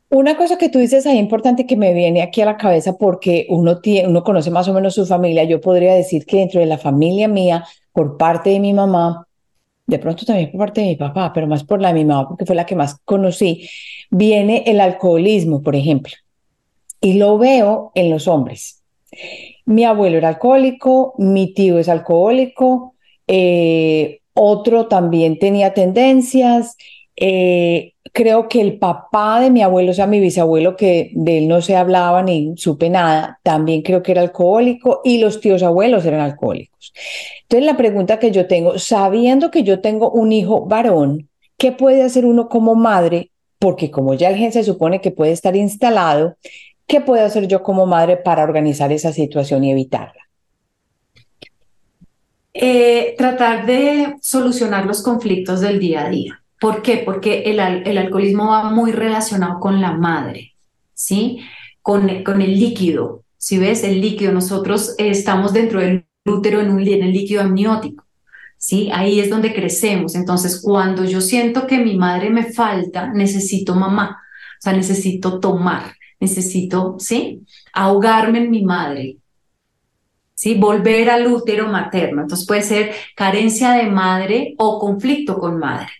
Una 0.09 0.37
cosa 0.37 0.59
que 0.59 0.69
tú 0.69 0.81
dices 0.81 1.07
ahí 1.07 1.19
importante 1.19 1.67
que 1.67 1.77
me 1.77 1.95
viene 1.95 2.23
aquí 2.23 2.41
a 2.41 2.47
la 2.47 2.57
cabeza 2.57 2.99
porque 2.99 3.47
uno, 3.49 3.81
tiene, 3.81 4.09
uno 4.09 4.25
conoce 4.25 4.51
más 4.51 4.67
o 4.69 4.75
menos 4.75 4.95
su 4.95 5.07
familia, 5.07 5.45
yo 5.45 5.61
podría 5.61 5.95
decir 5.95 6.27
que 6.27 6.39
dentro 6.39 6.61
de 6.61 6.67
la 6.67 6.79
familia 6.79 7.29
mía, 7.29 7.65
por 7.93 8.17
parte 8.17 8.51
de 8.51 8.59
mi 8.59 8.73
mamá, 8.73 9.27
de 9.91 9.99
pronto 9.99 10.25
también 10.25 10.51
por 10.51 10.61
parte 10.61 10.81
de 10.81 10.89
mi 10.89 10.97
papá, 10.97 11.33
pero 11.35 11.47
más 11.47 11.65
por 11.65 11.81
la 11.81 11.89
de 11.89 11.95
mi 11.95 12.05
mamá, 12.05 12.29
porque 12.29 12.47
fue 12.47 12.55
la 12.55 12.65
que 12.65 12.77
más 12.77 12.99
conocí, 13.05 13.69
viene 14.11 14.63
el 14.67 14.81
alcoholismo, 14.81 15.63
por 15.63 15.75
ejemplo. 15.75 16.15
Y 17.01 17.15
lo 17.15 17.39
veo 17.39 17.91
en 17.95 18.11
los 18.11 18.29
hombres. 18.29 18.83
Mi 19.67 19.85
abuelo 19.85 20.19
era 20.19 20.29
alcohólico, 20.29 21.15
mi 21.19 21.53
tío 21.53 21.79
es 21.79 21.89
alcohólico, 21.89 22.95
eh, 23.27 24.21
otro 24.33 24.87
también 24.87 25.39
tenía 25.39 25.75
tendencias. 25.75 26.77
Eh, 27.17 27.95
creo 28.21 28.49
que 28.49 28.61
el 28.61 28.79
papá 28.79 29.41
de 29.41 29.51
mi 29.51 29.63
abuelo, 29.63 29.93
o 29.93 29.95
sea, 29.95 30.07
mi 30.07 30.21
bisabuelo, 30.21 30.77
que 30.77 31.11
de 31.15 31.39
él 31.39 31.49
no 31.49 31.63
se 31.63 31.75
hablaba 31.75 32.23
ni 32.23 32.53
supe 32.59 32.91
nada, 32.91 33.41
también 33.43 33.81
creo 33.81 34.03
que 34.03 34.13
era 34.13 34.21
alcohólico 34.21 35.01
y 35.05 35.17
los 35.17 35.41
tíos 35.41 35.63
abuelos 35.63 36.05
eran 36.05 36.21
alcohólicos. 36.21 36.93
Entonces, 37.45 37.65
la 37.65 37.79
pregunta 37.79 38.19
que 38.19 38.31
yo 38.31 38.47
tengo, 38.47 38.79
sabiendo 38.79 39.51
que 39.51 39.63
yo 39.63 39.81
tengo 39.81 40.11
un 40.11 40.33
hijo 40.33 40.67
varón, 40.67 41.31
¿qué 41.57 41.73
puede 41.73 42.03
hacer 42.03 42.27
uno 42.27 42.51
como 42.51 42.75
madre? 42.75 43.31
Porque 43.59 43.91
como 43.91 44.13
ya 44.13 44.29
el 44.29 44.37
gen 44.37 44.53
se 44.53 44.65
supone 44.65 45.01
que 45.01 45.13
puede 45.13 45.33
estar 45.33 45.57
instalado, 45.57 46.37
¿qué 46.87 47.01
puedo 47.01 47.25
hacer 47.25 47.49
yo 47.49 47.63
como 47.63 47.87
madre 47.87 48.19
para 48.19 48.45
organizar 48.45 48.93
esa 48.93 49.15
situación 49.15 49.65
y 49.65 49.71
evitarla? 49.71 50.29
Eh, 52.53 53.15
tratar 53.17 53.65
de 53.65 54.17
solucionar 54.21 54.85
los 54.85 55.03
conflictos 55.03 55.63
del 55.63 55.79
día 55.81 56.05
a 56.05 56.11
día. 56.11 56.40
¿Por 56.61 56.83
qué? 56.83 56.99
Porque 56.99 57.45
el, 57.47 57.59
alcoholismo 57.59 58.51
va 58.51 58.71
muy 58.71 58.93
relacionado 58.93 59.59
con 59.59 59.81
la 59.81 59.93
madre. 59.93 60.55
¿sí? 60.95 61.41
Con, 61.83 62.23
con 62.23 62.43
el 62.43 62.59
líquido, 62.59 63.25
si 63.39 63.59
ves 63.59 63.85
el 63.85 64.03
líquido, 64.03 64.33
nosotros 64.33 64.95
estamos 64.99 65.55
dentro 65.55 65.81
del 65.81 66.05
útero 66.27 66.61
en, 66.61 66.71
un, 66.71 66.87
en 66.87 67.03
el 67.03 67.13
líquido 67.13 67.41
amniótico. 67.41 68.05
¿sí? 68.59 68.91
Ahí 68.93 69.19
es 69.19 69.31
donde 69.31 69.55
crecemos. 69.55 70.15
Entonces, 70.15 70.61
cuando 70.63 71.05
yo 71.05 71.23
siento 71.23 71.67
que 71.67 71.79
mi 71.79 71.97
madre 71.97 72.29
me 72.29 72.53
falta, 72.53 73.11
necesito 73.11 73.75
mamá, 73.75 74.21
o 74.59 74.63
sea, 74.63 74.75
necesito 74.75 75.41
tomar, 75.41 75.95
necesito, 76.21 76.97
¿sí? 76.99 77.47
Ahogarme 77.73 78.41
en 78.41 78.51
mi 78.51 78.63
madre, 78.63 79.17
¿sí? 80.35 80.55
Volver 80.55 81.09
al 81.09 81.27
útero 81.27 81.69
materno. 81.69 82.21
Entonces 82.21 82.47
puede 82.47 82.63
ser 82.63 82.93
carencia 83.17 83.73
de 83.73 83.87
madre 83.87 84.55
o 84.59 84.79
conflicto 84.79 85.39
con 85.39 85.59
madre. 85.59 85.91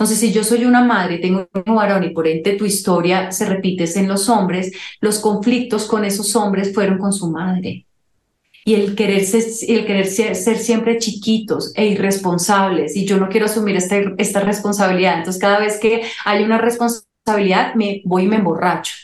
Entonces, 0.00 0.18
si 0.18 0.32
yo 0.32 0.42
soy 0.42 0.64
una 0.64 0.82
madre 0.82 1.16
y 1.16 1.20
tengo 1.20 1.46
un 1.66 1.74
varón 1.74 2.02
y 2.04 2.08
por 2.08 2.26
ende 2.26 2.54
tu 2.54 2.64
historia 2.64 3.30
se 3.32 3.44
repite 3.44 3.84
en 3.98 4.08
los 4.08 4.30
hombres, 4.30 4.72
los 5.02 5.18
conflictos 5.18 5.84
con 5.84 6.06
esos 6.06 6.34
hombres 6.36 6.72
fueron 6.72 6.96
con 6.96 7.12
su 7.12 7.30
madre 7.30 7.84
y 8.64 8.76
el 8.76 8.96
querer, 8.96 9.26
ser, 9.26 9.44
el 9.68 9.84
querer 9.84 10.06
ser, 10.06 10.34
siempre 10.34 10.96
chiquitos 10.96 11.74
e 11.76 11.84
irresponsables 11.84 12.96
y 12.96 13.04
yo 13.04 13.18
no 13.18 13.28
quiero 13.28 13.44
asumir 13.44 13.76
esta, 13.76 13.96
esta 14.16 14.40
responsabilidad. 14.40 15.18
Entonces 15.18 15.38
cada 15.38 15.58
vez 15.58 15.78
que 15.78 16.04
hay 16.24 16.44
una 16.44 16.56
responsabilidad 16.56 17.74
me 17.74 18.00
voy 18.06 18.22
y 18.22 18.28
me 18.28 18.36
emborracho. 18.36 18.94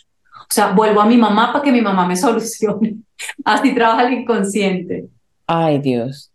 O 0.49 0.55
sea, 0.55 0.73
vuelvo 0.73 1.03
a 1.03 1.07
mi 1.07 1.19
mamá 1.19 1.53
para 1.53 1.63
que 1.63 1.73
mi 1.73 1.83
mamá 1.83 2.07
me 2.09 2.17
solucione. 2.17 2.97
Así 3.45 3.75
trabaja 3.75 4.07
el 4.07 4.15
inconsciente. 4.15 5.11
Ay, 5.47 5.79
Dios. 5.79 6.33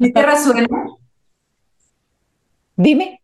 ¿Y 0.00 0.12
te 0.12 0.20
resuena? 0.20 0.66
Dime. 2.74 3.17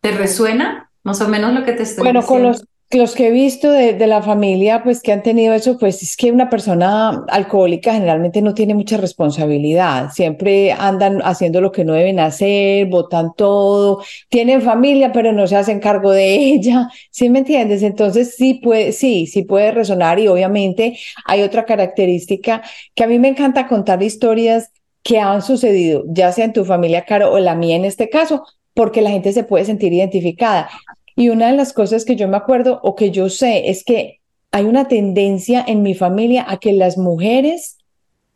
¿Te 0.00 0.12
resuena 0.12 0.90
más 1.02 1.20
o 1.20 1.28
menos 1.28 1.52
lo 1.52 1.64
que 1.64 1.72
te 1.72 1.82
estoy 1.82 2.04
bueno, 2.04 2.20
diciendo? 2.20 2.42
Bueno, 2.42 2.52
con 2.52 2.60
los 2.60 2.64
los 2.92 3.14
que 3.14 3.28
he 3.28 3.30
visto 3.30 3.70
de, 3.70 3.92
de, 3.92 4.06
la 4.08 4.20
familia, 4.20 4.82
pues 4.82 5.00
que 5.00 5.12
han 5.12 5.22
tenido 5.22 5.54
eso, 5.54 5.78
pues 5.78 6.02
es 6.02 6.16
que 6.16 6.32
una 6.32 6.50
persona 6.50 7.24
alcohólica 7.28 7.92
generalmente 7.94 8.42
no 8.42 8.52
tiene 8.52 8.74
mucha 8.74 8.96
responsabilidad, 8.96 10.10
siempre 10.12 10.72
andan 10.72 11.20
haciendo 11.22 11.60
lo 11.60 11.70
que 11.70 11.84
no 11.84 11.92
deben 11.92 12.18
hacer, 12.18 12.88
votan 12.88 13.32
todo, 13.36 14.02
tienen 14.28 14.60
familia, 14.60 15.12
pero 15.12 15.32
no 15.32 15.46
se 15.46 15.54
hacen 15.54 15.78
cargo 15.78 16.10
de 16.10 16.34
ella, 16.54 16.88
¿sí 17.12 17.30
me 17.30 17.40
entiendes? 17.40 17.84
Entonces 17.84 18.34
sí 18.34 18.54
puede, 18.54 18.90
sí, 18.90 19.28
sí 19.28 19.44
puede 19.44 19.70
resonar 19.70 20.18
y 20.18 20.26
obviamente 20.26 20.98
hay 21.26 21.42
otra 21.42 21.64
característica 21.66 22.60
que 22.96 23.04
a 23.04 23.06
mí 23.06 23.20
me 23.20 23.28
encanta 23.28 23.68
contar 23.68 24.02
historias 24.02 24.72
que 25.04 25.20
han 25.20 25.42
sucedido, 25.42 26.02
ya 26.08 26.32
sea 26.32 26.44
en 26.44 26.52
tu 26.52 26.64
familia, 26.64 27.04
Caro, 27.04 27.32
o 27.32 27.38
la 27.38 27.54
mía 27.54 27.76
en 27.76 27.84
este 27.84 28.10
caso, 28.10 28.44
porque 28.74 29.02
la 29.02 29.10
gente 29.10 29.32
se 29.32 29.44
puede 29.44 29.64
sentir 29.64 29.92
identificada. 29.92 30.70
Y 31.16 31.28
una 31.28 31.50
de 31.50 31.56
las 31.56 31.72
cosas 31.72 32.04
que 32.04 32.16
yo 32.16 32.28
me 32.28 32.36
acuerdo 32.36 32.80
o 32.82 32.94
que 32.94 33.10
yo 33.10 33.28
sé 33.28 33.70
es 33.70 33.84
que 33.84 34.20
hay 34.52 34.64
una 34.64 34.88
tendencia 34.88 35.64
en 35.66 35.82
mi 35.82 35.94
familia 35.94 36.44
a 36.48 36.58
que 36.58 36.72
las 36.72 36.98
mujeres 36.98 37.78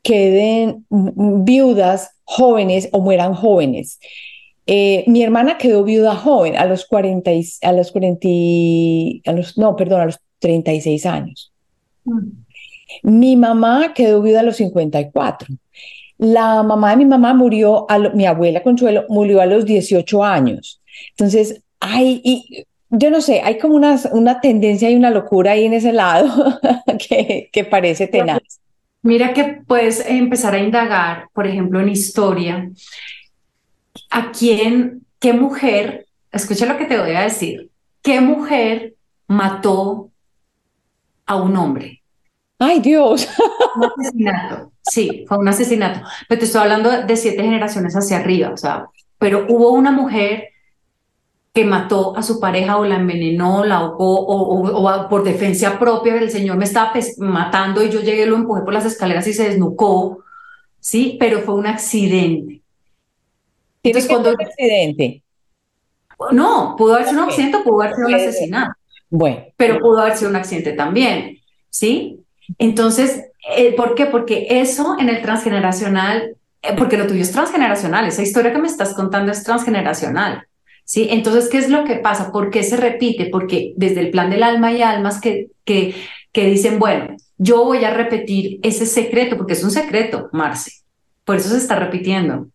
queden 0.02 0.86
viudas 0.90 2.10
jóvenes 2.24 2.88
o 2.92 3.00
mueran 3.00 3.34
jóvenes. 3.34 3.98
Eh, 4.66 5.04
mi 5.06 5.22
hermana 5.22 5.58
quedó 5.58 5.84
viuda 5.84 6.14
joven 6.14 6.56
a 6.56 6.64
los 6.64 6.86
40, 6.86 7.30
a 7.62 7.72
los 7.72 7.92
40, 7.92 8.28
a 9.26 9.32
los, 9.32 9.58
no, 9.58 9.76
perdón, 9.76 10.00
a 10.02 10.06
los 10.06 10.18
36 10.38 11.06
años. 11.06 11.52
Mm. 12.04 12.44
Mi 13.02 13.36
mamá 13.36 13.92
quedó 13.94 14.22
viuda 14.22 14.40
a 14.40 14.42
los 14.44 14.56
54. 14.56 15.54
La 16.18 16.62
mamá 16.62 16.90
de 16.90 16.96
mi 16.96 17.06
mamá 17.06 17.34
murió, 17.34 17.90
a 17.90 17.98
mi 17.98 18.26
abuela 18.26 18.62
Consuelo 18.62 19.04
murió 19.08 19.40
a 19.40 19.46
los 19.46 19.64
18 19.64 20.24
años. 20.24 20.80
Entonces, 21.10 21.62
hay, 21.80 22.20
y 22.24 22.64
yo 22.90 23.10
no 23.10 23.20
sé, 23.20 23.40
hay 23.42 23.58
como 23.58 23.74
una, 23.74 23.98
una 24.12 24.40
tendencia 24.40 24.90
y 24.90 24.94
una 24.94 25.10
locura 25.10 25.52
ahí 25.52 25.64
en 25.64 25.74
ese 25.74 25.92
lado 25.92 26.60
que, 27.08 27.48
que 27.52 27.64
parece 27.64 28.06
tenaz. 28.06 28.60
Mira 29.02 29.34
que 29.34 29.60
puedes 29.66 30.06
empezar 30.08 30.54
a 30.54 30.60
indagar, 30.60 31.28
por 31.34 31.46
ejemplo, 31.46 31.80
en 31.80 31.90
historia, 31.90 32.70
a 34.10 34.32
quién, 34.32 35.02
qué 35.18 35.32
mujer, 35.32 36.06
escucha 36.32 36.66
lo 36.66 36.78
que 36.78 36.86
te 36.86 36.98
voy 36.98 37.12
a 37.12 37.22
decir, 37.22 37.70
qué 38.02 38.20
mujer 38.20 38.94
mató 39.26 40.10
a 41.26 41.36
un 41.36 41.56
hombre. 41.56 42.03
Ay, 42.58 42.80
Dios. 42.80 43.28
Un 43.76 43.84
asesinato. 43.84 44.72
Sí, 44.82 45.24
fue 45.28 45.38
un 45.38 45.48
asesinato. 45.48 46.00
Pero 46.28 46.38
te 46.38 46.44
estoy 46.46 46.62
hablando 46.62 46.90
de 46.90 47.16
siete 47.16 47.42
generaciones 47.42 47.94
hacia 47.94 48.18
arriba, 48.18 48.50
o 48.50 48.56
sea, 48.56 48.86
pero 49.18 49.46
hubo 49.48 49.70
una 49.70 49.90
mujer 49.90 50.48
que 51.52 51.64
mató 51.64 52.16
a 52.16 52.22
su 52.22 52.40
pareja 52.40 52.78
o 52.78 52.84
la 52.84 52.96
envenenó, 52.96 53.64
la 53.64 53.76
ahogó 53.76 54.26
o, 54.26 55.08
por 55.08 55.22
defensa 55.22 55.78
propia, 55.78 56.16
el 56.16 56.30
señor 56.30 56.56
me 56.56 56.64
estaba 56.64 56.92
matando 57.18 57.82
y 57.82 57.90
yo 57.90 58.00
llegué, 58.00 58.26
lo 58.26 58.36
empujé 58.36 58.62
por 58.62 58.74
las 58.74 58.84
escaleras 58.84 59.26
y 59.28 59.32
se 59.32 59.48
desnucó, 59.50 60.24
¿sí? 60.80 61.16
Pero 61.20 61.40
fue 61.42 61.54
un 61.54 61.68
accidente. 61.68 62.60
Entonces, 63.84 64.10
cuando... 64.10 64.30
un 64.30 64.42
accidente? 64.42 65.22
No, 66.32 66.74
pudo 66.76 66.94
haber 66.94 67.06
sido 67.06 67.22
un 67.22 67.28
accidente 67.28 67.58
pudo 67.58 67.82
haber 67.82 67.94
sido 67.94 68.08
un 68.08 68.14
asesinato. 68.14 68.72
Bueno. 69.10 69.44
Pero 69.56 69.78
pudo 69.78 70.00
haber 70.00 70.16
sido 70.16 70.30
un 70.30 70.36
accidente 70.36 70.72
también, 70.72 71.38
¿sí? 71.70 72.23
Entonces, 72.58 73.24
eh, 73.56 73.74
¿por 73.74 73.94
qué? 73.94 74.06
Porque 74.06 74.46
eso 74.48 74.96
en 74.98 75.08
el 75.08 75.22
transgeneracional, 75.22 76.36
eh, 76.62 76.74
porque 76.76 76.96
lo 76.96 77.06
tuyo 77.06 77.22
es 77.22 77.32
transgeneracional, 77.32 78.06
esa 78.06 78.22
historia 78.22 78.52
que 78.52 78.58
me 78.58 78.68
estás 78.68 78.94
contando 78.94 79.32
es 79.32 79.42
transgeneracional. 79.44 80.46
¿sí? 80.84 81.08
Entonces, 81.10 81.48
¿qué 81.48 81.58
es 81.58 81.68
lo 81.68 81.84
que 81.84 81.96
pasa? 81.96 82.30
¿Por 82.32 82.50
qué 82.50 82.62
se 82.62 82.76
repite? 82.76 83.26
Porque 83.30 83.74
desde 83.76 84.00
el 84.00 84.10
plan 84.10 84.30
del 84.30 84.42
alma 84.42 84.68
hay 84.68 84.82
almas 84.82 85.20
que, 85.20 85.48
que, 85.64 85.94
que 86.32 86.46
dicen, 86.46 86.78
bueno, 86.78 87.16
yo 87.38 87.64
voy 87.64 87.84
a 87.84 87.92
repetir 87.92 88.60
ese 88.62 88.86
secreto, 88.86 89.36
porque 89.36 89.54
es 89.54 89.64
un 89.64 89.70
secreto, 89.70 90.28
Marce. 90.32 90.82
Por 91.24 91.36
eso 91.36 91.48
se 91.48 91.58
está 91.58 91.76
repitiendo. 91.76 92.48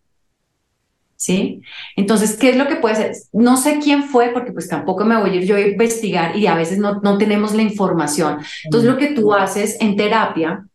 ¿Sí? 1.19 1.61
Entonces, 1.97 2.37
¿qué 2.37 2.51
es 2.51 2.55
lo 2.55 2.69
que 2.69 2.77
puede 2.77 2.95
ser? 2.95 3.11
No 3.33 3.57
sé 3.57 3.79
quién 3.83 4.03
fue, 4.03 4.29
porque 4.29 4.53
pues 4.53 4.69
tampoco 4.69 5.03
me 5.03 5.19
voy 5.19 5.31
a 5.31 5.33
ir 5.35 5.43
yo 5.43 5.57
a 5.57 5.59
investigar 5.59 6.37
y 6.37 6.47
a 6.47 6.55
veces 6.55 6.77
no, 6.77 7.01
no 7.01 7.17
tenemos 7.17 7.53
la 7.53 7.61
información. 7.61 8.37
Entonces, 8.63 8.89
lo 8.89 8.97
que 8.97 9.07
tú 9.07 9.33
haces 9.33 9.75
en 9.81 9.97
terapia, 9.97 10.65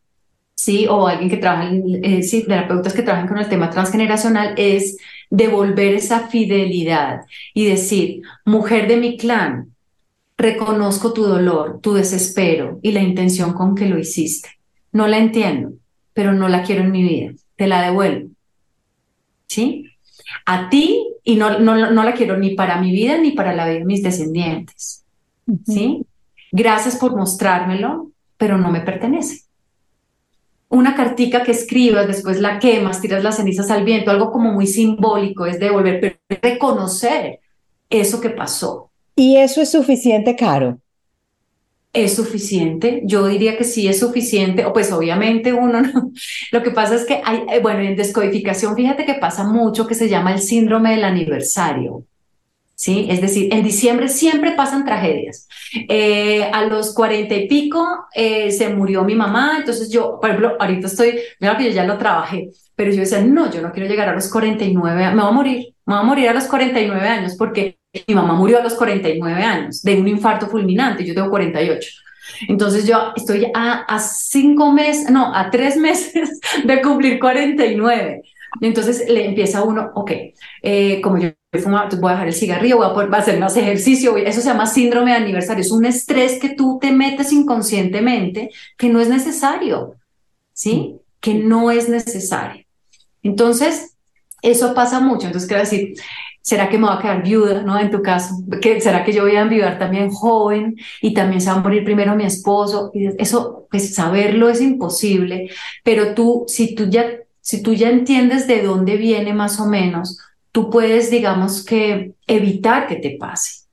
¿sí? 0.55 0.87
O 0.87 1.09
alguien 1.09 1.31
que 1.31 1.39
trabaja, 1.39 1.71
eh, 1.73 2.23
sí, 2.23 2.45
terapeutas 2.45 2.93
que 2.93 3.03
trabajan 3.03 3.27
con 3.27 3.39
el 3.39 3.49
tema 3.49 3.71
transgeneracional, 3.71 4.53
es 4.59 4.99
devolver 5.31 5.95
esa 5.95 6.29
fidelidad 6.29 7.23
y 7.55 7.65
decir, 7.65 8.21
mujer 8.45 8.87
de 8.87 8.99
mi 8.99 9.17
clan, 9.17 9.75
reconozco 10.37 11.15
tu 11.15 11.25
dolor, 11.25 11.81
tu 11.81 11.95
desespero 11.95 12.81
y 12.83 12.93
la 12.93 13.01
intención 13.01 13.55
con 13.55 13.75
que 13.75 13.87
lo 13.87 13.99
hiciste. 13.99 14.51
No 14.93 15.09
la 15.09 15.17
entiendo, 15.17 15.73
pero 16.13 16.35
no 16.35 16.49
la 16.49 16.65
quiero 16.65 16.83
en 16.83 16.93
mi 16.93 17.03
vida. 17.03 17.33
Te 17.57 17.67
la 17.67 17.81
devuelvo. 17.81 18.29
¿Sí? 19.49 19.94
A 20.47 20.69
ti 20.69 21.07
y 21.23 21.37
no, 21.37 21.59
no, 21.59 21.91
no 21.91 22.03
la 22.05 22.15
quiero 22.15 22.37
ni 22.37 22.55
para 22.55 22.81
mi 22.81 22.91
vida 22.93 23.19
ni 23.19 23.33
para 23.33 23.55
la 23.55 23.67
vida 23.67 23.79
de 23.79 23.85
mis 23.85 24.03
descendientes. 24.03 25.05
¿Sí? 25.67 26.07
Gracias 26.53 26.97
por 26.97 27.17
mostrármelo, 27.17 28.11
pero 28.37 28.57
no 28.57 28.71
me 28.71 28.81
pertenece 28.81 29.45
una 30.75 30.97
cartica 30.97 31.45
que 31.45 31.53
escribas, 31.53 32.07
después 32.07 32.41
la 32.41 32.59
quemas, 32.59 33.01
tiras 33.01 33.23
las 33.23 33.37
cenizas 33.37 33.71
al 33.71 33.85
viento, 33.85 34.11
algo 34.11 34.33
como 34.33 34.53
muy 34.53 34.67
simbólico, 34.67 35.47
es 35.47 35.61
devolver, 35.61 36.01
pero 36.01 36.41
reconocer 36.43 37.41
eso 37.89 38.21
que 38.21 38.31
pasó. 38.31 38.91
¿Y 39.15 39.37
eso 39.37 39.63
es 39.63 39.71
suficiente, 39.71 40.35
Caro? 40.35 40.79
¿Es 41.95 42.17
suficiente? 42.17 43.03
Yo 43.05 43.27
diría 43.29 43.57
que 43.57 43.65
sí 43.65 43.89
es 43.89 44.01
suficiente, 44.01 44.67
o 44.67 44.73
pues 44.73 44.93
obviamente 44.93 45.53
uno 45.53 45.81
no. 45.83 46.11
Lo 46.53 46.63
que 46.63 46.73
pasa 46.73 46.97
es 46.97 47.07
que 47.07 47.23
hay, 47.25 47.45
eh, 47.53 47.61
bueno, 47.61 47.81
en 47.81 47.97
descodificación, 47.97 48.77
fíjate 48.77 49.07
que 49.07 49.15
pasa 49.15 49.45
mucho 49.45 49.87
que 49.87 49.95
se 49.95 50.09
llama 50.09 50.33
el 50.35 50.41
síndrome 50.41 50.91
del 50.91 51.05
aniversario. 51.05 52.05
¿sí? 52.75 53.07
Es 53.09 53.21
decir, 53.21 53.53
en 53.55 53.63
diciembre 53.63 54.09
siempre 54.09 54.53
pasan 54.53 54.85
tragedias. 54.85 55.49
Eh, 55.89 56.45
a 56.53 56.65
los 56.67 56.95
cuarenta 56.95 57.35
y 57.35 57.49
pico 57.49 58.07
eh, 58.15 58.51
se 58.51 58.69
murió 58.71 59.05
mi 59.05 59.15
mamá, 59.15 59.59
entonces 59.59 59.91
yo, 59.91 60.19
por 60.21 60.31
ejemplo, 60.31 60.57
ahorita 60.59 60.89
estoy, 60.89 61.21
mira 61.41 61.57
que 61.57 61.65
yo 61.65 61.71
ya 61.71 61.85
lo 61.85 61.99
trabajé, 61.99 62.51
pero 62.75 62.91
yo 62.91 63.01
decía, 63.01 63.21
no, 63.21 63.51
yo 63.51 63.63
no 63.63 63.73
quiero 63.73 63.89
llegar 63.89 64.09
a 64.09 64.15
los 64.15 64.29
49, 64.31 65.15
me 65.15 65.23
voy 65.23 65.31
a 65.31 65.33
morir, 65.33 65.75
me 65.87 65.95
voy 65.95 66.03
a 66.03 66.07
morir 66.07 66.29
a 66.29 66.35
los 66.35 66.45
49 66.45 67.09
años 67.09 67.37
porque 67.39 67.79
mi 68.07 68.15
mamá 68.15 68.35
murió 68.35 68.59
a 68.59 68.63
los 68.63 68.75
49 68.75 69.43
años 69.43 69.83
de 69.83 70.01
un 70.01 70.09
infarto 70.09 70.49
fulminante, 70.49 71.05
yo 71.05 71.15
tengo 71.15 71.31
48. 71.31 71.89
Entonces 72.49 72.87
yo 72.87 73.13
estoy 73.17 73.51
a, 73.55 73.83
a 73.83 73.99
cinco 73.99 74.73
meses, 74.73 75.11
no, 75.11 75.35
a 75.35 75.51
tres 75.51 75.77
meses 75.89 76.41
de 76.65 76.83
cumplir 76.83 77.19
49. 77.19 78.23
Entonces 78.61 79.05
le 79.09 79.27
empieza 79.27 79.65
uno, 79.65 79.91
ok, 79.95 80.13
eh, 80.63 81.01
como 81.03 81.19
yo 81.19 81.31
voy 82.01 82.11
a 82.11 82.13
dejar 82.13 82.29
el 82.29 82.35
cigarrillo, 82.35 82.77
voy 82.79 82.87
a, 82.87 82.95
poder, 82.95 83.15
hacer 83.15 83.39
más 83.39 83.57
ejercicio, 83.57 84.17
eso 84.17 84.41
se 84.41 84.49
llama 84.49 84.67
síndrome 84.67 85.13
de 85.13 85.19
aniversario, 85.19 85.63
es 85.63 85.71
un 85.71 85.85
estrés 85.85 86.39
que 86.41 86.51
tú 86.51 86.79
te 86.81 86.93
metes 86.93 87.33
inconscientemente 87.33 88.51
que 88.77 88.89
no 88.89 89.01
es 89.01 89.09
necesario, 89.09 89.95
¿sí? 90.53 90.97
Que 91.21 91.35
no 91.35 91.71
es 91.71 91.89
necesario. 91.89 92.65
Entonces, 93.23 93.91
Eso 94.43 94.75
pasa 94.75 95.01
mucho, 95.01 95.27
entonces 95.27 95.49
quiero 95.49 95.63
decir, 95.63 95.95
¿será 96.45 96.69
que 96.69 96.77
me 96.77 96.87
voy 96.87 96.97
a 96.97 97.01
quedar 97.01 97.23
viuda, 97.23 97.63
no? 97.63 97.79
En 97.79 97.91
tu 97.91 98.03
caso, 98.03 98.35
¿Que, 98.61 98.79
¿será 98.79 99.03
que 99.03 99.15
yo 99.15 99.23
voy 99.23 99.35
a 99.35 99.41
enviar 99.41 99.79
también 99.79 100.11
joven 100.11 100.77
y 101.01 101.15
también 101.15 101.41
se 101.41 101.51
va 101.51 101.57
a 101.57 101.61
morir 101.61 101.85
primero 101.85 102.15
mi 102.15 102.25
esposo? 102.25 102.91
Y 102.93 103.09
eso, 103.19 103.67
pues 103.71 103.95
saberlo 103.95 104.51
es 104.51 104.61
imposible, 104.61 105.49
pero 105.83 106.15
tú, 106.15 106.45
si 106.47 106.75
tú 106.75 106.87
ya, 106.91 107.07
si 107.41 107.63
tú 107.63 107.73
ya 107.73 107.89
entiendes 107.89 108.47
de 108.47 108.63
dónde 108.63 108.99
viene 108.99 109.33
más 109.33 109.59
o 109.59 109.67
menos, 109.67 110.19
tú 110.53 110.69
puedes, 110.69 111.11
digamos 111.11 111.65
que, 111.65 112.13
evitar 112.27 112.89
que 112.89 112.97
te 112.97 113.17
pase. 113.19 113.65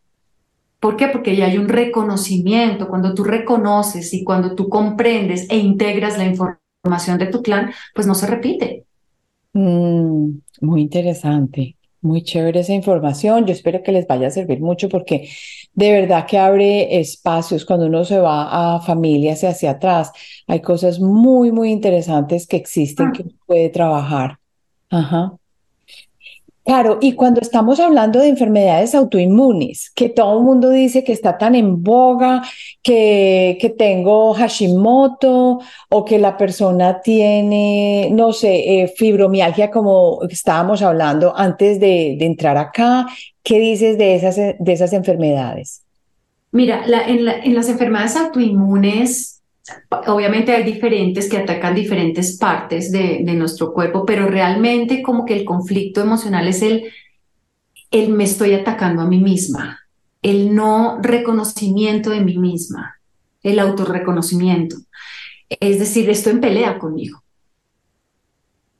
¿Por 0.80 0.96
qué? 0.96 1.10
Porque 1.10 1.36
ya 1.36 1.48
hay 1.48 1.58
un 1.58 1.68
reconocimiento. 1.68 2.88
Cuando 2.88 3.14
tú 3.14 3.26
reconoces 3.26 4.14
y 4.14 4.24
cuando 4.24 4.56
tú 4.56 4.70
comprendes 4.70 5.46
e 5.50 5.58
integras 5.58 6.18
la 6.18 6.26
información 6.26 7.18
de 7.18 7.28
tu 7.28 7.44
clan, 7.44 7.72
pues 7.94 8.08
no 8.08 8.16
se 8.16 8.28
repite. 8.28 8.86
Mm, 9.52 10.40
muy 10.62 10.82
interesante, 10.82 11.76
muy 12.02 12.24
chévere 12.24 12.60
esa 12.62 12.74
información. 12.74 13.46
Yo 13.46 13.54
espero 13.54 13.84
que 13.84 13.92
les 13.92 14.08
vaya 14.08 14.28
a 14.28 14.32
servir 14.32 14.60
mucho 14.60 14.90
porque 14.90 15.30
de 15.74 15.92
verdad 15.92 16.26
que 16.28 16.38
abre 16.38 17.00
espacios 17.00 17.66
cuando 17.66 17.86
uno 17.86 18.04
se 18.04 18.20
va 18.20 18.76
a 18.76 18.82
familias 18.82 19.44
y 19.44 19.48
hacia 19.48 19.72
atrás. 19.72 20.12
Hay 20.48 20.62
cosas 20.62 21.00
muy, 21.00 21.52
muy 21.52 21.72
interesantes 21.72 22.48
que 22.48 22.58
existen 22.58 23.08
ah. 23.08 23.12
que 23.16 23.24
uno 23.24 23.32
puede 23.46 23.70
trabajar. 23.70 24.38
Ajá. 24.90 25.34
Claro, 26.72 27.00
y 27.02 27.16
cuando 27.16 27.42
estamos 27.42 27.82
hablando 27.82 28.20
de 28.20 28.30
enfermedades 28.30 28.96
autoinmunes, 28.96 29.92
que 29.94 30.08
todo 30.08 30.40
el 30.40 30.46
mundo 30.46 30.70
dice 30.70 31.04
que 31.04 31.12
está 31.12 31.38
tan 31.38 31.54
en 31.54 31.84
boga, 31.84 32.44
que, 32.82 33.76
tengo 33.78 34.34
Hashimoto 34.34 35.60
o 35.90 36.06
que 36.06 36.18
la 36.18 36.38
persona 36.38 37.02
tiene, 37.02 38.08
no 38.14 38.32
sé, 38.32 38.84
eh, 38.84 38.88
fibromialgia 38.88 39.70
como 39.70 40.20
estábamos 40.30 40.82
hablando 40.82 41.34
antes 41.36 41.78
de, 41.82 42.14
entrar 42.22 42.56
acá, 42.56 43.06
¿qué 43.44 43.60
dices 43.60 43.98
de 43.98 44.16
esas, 44.16 44.38
de 44.38 44.72
esas 44.72 44.94
enfermedades? 44.94 45.84
Mira, 46.54 46.86
en 47.06 47.54
las 47.54 47.68
enfermedades 47.68 48.16
autoinmunes 48.16 49.41
obviamente 50.08 50.54
hay 50.54 50.64
diferentes 50.64 51.30
que 51.30 51.38
atacan 51.38 51.76
diferentes 51.76 52.38
partes 52.38 52.92
de, 52.92 53.22
nuestro 53.34 53.74
cuerpo, 53.74 54.06
pero 54.06 54.28
realmente 54.28 55.02
como 55.02 55.26
que 55.26 55.34
el 55.36 55.46
conflicto 55.46 56.02
emocional 56.02 56.48
es 56.48 56.62
el, 56.62 56.92
el 57.92 58.10
me 58.10 58.24
estoy 58.24 58.54
atacando 58.54 59.02
a 59.02 59.08
mí 59.08 59.20
misma, 59.20 59.80
el 60.22 60.54
no 60.54 61.00
reconocimiento 61.02 62.10
de 62.10 62.22
mí 62.22 62.38
misma, 62.38 63.00
el 63.44 63.60
autorreconocimiento. 63.60 64.78
Es 65.50 65.80
decir, 65.80 66.10
estoy 66.10 66.34
en 66.34 66.42
pelea 66.42 66.80
conmigo. 66.80 67.22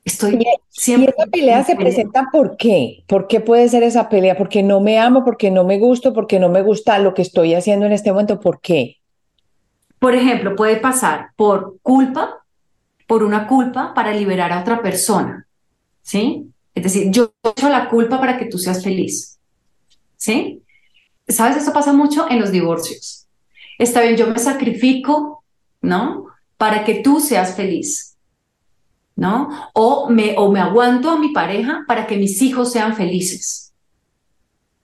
Estoy 0.04 0.44
siempre. 0.68 1.14
¿Y 1.16 1.20
esa 1.20 1.30
pelea 1.30 1.64
se 1.64 1.76
presenta 1.76 2.28
por 2.32 2.56
qué? 2.56 3.04
¿Por 3.06 3.28
qué 3.28 3.40
puede 3.40 3.68
ser 3.68 3.82
esa 3.82 4.08
pelea? 4.08 4.36
Porque 4.36 4.62
no 4.62 4.80
me 4.80 4.98
amo, 4.98 5.24
porque 5.24 5.50
no 5.50 5.64
me 5.64 5.78
gusto, 5.78 6.12
porque 6.12 6.40
no 6.40 6.48
me 6.48 6.62
gusta 6.62 6.98
lo 6.98 7.14
que 7.14 7.22
estoy 7.22 7.54
haciendo 7.54 7.86
en 7.86 7.92
este 7.92 8.10
momento. 8.10 8.40
¿Por 8.40 8.60
qué? 8.60 9.01
Por 10.02 10.16
ejemplo, 10.16 10.56
puede 10.56 10.78
pasar 10.78 11.30
por 11.36 11.78
culpa, 11.80 12.42
por 13.06 13.22
una 13.22 13.46
culpa 13.46 13.94
para 13.94 14.12
liberar 14.12 14.52
a 14.52 14.58
otra 14.58 14.82
persona, 14.82 15.46
¿sí? 16.02 16.50
Es 16.74 16.82
decir, 16.82 17.12
yo 17.12 17.32
he 17.44 17.50
hecho 17.50 17.68
la 17.68 17.88
culpa 17.88 18.18
para 18.18 18.36
que 18.36 18.46
tú 18.46 18.58
seas 18.58 18.82
feliz, 18.82 19.38
¿sí? 20.16 20.60
¿Sabes? 21.28 21.58
Eso 21.58 21.72
pasa 21.72 21.92
mucho 21.92 22.28
en 22.28 22.40
los 22.40 22.50
divorcios. 22.50 23.28
Está 23.78 24.00
bien, 24.00 24.16
yo 24.16 24.26
me 24.26 24.40
sacrifico, 24.40 25.44
¿no? 25.80 26.26
Para 26.56 26.84
que 26.84 26.96
tú 26.96 27.20
seas 27.20 27.54
feliz, 27.54 28.16
¿no? 29.14 29.70
O 29.72 30.10
me, 30.10 30.34
o 30.36 30.50
me 30.50 30.58
aguanto 30.58 31.10
a 31.10 31.18
mi 31.20 31.28
pareja 31.28 31.84
para 31.86 32.08
que 32.08 32.16
mis 32.16 32.42
hijos 32.42 32.72
sean 32.72 32.96
felices, 32.96 33.72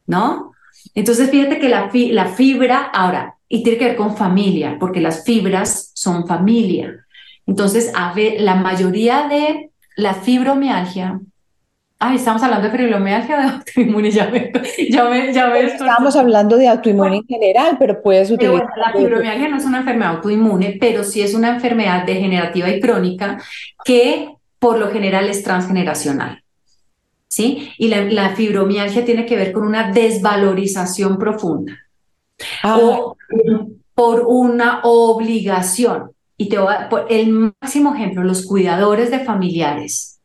¿no? 0.06 0.52
Entonces, 0.94 1.28
fíjate 1.28 1.58
que 1.58 1.68
la 1.68 2.28
fibra, 2.28 2.84
ahora, 2.84 3.37
y 3.48 3.62
tiene 3.62 3.78
que 3.78 3.86
ver 3.86 3.96
con 3.96 4.16
familia, 4.16 4.76
porque 4.78 5.00
las 5.00 5.24
fibras 5.24 5.90
son 5.94 6.26
familia. 6.26 7.06
Entonces, 7.46 7.90
a 7.94 8.12
ver, 8.12 8.40
la 8.40 8.56
mayoría 8.56 9.26
de 9.26 9.70
la 9.96 10.14
fibromialgia, 10.14 11.18
ay, 11.98 12.16
estamos 12.16 12.42
hablando 12.42 12.68
de 12.68 12.76
fibromialgia 12.76 13.36
o 13.36 13.40
de 13.40 13.48
autoinmune, 13.48 14.10
ya 14.10 14.28
me, 14.28 14.52
ya 14.90 15.32
ya 15.32 15.58
Estamos 15.58 16.14
hablando 16.14 16.58
de 16.58 16.68
autoinmune 16.68 17.16
en 17.16 17.26
general, 17.26 17.76
pero 17.78 18.02
puedes 18.02 18.30
utilizar. 18.30 18.68
la 18.76 18.92
fibromialgia 18.92 19.48
no 19.48 19.56
es 19.56 19.64
una 19.64 19.78
enfermedad 19.78 20.16
autoinmune, 20.16 20.76
pero 20.78 21.02
sí 21.02 21.22
es 21.22 21.32
una 21.34 21.54
enfermedad 21.54 22.04
degenerativa 22.04 22.68
y 22.68 22.80
crónica 22.80 23.40
que 23.82 24.28
por 24.58 24.78
lo 24.78 24.90
general 24.90 25.28
es 25.28 25.42
transgeneracional. 25.42 26.42
¿Sí? 27.30 27.72
Y 27.76 27.88
la, 27.88 28.04
la 28.04 28.30
fibromialgia 28.30 29.04
tiene 29.04 29.26
que 29.26 29.36
ver 29.36 29.52
con 29.52 29.66
una 29.66 29.92
desvalorización 29.92 31.18
profunda. 31.18 31.76
Ah. 32.62 32.78
o 32.80 33.16
por 33.94 34.24
una 34.26 34.80
obligación. 34.84 36.12
Y 36.36 36.48
te 36.48 36.58
voy 36.58 36.72
a 36.72 36.88
por 36.88 37.06
el 37.10 37.54
máximo 37.60 37.94
ejemplo, 37.94 38.22
los 38.22 38.46
cuidadores 38.46 39.10
de 39.10 39.20
familiares. 39.20 40.20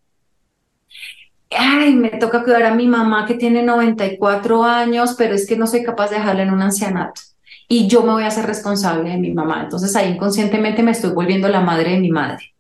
Ay, 1.50 1.96
me 1.96 2.10
toca 2.12 2.44
cuidar 2.44 2.64
a 2.64 2.76
mi 2.76 2.88
mamá 2.88 3.26
que 3.26 3.34
tiene 3.34 3.64
94 3.64 4.64
años, 4.64 5.16
pero 5.18 5.34
es 5.34 5.48
que 5.48 5.58
no 5.58 5.68
soy 5.68 5.84
capaz 5.84 6.10
de 6.10 6.18
dejarla 6.18 6.44
en 6.44 6.54
un 6.54 6.62
ancianato. 6.62 7.22
Y 7.68 7.88
yo 7.88 8.04
me 8.04 8.14
voy 8.14 8.24
a 8.24 8.28
hacer 8.28 8.46
responsable 8.46 9.10
de 9.10 9.18
mi 9.18 9.32
mamá. 9.32 9.64
Entonces 9.64 9.96
ahí 9.96 10.12
inconscientemente 10.12 10.84
me 10.84 10.92
estoy 10.92 11.12
volviendo 11.12 11.48
la 11.48 11.62
madre 11.62 11.92
de 11.92 12.00
mi 12.00 12.12
madre. 12.12 12.54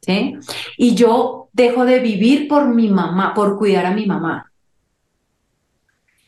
¿Sí? 0.00 0.36
Y 0.76 0.94
yo 0.94 1.48
dejo 1.52 1.84
de 1.84 2.00
vivir 2.00 2.48
por 2.48 2.66
mi 2.66 2.88
mamá, 2.88 3.32
por 3.34 3.56
cuidar 3.56 3.86
a 3.86 3.94
mi 3.94 4.06
mamá. 4.06 4.50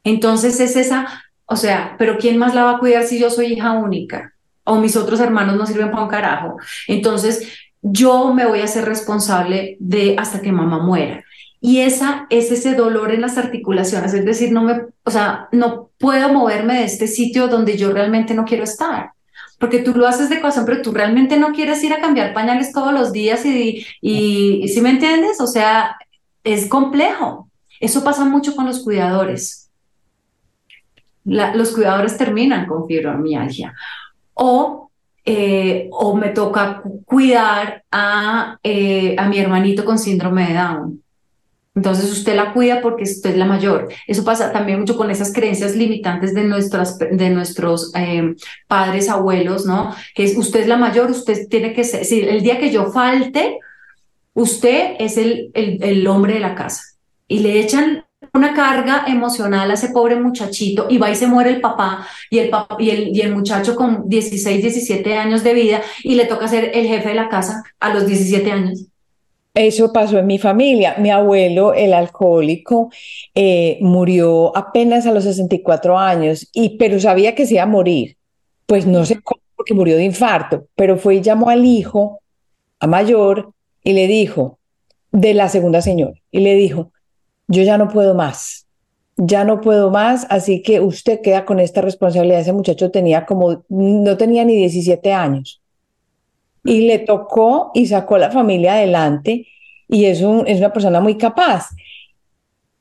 Entonces 0.05 0.61
es 0.61 0.77
esa 0.77 1.26
o 1.47 1.57
sea, 1.57 1.95
pero 1.99 2.19
¿quién 2.19 2.39
más 2.39 2.55
la 2.55 2.65
va 2.65 2.71
a 2.73 2.79
cuidar 2.79 3.05
si 3.05 3.19
yo 3.19 3.31
soy 3.31 3.53
hija 3.53 3.73
única? 3.73 4.33
O 4.65 4.77
mis 4.77 4.97
otros 4.97 5.21
hermanos 5.21 5.57
no 5.57 5.65
sirven 5.67 5.91
para 5.93 6.03
un 6.03 6.09
carajo. 6.09 6.57
Entonces, 6.89 7.49
yo 7.83 8.35
me 8.35 8.47
voy 8.47 8.61
a 8.61 8.65
hacer 8.65 8.85
responsable 8.85 9.77
de 9.79 10.17
hasta 10.19 10.43
que 10.43 10.51
mamá 10.51 10.81
muera. 10.81 11.25
Y 11.61 11.81
esa 11.81 12.27
es 12.31 12.51
ese 12.51 12.75
dolor 12.75 13.13
en 13.13 13.21
las 13.21 13.39
articulaciones, 13.39 14.13
es 14.13 14.25
decir, 14.25 14.53
no 14.53 14.63
me, 14.63 14.83
o 15.05 15.11
sea, 15.11 15.49
no 15.53 15.91
puedo 15.99 16.29
moverme 16.33 16.75
de 16.75 16.85
este 16.85 17.07
sitio 17.07 17.49
donde 17.49 17.77
yo 17.77 17.93
realmente 17.93 18.35
no 18.35 18.45
quiero 18.45 18.65
estar. 18.65 19.13
Porque 19.59 19.79
tú 19.79 19.95
lo 19.95 20.07
haces 20.07 20.29
de 20.29 20.41
corazón, 20.41 20.67
pero 20.67 20.83
tú 20.83 20.93
realmente 20.93 21.39
no 21.39 21.53
quieres 21.53 21.83
ir 21.83 21.93
a 21.93 22.01
cambiar 22.01 22.35
pañales 22.35 22.73
todos 22.73 22.93
los 22.93 23.13
días 23.13 23.47
y, 23.47 23.87
y, 24.03 24.69
¿sí 24.69 24.81
me 24.83 24.91
entiendes? 24.91 25.41
O 25.41 25.47
sea, 25.47 25.97
es 26.45 26.67
complejo. 26.67 27.49
Eso 27.81 28.05
pasa 28.05 28.25
mucho 28.25 28.55
con 28.55 28.67
los 28.67 28.83
cuidadores 28.83 29.66
los 31.27 31.73
cuidadores 31.73 32.17
terminan 32.17 32.67
con 32.67 32.87
fibromialgia. 32.87 33.75
O, 34.35 34.91
eh, 35.25 35.89
o 35.91 36.17
me 36.17 36.29
toca 36.29 36.83
cuidar 37.05 37.83
a, 37.91 38.59
eh, 38.63 39.17
a 39.19 39.29
mi 39.29 39.39
hermanito 39.39 39.85
con 39.85 39.99
síndrome 39.99 40.47
de 40.47 40.55
Down. 40.55 41.03
Entonces 41.75 42.11
usted 42.11 42.35
la 42.35 42.55
cuida 42.55 42.81
porque 42.81 43.03
usted 43.03 43.31
es 43.31 43.37
la 43.37 43.45
mayor. 43.45 43.89
Eso 44.07 44.25
pasa 44.25 44.51
también 44.51 44.79
mucho 44.79 44.97
con 44.97 45.11
esas 45.11 45.33
creencias 45.33 45.77
limitantes 45.77 46.33
de, 46.33 46.45
nuestras, 46.45 46.99
de 46.99 47.31
nuestros 47.31 47.93
eh, 47.95 48.35
padres, 48.67 49.11
abuelos, 49.11 49.67
¿no? 49.67 49.95
Que 50.15 50.25
es 50.25 50.39
usted 50.39 50.61
es 50.61 50.69
la 50.69 50.79
mayor, 50.79 51.11
usted 51.11 51.49
tiene 51.51 51.75
que 51.75 51.85
ser, 51.85 52.07
si 52.07 52.21
el 52.21 52.43
día 52.43 52.59
que 52.59 52.71
yo 52.71 52.91
falte, 52.93 53.59
usted 54.33 54.95
es 54.99 55.19
el, 55.19 55.51
el, 55.53 55.83
el 55.83 56.07
hombre 56.07 56.35
de 56.35 56.41
la 56.41 56.55
casa. 56.55 56.83
Y 57.29 57.41
le 57.41 57.61
echan 57.61 58.06
una 58.37 58.55
carga 58.55 59.05
emocional 59.07 59.71
a 59.71 59.75
ese 59.75 59.89
pobre 59.89 60.17
muchachito 60.17 60.87
y 60.89 60.99
va 60.99 61.11
y 61.11 61.17
se 61.17 61.27
muere 61.27 61.51
el 61.51 61.61
papá 61.61 62.07
y 62.31 62.39
el, 62.39 62.51
papá, 62.51 62.77
y 62.79 63.21
el, 63.21 63.35
muchacho 63.35 63.75
con 63.75 64.09
16, 64.09 64.63
17 64.63 65.15
años 65.17 65.43
de 65.43 65.55
vida 65.55 65.83
y 66.03 66.15
le 66.15 66.27
toca 66.27 66.47
ser 66.49 66.71
el 66.75 66.87
jefe 66.87 67.09
de 67.09 67.15
la 67.15 67.29
casa 67.29 67.63
a 67.81 67.93
los 67.93 68.07
17 68.07 68.51
años. 68.53 68.87
Eso 69.55 69.91
pasó 69.91 70.19
en 70.19 70.27
mi 70.27 70.39
familia. 70.39 70.97
Mi 70.99 71.11
abuelo, 71.11 71.73
el 71.73 71.95
alcohólico, 71.95 72.91
eh, 73.35 73.79
murió 73.81 74.55
apenas 74.55 75.07
a 75.07 75.13
los 75.13 75.25
64 75.25 75.99
años, 75.99 76.51
y, 76.53 76.77
pero 76.77 77.01
sabía 77.01 77.35
que 77.35 77.47
se 77.47 77.55
iba 77.55 77.63
a 77.63 77.67
morir. 77.67 78.19
Pues 78.67 78.87
no 78.87 79.07
sé 79.07 79.19
cómo, 79.23 79.41
porque 79.57 79.73
murió 79.73 79.97
de 79.97 80.05
infarto, 80.05 80.67
pero 80.75 80.99
fue 80.99 81.17
y 81.17 81.21
llamó 81.23 81.49
al 81.49 81.65
hijo, 81.65 82.21
a 82.81 82.87
mayor, 82.87 83.53
y 83.83 83.95
le 83.95 84.07
dijo, 84.07 84.59
de 85.11 85.33
la 85.33 85.49
segunda 85.49 85.81
señora, 85.81 86.21
y 86.31 86.41
le 86.41 86.55
dijo, 86.55 86.93
yo 87.49 87.63
ya 87.63 87.79
no 87.79 87.89
puedo 87.89 88.15
más, 88.15 88.67
ya 89.17 89.45
no 89.45 89.61
puedo 89.61 89.91
más, 89.91 90.27
así 90.29 90.63
que 90.63 90.81
usted 90.81 91.21
queda 91.23 91.45
con 91.45 91.59
esta 91.59 91.81
responsabilidad. 91.81 92.41
Ese 92.41 92.53
muchacho 92.53 92.91
tenía 92.91 93.25
como, 93.25 93.65
no 93.69 94.17
tenía 94.17 94.45
ni 94.45 94.57
17 94.57 95.13
años. 95.13 95.63
Y 96.65 96.87
le 96.87 96.99
tocó 96.99 97.71
y 97.75 97.87
sacó 97.87 98.17
a 98.17 98.19
la 98.19 98.31
familia 98.31 98.75
adelante 98.75 99.47
y 99.89 100.07
es, 100.07 100.21
un, 100.21 100.47
es 100.47 100.59
una 100.59 100.73
persona 100.73 101.01
muy 101.01 101.17
capaz. 101.17 101.71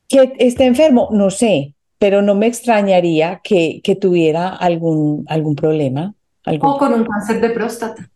Que 0.08 0.34
esté 0.38 0.66
enfermo, 0.66 1.08
no 1.10 1.30
sé, 1.30 1.74
pero 1.98 2.20
no 2.22 2.34
me 2.34 2.46
extrañaría 2.46 3.40
que, 3.42 3.80
que 3.82 3.96
tuviera 3.96 4.48
algún, 4.48 5.24
algún 5.28 5.56
problema. 5.56 6.14
O 6.60 6.78
con 6.78 6.92
un 6.92 7.04
cáncer 7.04 7.40
de 7.40 7.50
próstata, 7.50 8.08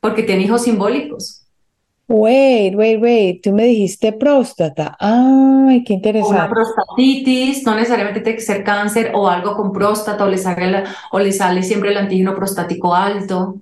porque 0.00 0.22
tiene 0.22 0.42
hijos 0.42 0.62
simbólicos. 0.62 1.47
Wait, 2.08 2.74
wait, 2.74 3.00
wait, 3.00 3.42
tú 3.42 3.52
me 3.52 3.64
dijiste 3.64 4.12
próstata. 4.12 4.96
Ay, 4.98 5.84
qué 5.84 5.92
interesante. 5.92 6.36
Una 6.36 6.48
prostatitis, 6.50 7.64
no 7.64 7.74
necesariamente 7.74 8.20
tiene 8.20 8.36
que 8.38 8.44
ser 8.44 8.64
cáncer 8.64 9.12
o 9.14 9.28
algo 9.28 9.56
con 9.56 9.72
próstata 9.72 10.24
o 10.24 10.28
le 10.28 10.38
sale, 10.38 10.84
o 11.12 11.18
le 11.18 11.32
sale 11.32 11.62
siempre 11.62 11.90
el 11.90 11.98
antígeno 11.98 12.34
prostático 12.34 12.94
alto. 12.94 13.60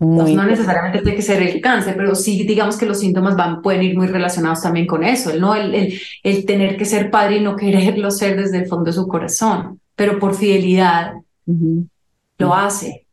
no, 0.00 0.44
necesariamente 0.44 1.00
tiene 1.02 1.16
que 1.16 1.22
ser 1.22 1.42
el 1.42 1.60
cáncer, 1.60 1.96
pero 1.96 2.14
sí 2.14 2.44
digamos 2.46 2.76
que 2.76 2.86
los 2.86 3.00
síntomas 3.00 3.36
van, 3.36 3.62
pueden 3.62 3.82
ir 3.82 3.96
muy 3.96 4.06
relacionados 4.06 4.62
también 4.62 4.86
con 4.86 5.02
eso, 5.04 5.34
¿no? 5.36 5.54
El, 5.56 5.74
el, 5.74 6.00
el 6.22 6.46
tener 6.46 6.76
que 6.76 6.84
ser 6.84 7.10
padre 7.10 7.38
y 7.38 7.40
no 7.40 7.56
quererlo 7.56 8.10
ser 8.10 8.36
desde 8.36 8.58
el 8.58 8.66
fondo 8.68 8.86
de 8.86 8.92
su 8.92 9.08
corazón, 9.08 9.80
pero 9.96 10.18
por 10.20 10.34
fidelidad 10.36 11.14
lo 12.38 12.54
hace. 12.54 13.06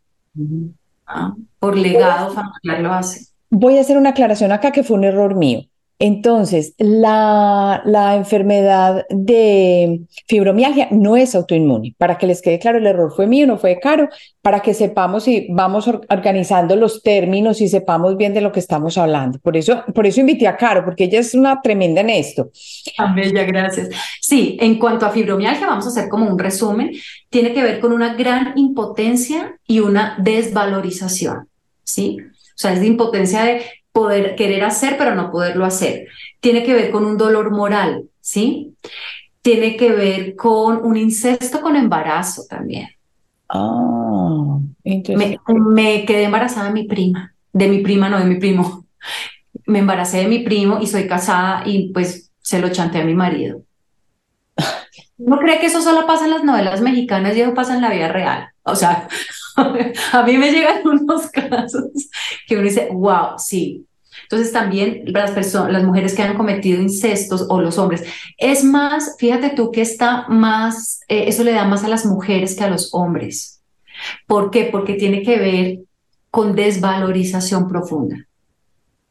Por 1.60 1.76
legado 1.78 2.32
familiar 2.34 2.80
lo 2.82 2.94
hace. 2.94 3.28
Voy 3.50 3.78
a 3.78 3.82
hacer 3.82 3.98
una 3.98 4.10
aclaración 4.10 4.52
acá 4.52 4.72
que 4.72 4.84
fue 4.84 4.98
un 4.98 5.04
error 5.04 5.36
mío. 5.36 5.62
Entonces, 5.98 6.74
la, 6.78 7.82
la, 7.86 8.18
enfermedad 8.18 9.06
de 9.10 10.02
fibromialgia 10.28 10.90
no 10.92 11.16
es 11.16 11.36
autoinmune. 11.36 11.96
Para 11.98 12.18
que 12.18 12.28
les 12.28 12.42
quede 12.42 12.60
claro, 12.60 12.80
el 12.80 12.88
error 12.88 13.14
fue 13.16 13.28
mío, 13.28 13.48
no 13.48 13.58
fue 13.58 13.80
Caro, 13.80 14.10
para 14.42 14.60
que 14.60 14.74
sepamos 14.74 15.26
y 15.30 15.48
vamos 15.50 15.88
organizando 15.88 16.76
los 16.76 17.02
términos 17.02 17.62
y 17.62 17.70
sepamos 17.70 18.18
bien 18.18 18.34
de 18.34 18.42
lo 18.42 18.52
que 18.52 18.60
estamos 18.60 18.98
hablando. 18.98 19.40
Por 19.40 19.56
eso, 19.56 19.86
por 19.94 20.06
eso 20.06 20.20
invité 20.20 20.50
a 20.50 20.58
Caro, 20.58 20.84
porque 20.84 21.06
ella 21.06 21.20
es 21.20 21.34
una 21.34 21.62
tremenda 21.62 22.02
en 22.02 22.10
esto. 22.10 22.50
Ah, 22.98 23.14
bella, 23.16 23.46
gracias. 23.46 23.88
Sí, 24.20 24.58
en 24.60 24.78
cuanto 24.78 25.06
a 25.06 25.12
fibromialgia, 25.12 25.66
vamos 25.66 25.86
a 25.86 25.90
hacer 25.90 26.10
como 26.10 26.28
un 26.30 26.38
resumen. 26.38 26.92
Tiene 27.30 27.54
que 27.54 27.64
ver 27.64 27.80
con 27.80 27.94
una 27.94 28.16
gran 28.16 28.52
impotencia 28.58 29.58
y 29.66 29.80
una 29.80 30.18
desvalorización. 30.20 31.48
¿Sí? 31.86 32.18
O 32.56 32.58
sea, 32.58 32.72
es 32.72 32.80
de 32.80 32.88
impotencia 32.88 33.44
de 33.44 33.66
poder 33.92 34.36
querer 34.36 34.64
hacer, 34.64 34.98
pero 34.98 35.14
no 35.14 35.32
poderlo 35.32 35.66
hacer. 35.66 36.08
Tiene 36.40 36.64
que 36.64 36.74
ver 36.74 36.90
con 36.90 37.06
un 37.06 37.18
dolor 37.18 37.52
moral, 37.52 38.06
¿sí? 38.22 38.74
Tiene 39.42 39.76
que 39.76 39.92
ver 39.92 40.36
con 40.36 40.86
un 40.86 40.96
incesto 40.96 41.62
con 41.62 41.76
embarazo 41.76 42.44
también. 42.50 42.90
Ah, 43.50 44.60
me, 44.84 45.40
me, 45.48 46.06
quedé 46.06 46.24
embarazada 46.24 46.68
de 46.68 46.74
mi 46.74 46.84
prima, 46.84 47.34
de 47.54 47.68
mi 47.68 47.80
prima, 47.80 48.10
no 48.10 48.20
de 48.20 48.26
mi 48.26 48.36
primo. 48.36 48.86
Me 49.68 49.80
embaracé 49.80 50.18
de 50.18 50.28
mi 50.28 50.40
primo 50.40 50.80
y 50.80 50.86
soy 50.86 51.08
casada 51.08 51.64
y 51.66 51.92
pues 51.92 52.32
se 52.42 52.60
lo 52.60 52.70
chanté 52.70 53.00
a 53.00 53.06
mi 53.06 53.16
marido. 53.16 53.62
¿No 55.18 55.40
cree 55.40 55.60
que 55.60 55.68
eso 55.68 55.82
solo 55.82 56.06
pasa 56.06 56.26
en 56.26 56.32
las 56.32 56.44
novelas 56.44 56.82
mexicanas 56.82 57.36
y 57.36 57.42
eso 57.42 57.54
pasa 57.54 57.74
en 57.74 57.82
la 57.82 57.90
vida 57.90 58.10
real? 58.10 58.50
O 58.64 58.76
sea, 58.76 59.08
a 60.12 60.24
mí 60.24 60.38
me 60.38 60.52
llegan 60.52 60.82
unos 60.88 61.30
casos 61.30 61.86
que 62.48 62.56
uno 62.56 62.64
dice, 62.64 62.90
wow, 62.92 63.38
sí. 63.38 63.86
Entonces 64.24 64.52
también 64.52 65.04
las 65.06 65.32
personas, 65.32 65.72
las 65.72 65.84
mujeres 65.84 66.16
que 66.16 66.24
han 66.24 66.36
cometido 66.36 66.82
incestos 66.82 67.46
o 67.50 67.62
los 67.62 67.78
hombres, 67.78 68.04
es 68.38 68.64
más, 68.64 69.16
fíjate 69.20 69.52
tú 69.52 69.72
que 69.72 69.82
está 69.82 70.28
más, 70.30 71.02
eh, 71.08 71.26
eso 71.28 71.44
le 71.44 71.52
da 71.52 71.66
más 71.66 71.84
a 71.84 71.90
las 71.90 72.06
mujeres 72.06 72.56
que 72.56 72.64
a 72.64 72.70
los 72.70 72.94
hombres. 72.94 73.62
¿Por 74.26 74.52
qué? 74.52 74.66
Porque 74.72 74.96
tiene 74.96 75.22
que 75.22 75.38
ver 75.38 75.80
con 76.32 76.56
desvalorización 76.56 77.68
profunda 77.68 78.26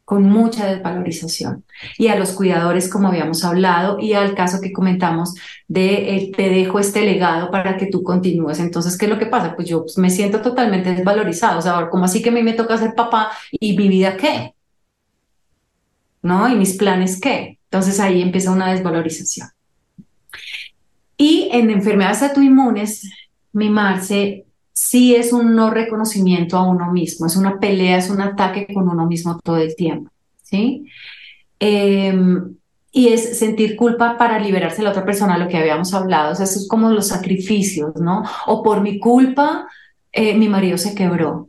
con 0.05 0.25
mucha 0.25 0.67
desvalorización. 0.67 1.65
Y 1.99 2.09
a 2.09 2.17
los 2.17 2.33
cuidadores, 2.33 2.89
como 2.89 3.09
habíamos 3.09 3.45
hablado, 3.45 3.99
y 3.99 4.13
al 4.13 4.35
caso 4.35 4.61
que 4.61 4.73
comentamos 4.73 5.35
de 5.67 6.17
eh, 6.17 6.33
te 6.37 6.51
dejo 6.51 6.79
este 6.79 7.03
legado 7.03 7.51
para 7.51 7.77
que 7.77 7.87
tú 7.87 8.03
continúes. 8.03 8.61
Entonces, 8.61 8.99
¿qué 8.99 9.07
es 9.07 9.11
lo 9.11 9.19
que 9.19 9.27
pasa? 9.27 9.57
Pues 9.57 9.69
yo 9.69 9.83
pues, 9.83 9.97
me 9.99 10.11
siento 10.11 10.43
totalmente 10.43 10.95
desvalorizado. 10.95 11.59
O 11.59 11.63
sea, 11.63 11.89
¿cómo 11.91 12.05
así 12.05 12.23
que 12.23 12.29
a 12.29 12.33
mí 12.33 12.43
me 12.43 12.53
toca 12.53 12.77
ser 12.77 12.95
papá 12.95 13.31
y 13.51 13.77
mi 13.77 13.89
vida 13.89 14.17
qué? 14.17 14.55
¿No? 16.23 16.49
¿Y 16.49 16.55
mis 16.55 16.75
planes 16.77 17.21
qué? 17.21 17.59
Entonces 17.65 17.99
ahí 17.99 18.23
empieza 18.23 18.51
una 18.51 18.73
desvalorización. 18.73 19.49
Y 21.17 21.49
en 21.53 21.71
enfermedades 21.71 22.23
autoinmunes, 22.23 23.11
mi 23.53 23.71
Marce, 23.71 24.45
sí 24.75 25.15
es 25.15 25.33
un 25.33 25.55
no 25.55 25.71
reconocimiento 25.71 26.59
a 26.59 26.69
uno 26.69 26.93
mismo, 26.93 27.27
es 27.27 27.37
una 27.37 27.59
pelea, 27.59 27.97
es 27.97 28.11
un 28.11 28.21
ataque 28.21 28.67
con 28.75 28.89
uno 28.89 29.07
mismo 29.07 29.39
todo 29.43 29.57
el 29.57 29.75
tiempo, 29.77 30.11
¿sí? 30.43 30.87
Em, 31.61 32.57
y 32.93 33.09
es 33.09 33.39
sentir 33.39 33.77
culpa 33.77 34.19
para 34.19 34.39
liberarse 34.39 34.79
de 34.79 34.85
la 34.85 34.91
otra 34.91 35.05
persona, 35.05 35.39
lo 35.39 35.49
que 35.49 35.57
habíamos 35.57 35.95
hablado, 35.95 36.33
eso 36.33 36.43
es 36.43 36.67
como 36.69 36.91
los 36.91 37.09
sacrificios, 37.09 37.95
¿no? 37.97 38.25
O 38.47 38.63
por 38.63 38.81
mi 38.83 38.99
culpa, 38.99 39.69
eh, 40.13 40.35
mi 40.37 40.49
marido 40.49 40.77
se 40.77 40.95
quebró, 40.95 41.49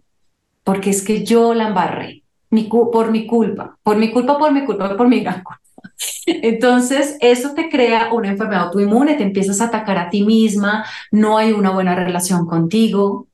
porque 0.63 0.91
es 0.91 1.03
que 1.03 1.25
yo 1.25 1.53
la 1.55 1.69
embarré, 1.69 2.23
mi 2.51 2.63
por 2.63 3.11
mi 3.11 3.25
culpa, 3.25 3.77
por 3.83 3.97
mi 3.97 4.11
culpa, 4.11 4.37
por 4.37 4.53
mi 4.53 4.65
culpa, 4.65 4.95
por 4.95 5.07
mi 5.07 5.21
gran 5.21 5.43
culpa. 5.43 5.61
Entonces, 6.25 7.17
eso 7.21 7.53
te 7.53 7.69
crea 7.69 8.13
una 8.13 8.29
enfermedad 8.29 8.65
autoinmune, 8.65 9.15
te 9.15 9.23
empiezas 9.23 9.61
a 9.61 9.65
atacar 9.65 9.97
a 9.97 10.09
ti 10.09 10.23
misma, 10.23 10.85
no 11.11 11.37
hay 11.37 11.51
una 11.51 11.71
buena 11.71 11.95
relación 11.95 12.45
contigo, 12.45 13.27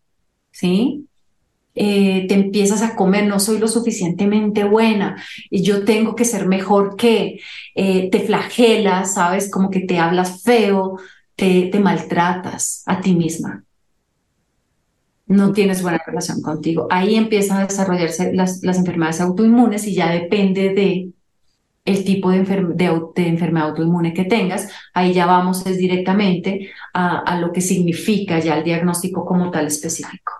¿sí? 0.52 1.08
Eh, 1.74 2.26
te 2.28 2.34
empiezas 2.34 2.82
a 2.82 2.96
comer, 2.96 3.28
no 3.28 3.40
soy 3.40 3.58
lo 3.58 3.70
suficientemente 3.70 4.66
buena 4.66 5.16
y 5.50 5.62
yo 5.64 5.86
tengo 5.86 6.16
que 6.16 6.26
ser 6.26 6.46
mejor 6.46 6.98
que, 6.98 7.40
eh, 7.76 8.10
te 8.10 8.20
flagelas, 8.20 9.14
¿sabes? 9.14 9.50
Como 9.50 9.70
que 9.70 9.82
te 9.82 9.98
hablas 9.98 10.44
feo, 10.44 11.00
te, 11.36 11.70
te 11.72 11.80
maltratas 11.80 12.84
a 12.86 13.00
ti 13.00 13.16
misma. 13.16 13.64
No 15.28 15.54
tienes 15.54 15.82
buena 15.82 16.02
relación 16.06 16.42
contigo. 16.42 16.88
Ahí 16.90 17.16
empiezan 17.16 17.62
a 17.62 17.68
desarrollarse 17.68 18.34
las, 18.34 18.62
las 18.64 18.78
enfermedades 18.78 19.22
autoinmunes 19.22 19.88
y 19.88 19.96
ya 19.96 20.12
depende 20.12 20.74
de 20.74 21.12
el 21.84 22.04
tipo 22.04 22.30
de, 22.30 22.44
de, 22.44 23.28
enfermedad 23.28 23.70
autoinmune 23.70 24.14
que 24.14 24.26
tengas, 24.26 24.70
ahí 24.94 25.14
ya 25.14 25.26
vamos 25.26 25.66
es 25.66 25.78
directamente 25.78 26.70
a, 26.94 27.20
a, 27.20 27.40
lo 27.40 27.52
que 27.52 27.62
significa 27.62 28.40
ya 28.40 28.58
el 28.58 28.64
diagnóstico 28.64 29.26
como 29.26 29.50
tal 29.50 29.68
específico. 29.68 30.34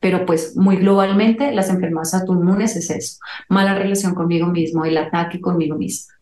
Pero 0.00 0.26
pues 0.26 0.56
muy 0.56 0.76
globalmente 0.76 1.52
las 1.52 1.70
enfermedades 1.70 2.14
autoinmunes 2.14 2.76
es 2.76 2.90
eso, 2.90 3.18
mala 3.48 3.74
relación 3.74 4.14
conmigo 4.14 4.46
mismo, 4.48 4.84
el 4.84 4.98
ataque 4.98 5.40
conmigo 5.40 5.76
mismo. 5.76 6.12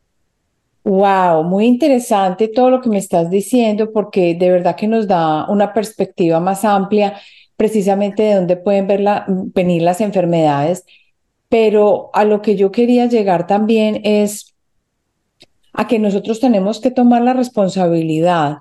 Wow, 0.85 1.45
muy 1.45 1.65
interesante 1.65 2.47
todo 2.47 2.71
lo 2.71 2.81
que 2.83 2.91
me 2.91 2.99
estás 2.99 3.31
diciendo 3.31 3.91
porque 3.91 4.35
de 4.35 4.51
verdad 4.51 4.77
que 4.77 4.87
nos 4.87 5.09
da 5.09 5.49
una 5.49 5.73
perspectiva 5.73 6.41
más 6.41 6.65
amplia 6.65 7.15
precisamente 7.57 8.23
de 8.23 8.35
dónde 8.35 8.57
pueden 8.57 8.87
venir 9.55 9.83
las 9.83 10.01
enfermedades 10.03 10.85
pero 11.49 12.11
a 12.13 12.25
lo 12.25 12.43
que 12.43 12.57
yo 12.57 12.73
quería 12.73 13.07
llegar 13.07 13.47
también 13.47 14.01
es 14.05 14.55
a 15.73 15.87
que 15.87 15.99
nosotros 15.99 16.41
tenemos 16.41 16.81
que 16.81 16.91
tomar 16.91 17.23
la 17.23 17.33
responsabilidad. 17.33 18.59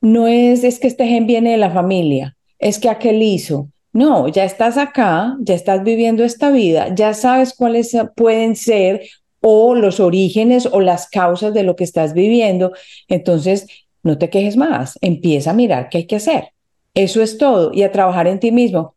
No 0.00 0.28
es, 0.28 0.64
es 0.64 0.78
que 0.78 0.86
este 0.86 1.06
gen 1.06 1.26
viene 1.26 1.52
de 1.52 1.56
la 1.56 1.70
familia, 1.70 2.36
es 2.58 2.78
que 2.78 2.88
aquel 2.88 3.22
hizo. 3.22 3.68
No, 3.92 4.28
ya 4.28 4.44
estás 4.44 4.76
acá, 4.76 5.36
ya 5.40 5.54
estás 5.54 5.84
viviendo 5.84 6.24
esta 6.24 6.50
vida, 6.50 6.94
ya 6.94 7.14
sabes 7.14 7.54
cuáles 7.54 7.96
pueden 8.16 8.56
ser 8.56 9.02
o 9.40 9.74
los 9.74 10.00
orígenes 10.00 10.66
o 10.66 10.80
las 10.80 11.08
causas 11.08 11.54
de 11.54 11.62
lo 11.62 11.76
que 11.76 11.84
estás 11.84 12.12
viviendo. 12.12 12.72
Entonces, 13.08 13.66
no 14.02 14.18
te 14.18 14.30
quejes 14.30 14.56
más, 14.56 14.98
empieza 15.00 15.50
a 15.50 15.54
mirar 15.54 15.88
qué 15.90 15.98
hay 15.98 16.06
que 16.06 16.16
hacer. 16.16 16.48
Eso 16.94 17.22
es 17.22 17.38
todo 17.38 17.72
y 17.72 17.82
a 17.82 17.92
trabajar 17.92 18.26
en 18.26 18.40
ti 18.40 18.52
mismo. 18.52 18.94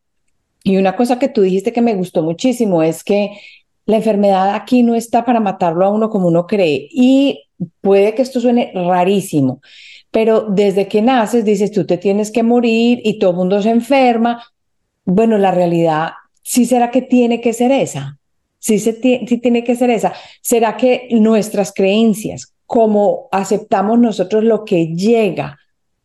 Y 0.67 0.75
una 0.75 0.97
cosa 0.97 1.17
que 1.17 1.29
tú 1.29 1.43
dijiste 1.43 1.71
que 1.71 1.81
me 1.81 1.95
gustó 1.95 2.21
muchísimo 2.21 2.83
es 2.83 3.01
que 3.01 3.39
la 3.85 3.95
enfermedad 3.95 4.53
aquí 4.53 4.83
no 4.83 4.95
está 4.95 5.23
para 5.23 5.39
matarlo 5.39 5.85
a 5.85 5.89
uno 5.89 6.09
como 6.09 6.27
uno 6.27 6.45
cree. 6.45 6.89
Y 6.91 7.45
puede 7.79 8.13
que 8.13 8.21
esto 8.21 8.41
suene 8.41 8.73
rarísimo, 8.75 9.61
pero 10.11 10.41
desde 10.41 10.89
que 10.89 11.01
naces 11.01 11.45
dices 11.45 11.71
tú 11.71 11.85
te 11.85 11.97
tienes 11.97 12.31
que 12.31 12.43
morir 12.43 12.99
y 13.05 13.17
todo 13.17 13.31
mundo 13.31 13.61
se 13.61 13.69
enferma. 13.69 14.43
Bueno, 15.05 15.37
la 15.37 15.51
realidad 15.51 16.09
sí 16.43 16.65
será 16.65 16.91
que 16.91 17.01
tiene 17.01 17.39
que 17.39 17.53
ser 17.53 17.71
esa. 17.71 18.19
Sí, 18.59 18.79
se 18.79 18.91
sí 18.91 19.37
tiene 19.37 19.63
que 19.63 19.77
ser 19.77 19.89
esa. 19.89 20.11
¿Será 20.41 20.75
que 20.75 21.07
nuestras 21.11 21.71
creencias, 21.71 22.53
como 22.65 23.29
aceptamos 23.31 23.99
nosotros 23.99 24.43
lo 24.43 24.65
que 24.65 24.87
llega, 24.87 25.57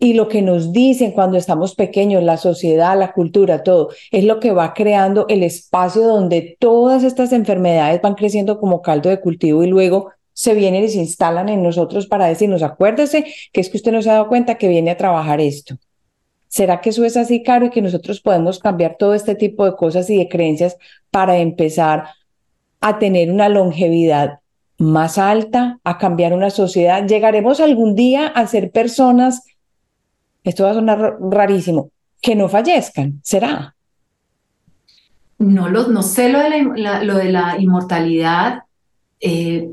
y 0.02 0.14
lo 0.14 0.26
que 0.26 0.42
nos 0.42 0.72
dicen 0.72 1.12
cuando 1.12 1.36
estamos 1.36 1.76
pequeños, 1.76 2.24
la 2.24 2.36
sociedad, 2.36 2.98
la 2.98 3.12
cultura, 3.12 3.62
todo, 3.62 3.90
es 4.10 4.24
lo 4.24 4.40
que 4.40 4.50
va 4.50 4.74
creando 4.74 5.26
el 5.28 5.44
espacio 5.44 6.02
donde 6.02 6.56
todas 6.58 7.04
estas 7.04 7.30
enfermedades 7.30 8.02
van 8.02 8.16
creciendo 8.16 8.58
como 8.58 8.82
caldo 8.82 9.10
de 9.10 9.20
cultivo 9.20 9.62
y 9.62 9.68
luego 9.68 10.10
se 10.32 10.54
vienen 10.54 10.82
y 10.82 10.88
se 10.88 10.98
instalan 10.98 11.48
en 11.48 11.62
nosotros 11.62 12.08
para 12.08 12.26
decirnos, 12.26 12.64
acuérdese 12.64 13.26
que 13.52 13.60
es 13.60 13.70
que 13.70 13.76
usted 13.76 13.92
no 13.92 14.02
se 14.02 14.10
ha 14.10 14.14
dado 14.14 14.26
cuenta 14.26 14.56
que 14.56 14.66
viene 14.66 14.90
a 14.90 14.96
trabajar 14.96 15.40
esto. 15.40 15.76
¿Será 16.48 16.80
que 16.80 16.90
eso 16.90 17.04
es 17.04 17.16
así, 17.16 17.44
Caro, 17.44 17.66
y 17.66 17.70
que 17.70 17.80
nosotros 17.80 18.20
podemos 18.20 18.58
cambiar 18.58 18.96
todo 18.98 19.14
este 19.14 19.36
tipo 19.36 19.64
de 19.64 19.76
cosas 19.76 20.10
y 20.10 20.16
de 20.16 20.28
creencias 20.28 20.78
para 21.12 21.38
empezar 21.38 22.06
a 22.80 22.98
tener 22.98 23.30
una 23.30 23.48
longevidad 23.48 24.40
más 24.78 25.16
alta, 25.16 25.78
a 25.84 25.98
cambiar 25.98 26.32
una 26.32 26.50
sociedad? 26.50 27.06
¿Llegaremos 27.06 27.60
algún 27.60 27.94
día 27.94 28.26
a 28.26 28.48
ser 28.48 28.72
personas 28.72 29.42
esto 30.44 30.64
va 30.64 30.70
a 30.70 30.74
sonar 30.74 31.16
rarísimo, 31.20 31.90
que 32.20 32.34
no 32.34 32.48
fallezcan, 32.48 33.20
será. 33.22 33.74
no, 35.38 35.68
lo, 35.68 35.88
no 35.88 36.02
sé 36.02 36.28
lo 36.28 36.38
de 36.38 36.64
la, 36.76 37.02
lo 37.02 37.16
de 37.16 37.32
la 37.32 37.56
inmortalidad, 37.58 38.62
eh, 39.20 39.68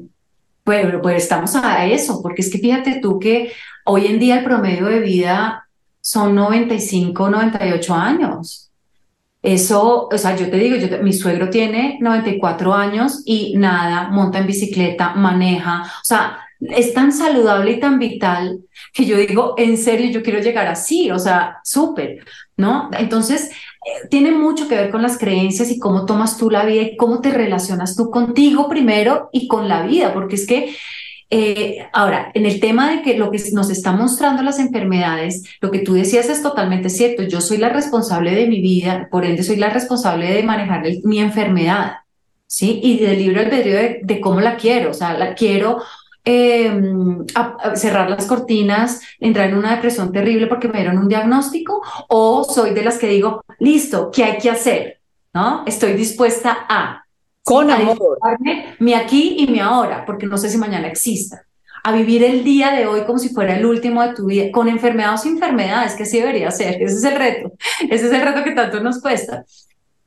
pero 0.63 1.01
pues 1.01 1.23
estamos 1.23 1.55
a 1.55 1.85
eso, 1.85 2.21
porque 2.21 2.41
es 2.41 2.51
que 2.51 2.59
fíjate 2.59 2.99
tú 3.01 3.19
que 3.19 3.51
hoy 3.85 4.07
en 4.07 4.19
día 4.19 4.39
el 4.39 4.43
promedio 4.43 4.85
de 4.85 4.99
vida 4.99 5.67
son 6.01 6.35
95, 6.35 7.29
98 7.29 7.93
años. 7.93 8.71
Eso, 9.41 10.09
o 10.11 10.17
sea, 10.17 10.35
yo 10.35 10.49
te 10.49 10.57
digo, 10.57 10.75
yo, 10.75 11.01
mi 11.01 11.13
suegro 11.13 11.49
tiene 11.49 11.97
94 12.01 12.73
años 12.73 13.23
y 13.25 13.55
nada, 13.57 14.09
monta 14.09 14.39
en 14.39 14.47
bicicleta, 14.47 15.13
maneja, 15.15 15.83
o 15.83 16.03
sea, 16.03 16.39
es 16.59 16.93
tan 16.93 17.11
saludable 17.11 17.71
y 17.71 17.79
tan 17.79 17.99
vital 17.99 18.59
que 18.93 19.05
yo 19.05 19.17
digo, 19.17 19.55
en 19.57 19.77
serio, 19.77 20.09
yo 20.11 20.21
quiero 20.21 20.39
llegar 20.39 20.67
así, 20.67 21.09
o 21.11 21.19
sea, 21.19 21.57
súper, 21.63 22.25
¿no? 22.57 22.89
Entonces, 22.97 23.49
eh, 23.49 24.07
tiene 24.09 24.31
mucho 24.31 24.67
que 24.67 24.75
ver 24.75 24.91
con 24.91 25.01
las 25.01 25.17
creencias 25.17 25.71
y 25.71 25.79
cómo 25.79 26.05
tomas 26.05 26.37
tú 26.37 26.49
la 26.49 26.65
vida 26.65 26.81
y 26.81 26.97
cómo 26.97 27.21
te 27.21 27.31
relacionas 27.31 27.95
tú 27.95 28.09
contigo 28.09 28.67
primero 28.67 29.29
y 29.31 29.47
con 29.47 29.69
la 29.69 29.83
vida, 29.83 30.13
porque 30.13 30.35
es 30.35 30.45
que 30.45 30.75
eh, 31.31 31.87
ahora, 31.93 32.31
en 32.33 32.45
el 32.47 32.59
tema 32.59 32.89
de 32.89 33.03
que 33.03 33.17
lo 33.17 33.29
que 33.29 33.39
nos 33.53 33.69
está 33.69 33.91
mostrando 33.91 34.41
las 34.41 34.57
enfermedades, 34.59 35.43
lo 35.61 35.69
que 35.69 35.79
tú 35.79 35.93
decías 35.93 36.27
es 36.27 36.41
totalmente 36.41 36.89
cierto. 36.89 37.21
Yo 37.23 37.39
soy 37.39 37.57
la 37.57 37.69
responsable 37.69 38.33
de 38.33 38.47
mi 38.47 38.61
vida, 38.61 39.07
por 39.11 39.25
ende 39.25 39.43
soy 39.43 39.57
la 39.57 39.69
responsable 39.69 40.33
de 40.33 40.41
manejar 40.41 40.83
mi 41.03 41.19
enfermedad, 41.19 41.97
¿sí? 42.47 42.79
Y 42.83 42.97
del 42.97 43.19
libre 43.19 43.41
albedrío 43.41 43.75
de, 43.75 43.99
de 44.01 44.21
cómo 44.21 44.41
la 44.41 44.57
quiero. 44.57 44.89
O 44.89 44.93
sea, 44.95 45.15
la 45.17 45.35
quiero 45.35 45.83
Em, 46.25 47.25
cerrar 47.75 48.09
las 48.09 48.25
cortinas, 48.25 49.01
entrar 49.19 49.49
en 49.49 49.57
una 49.57 49.75
depresión 49.75 50.11
terrible 50.11 50.47
porque 50.47 50.67
me 50.67 50.79
dieron 50.79 50.97
un 50.97 51.07
diagnóstico, 51.07 51.81
o 52.09 52.43
soy 52.43 52.73
de 52.73 52.83
las 52.83 52.97
que 52.97 53.07
digo, 53.07 53.43
listo, 53.59 54.11
¿qué 54.11 54.25
hay 54.25 54.37
que 54.37 54.49
hacer? 54.49 54.99
¿No? 55.33 55.63
Estoy 55.65 55.93
dispuesta 55.93 56.65
a. 56.69 57.03
Con 57.41 57.71
amor. 57.71 58.19
Mi 58.79 58.93
aquí 58.93 59.37
y 59.39 59.47
mi 59.47 59.59
ahora, 59.59 60.05
porque 60.05 60.27
no 60.27 60.37
sé 60.37 60.49
si 60.49 60.57
mañana 60.57 60.87
exista. 60.87 61.45
A 61.83 61.93
vivir 61.93 62.23
el 62.23 62.43
día 62.43 62.73
de 62.73 62.85
hoy 62.85 63.05
como 63.05 63.17
si 63.17 63.29
fuera 63.29 63.57
el 63.57 63.65
último 63.65 64.03
de 64.03 64.13
tu 64.13 64.25
vida, 64.25 64.51
con 64.51 64.67
enfermedades 64.67 65.21
o 65.21 65.23
sin 65.23 65.33
enfermedades, 65.35 65.95
que 65.95 66.03
así 66.03 66.19
debería 66.19 66.51
ser. 66.51 66.81
Ese 66.81 66.95
es 66.95 67.03
el 67.05 67.15
reto. 67.15 67.53
Ese 67.89 68.07
es 68.07 68.11
el 68.11 68.21
reto 68.21 68.43
que 68.43 68.51
tanto 68.51 68.81
nos 68.81 69.01
cuesta. 69.01 69.45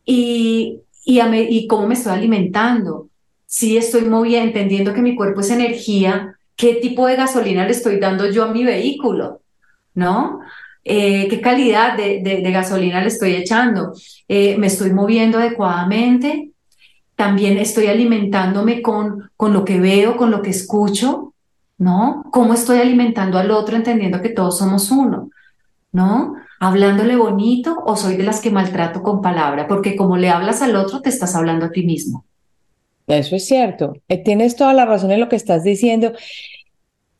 Y, 0.05 0.79
y, 1.05 1.21
y 1.21 1.67
cómo 1.67 1.87
me 1.87 1.95
estoy 1.95 2.13
alimentando 2.13 3.09
si 3.53 3.77
estoy 3.77 4.07
moviendo, 4.07 4.49
entendiendo 4.49 4.95
que 4.95 5.03
mi 5.03 5.15
cuerpo 5.15 5.43
es 5.43 5.51
energía, 5.51 6.39
qué 6.57 6.77
tipo 6.77 7.07
de 7.07 7.17
gasolina 7.17 7.67
le 7.67 7.73
estoy 7.73 8.01
dando 8.01 8.27
yo 8.31 8.45
a 8.45 8.51
mi 8.51 8.65
vehículo, 8.65 9.43
¿no? 9.95 10.41
Eh, 10.85 11.29
qué 11.29 11.43
calidad 11.43 11.95
de, 11.99 12.41
gasolina 12.51 13.03
le 13.03 13.09
estoy 13.09 13.35
echando, 13.35 13.93
eh, 14.27 14.57
me 14.57 14.69
estoy 14.69 14.95
moviendo 14.95 15.37
adecuadamente, 15.37 16.53
también 17.15 17.59
estoy 17.59 17.89
alimentándome 17.89 18.81
con, 18.81 19.31
con 19.37 19.53
lo 19.53 19.67
que 19.67 19.79
veo, 19.81 20.17
con 20.17 20.31
lo 20.31 20.41
que 20.41 20.49
escucho, 20.49 21.35
¿no? 21.77 22.25
¿Cómo 22.33 22.55
estoy 22.55 22.79
alimentando 22.79 23.37
al 23.37 23.51
otro 23.51 23.77
entendiendo 23.77 24.23
que 24.23 24.31
todos 24.31 24.57
somos 24.57 24.91
uno, 24.91 25.29
¿no? 25.93 26.37
Hablándole 26.59 27.17
bonito 27.17 27.83
o 27.85 27.97
soy 27.97 28.17
de 28.17 28.25
las 28.25 28.41
que 28.41 28.51
maltrato 28.51 29.03
con 29.03 29.21
palabra, 29.21 29.69
porque 29.69 29.95
como 29.95 30.17
le 30.17 30.31
hablas 30.31 30.63
al 30.63 30.75
otro, 30.75 31.03
te 31.03 31.11
estás 31.11 31.35
hablando 31.35 31.67
a 31.67 31.71
ti 31.71 31.85
mismo. 31.85 32.25
Eso 33.07 33.37
es 33.37 33.47
cierto. 33.47 33.95
Eh, 34.09 34.19
tienes 34.19 34.57
toda 34.57 34.73
la 34.73 34.85
razón 34.87 35.11
en 35.11 35.21
lo 35.21 35.29
que 35.29 35.37
estás 35.37 35.65
diciendo. 35.65 36.13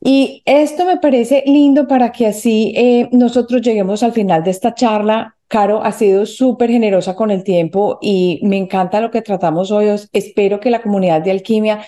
Y 0.01 0.43
esto 0.47 0.85
me 0.85 0.97
parece 0.97 1.45
lindo 1.47 1.87
para 1.87 2.11
que 2.11 2.27
así 2.27 2.73
eh, 2.77 3.09
nosotros 3.13 3.63
lleguemos 3.63 4.03
al 4.03 4.13
final 4.13 4.43
de 4.43 4.51
esta 4.51 4.75
charla. 4.75 5.37
Caro 5.47 5.83
ha 5.85 5.93
sido 5.93 6.27
súper 6.27 6.71
generosa 6.71 7.15
con 7.15 7.31
el 7.31 7.45
tiempo 7.45 7.99
y 8.01 8.41
me 8.43 8.57
encanta 8.57 9.01
lo 9.01 9.11
que 9.11 9.23
tratamos 9.23 9.71
hoy. 9.71 9.87
Espero 10.13 10.61
que 10.61 10.71
la 10.71 10.83
comunidad 10.83 11.23
de 11.23 11.31
alquimia 11.31 11.85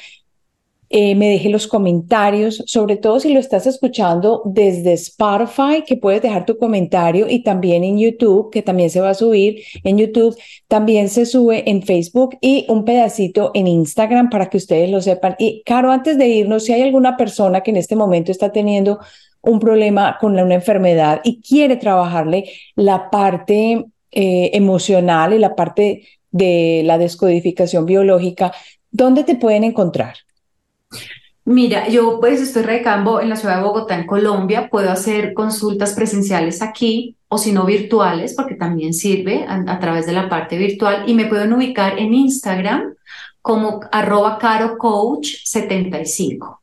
eh, 0.97 1.17
me 1.17 1.29
deje 1.29 1.49
los 1.49 1.67
comentarios, 1.67 2.63
sobre 2.67 2.97
todo 2.97 3.19
si 3.19 3.33
lo 3.35 3.41
estás 3.41 3.67
escuchando 3.67 4.43
desde 4.45 4.93
Spotify, 4.93 5.83
que 5.85 5.97
puedes 5.97 6.23
dejar 6.23 6.47
tu 6.47 6.57
comentario 6.57 7.29
y 7.29 7.43
también 7.43 7.83
en 7.83 7.99
YouTube, 7.99 8.53
que 8.53 8.63
también 8.63 8.91
se 8.91 9.01
va 9.01 9.11
a 9.11 9.15
subir 9.15 9.61
en 9.83 9.99
YouTube, 9.99 10.37
también 10.69 11.09
se 11.09 11.27
sube 11.27 11.69
en 11.69 11.83
Facebook 11.83 12.39
y 12.41 12.65
un 12.69 12.85
pedacito 12.85 13.51
en 13.55 13.67
Instagram 13.67 14.31
para 14.31 14.49
que 14.49 14.57
ustedes 14.57 14.89
lo 14.89 15.01
sepan. 15.01 15.35
Y 15.37 15.65
Caro, 15.67 15.91
antes 15.91 16.17
de 16.17 16.29
irnos, 16.29 16.63
si 16.63 16.73
hay 16.75 16.83
alguna 16.83 17.17
persona 17.17 17.63
que 17.63 17.73
en 17.73 17.79
este 17.79 17.97
momento 17.97 18.31
está 18.31 18.53
teniendo 18.53 19.01
un 19.43 19.59
problema 19.59 20.17
con 20.21 20.39
una 20.39 20.55
enfermedad 20.55 21.23
y 21.25 21.43
quiere 21.43 21.75
trabajarle 21.75 22.45
la 22.77 23.11
parte 23.11 23.85
eh, 24.13 24.51
emocional 24.53 25.35
y 25.35 25.41
la 25.41 25.57
parte 25.57 26.07
de 26.31 26.83
la 26.85 26.99
descodificación 26.99 27.85
biológica, 27.85 28.53
¿dónde 28.93 29.25
te 29.25 29.35
pueden 29.35 29.65
encontrar? 29.65 30.15
Mira, 31.47 31.89
yo 31.89 32.21
pues 32.21 32.41
estoy 32.41 32.63
recambo 32.63 33.21
en 33.21 33.29
la 33.29 33.37
ciudad 33.37 33.59
de 33.59 33.65
Bogotá, 33.65 33.99
en 33.99 34.07
Colombia. 34.07 34.71
Puedo 34.71 34.91
hacer 34.91 35.35
consultas 35.35 35.93
presenciales 35.93 36.63
aquí 36.63 37.17
o 37.29 37.37
si 37.37 37.53
no 37.53 37.67
virtuales, 37.67 38.33
porque 38.35 38.55
también 38.55 38.95
sirve 38.95 39.45
a, 39.47 39.79
través 39.79 40.07
de 40.07 40.13
la 40.13 40.31
parte 40.31 40.57
virtual. 40.57 41.05
Y 41.07 41.13
me 41.13 41.27
pueden 41.27 41.53
ubicar 41.53 41.99
en 41.99 42.15
Instagram 42.15 42.95
como 43.43 43.81
arroba 43.93 44.39
carocoach75 44.39 46.61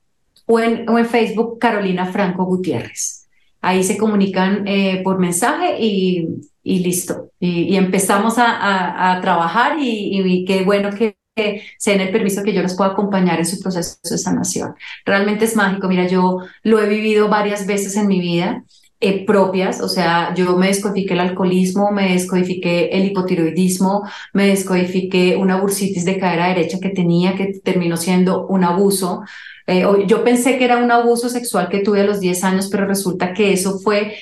o 0.47 0.59
en, 0.59 0.89
o 0.89 0.97
en 0.97 1.05
Facebook 1.05 1.59
Carolina 1.59 2.07
Franco 2.07 2.45
Gutiérrez. 2.45 3.27
Ahí 3.61 3.84
se 3.84 3.97
comunican 3.97 4.67
eh, 4.67 5.01
por 5.03 5.19
mensaje 5.19 5.79
y, 5.79 6.27
listo. 6.63 7.29
Y, 7.39 7.75
empezamos 7.75 8.39
a, 8.39 9.11
a, 9.11 9.21
trabajar 9.21 9.77
y, 9.79 10.19
y 10.19 10.43
qué 10.45 10.63
bueno 10.63 10.89
que 10.89 11.20
que 11.36 11.63
se 11.77 11.91
den 11.91 12.01
el 12.01 12.11
permiso 12.11 12.43
que 12.43 12.53
yo 12.53 12.61
los 12.61 12.75
pueda 12.75 12.91
acompañar 12.91 13.39
en 13.39 13.45
su 13.45 13.59
proceso 13.59 13.97
de 14.03 14.17
sanación. 14.17 14.75
Realmente 15.05 15.45
es 15.45 15.55
mágico. 15.55 15.88
Mira, 15.88 16.07
yo 16.07 16.39
lo 16.63 16.79
he 16.79 16.89
vivido 16.89 17.29
varias 17.29 17.65
veces 17.65 17.95
en 17.95 18.07
mi 18.07 18.19
vida. 18.19 18.63
Eh, 19.03 19.25
propias, 19.25 19.82
o 19.82 19.89
sea, 19.89 20.32
yo 20.36 20.55
me 20.57 20.67
descodifiqué 20.67 21.15
el 21.15 21.21
alcoholismo, 21.21 21.91
me 21.91 22.13
descodifiqué 22.13 22.89
el 22.89 23.05
hipotiroidismo, 23.05 24.07
me 24.32 24.45
descodifiqué 24.45 25.38
una 25.38 25.59
bursitis 25.59 26.05
de 26.05 26.19
cadera 26.19 26.49
derecha 26.49 26.77
que 26.79 26.89
tenía, 26.89 27.36
que 27.36 27.59
terminó 27.63 27.97
siendo 27.97 28.45
un 28.45 28.63
abuso. 28.63 29.23
Eh, 29.65 29.84
yo 30.05 30.23
pensé 30.23 30.59
que 30.59 30.65
era 30.65 30.77
un 30.77 30.91
abuso 30.91 31.29
sexual 31.29 31.67
que 31.69 31.79
tuve 31.79 32.01
a 32.01 32.03
los 32.03 32.19
10 32.19 32.43
años, 32.43 32.69
pero 32.69 32.86
resulta 32.86 33.34
que 33.34 33.53
eso 33.53 33.79
fue 33.79 34.17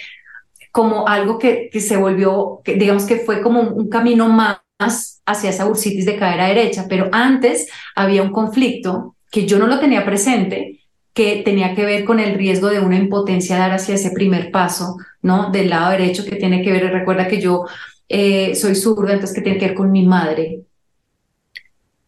como 0.72 1.10
algo 1.10 1.40
que, 1.40 1.70
que 1.70 1.82
se 1.82 1.98
volvió, 1.98 2.62
que 2.64 2.76
digamos 2.76 3.04
que 3.04 3.18
fue 3.18 3.42
como 3.42 3.62
un 3.62 3.90
camino 3.90 4.30
más 4.30 4.60
hacia 4.80 5.50
esa 5.50 5.66
bursitis 5.66 6.06
de 6.06 6.18
cadera 6.18 6.48
derecha, 6.48 6.86
pero 6.90 7.10
antes 7.12 7.68
había 7.96 8.24
un 8.24 8.32
conflicto 8.32 9.16
que 9.32 9.46
yo 9.46 9.60
no 9.60 9.68
lo 9.68 9.80
tenía 9.80 10.06
presente, 10.06 10.80
que 11.14 11.42
tenía 11.44 11.76
que 11.76 11.86
ver 11.86 12.06
con 12.06 12.20
el 12.20 12.36
riesgo 12.36 12.70
de 12.70 12.80
una 12.80 12.98
impotencia 12.98 13.58
dar 13.58 13.72
hacia 13.72 13.96
ese 13.96 14.12
primer 14.12 14.52
paso, 14.52 14.98
¿no? 15.22 15.52
Del 15.52 15.70
lado 15.70 15.92
derecho 15.92 16.24
que 16.26 16.38
tiene 16.38 16.64
que 16.64 16.72
ver, 16.72 16.92
recuerda 16.92 17.28
que 17.28 17.42
yo 17.42 17.66
eh, 18.08 18.56
soy 18.56 18.76
zurda, 18.76 19.14
entonces 19.14 19.36
que 19.36 19.42
tiene 19.42 19.60
que 19.60 19.68
ver 19.68 19.76
con 19.76 19.92
mi 19.92 20.06
madre, 20.06 20.62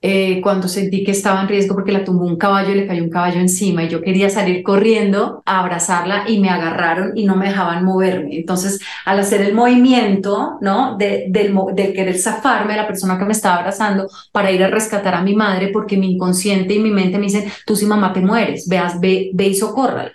eh, 0.04 0.42
cuando 0.42 0.68
sentí 0.68 1.04
que 1.04 1.12
estaba 1.12 1.42
en 1.42 1.48
riesgo 1.48 1.76
porque 1.76 1.92
la 1.92 2.04
tumbó 2.04 2.26
un 2.26 2.38
caballo 2.38 2.72
y 2.72 2.76
le 2.76 2.88
cayó 2.88 3.04
un 3.04 3.12
caballo 3.12 3.40
encima 3.40 3.84
y 3.84 3.88
yo 3.88 4.02
quería 4.02 4.32
salir 4.32 4.64
corriendo 4.64 5.44
a 5.46 5.60
abrazarla 5.60 6.24
y 6.28 6.40
me 6.40 6.50
agarraron 6.50 7.12
y 7.16 7.26
no 7.26 7.36
me 7.36 7.48
dejaban 7.48 7.86
moverme. 7.86 8.36
Entonces, 8.36 8.80
al 9.06 9.20
hacer 9.20 9.42
el 9.42 9.54
movimiento, 9.54 10.58
¿no? 10.60 10.98
De, 10.98 11.26
del, 11.30 11.56
del 11.76 11.94
querer 11.94 12.18
zafarme 12.18 12.74
de 12.74 12.78
la 12.82 12.88
persona 12.88 13.20
que 13.20 13.26
me 13.26 13.34
estaba 13.34 13.58
abrazando 13.58 14.08
para 14.32 14.52
ir 14.52 14.64
a 14.64 14.70
rescatar 14.70 15.14
a 15.14 15.22
mi 15.22 15.36
madre 15.36 15.68
porque 15.68 15.98
mi 15.98 16.14
inconsciente 16.14 16.74
y 16.74 16.80
mi 16.80 16.90
mente 16.90 17.20
me 17.20 17.26
dicen, 17.26 17.52
tú 17.68 17.76
si 17.76 17.86
mamá 17.86 18.12
te 18.12 18.22
mueres, 18.22 18.68
veas, 18.68 19.00
ve, 19.00 19.30
ve 19.34 19.48
y 19.50 19.56
socórrala. 19.56 20.14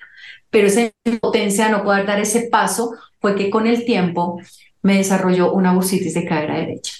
Pero 0.50 0.66
esa 0.66 0.90
impotencia 1.04 1.66
de 1.66 1.72
no 1.72 1.84
poder 1.84 2.06
dar 2.06 2.18
ese 2.20 2.48
paso 2.50 2.94
fue 3.20 3.36
que 3.36 3.50
con 3.50 3.66
el 3.68 3.84
tiempo 3.84 4.40
me 4.82 4.96
desarrolló 4.98 5.52
una 5.52 5.72
bursitis 5.72 6.14
de 6.14 6.24
cadera 6.24 6.56
derecha. 6.56 6.92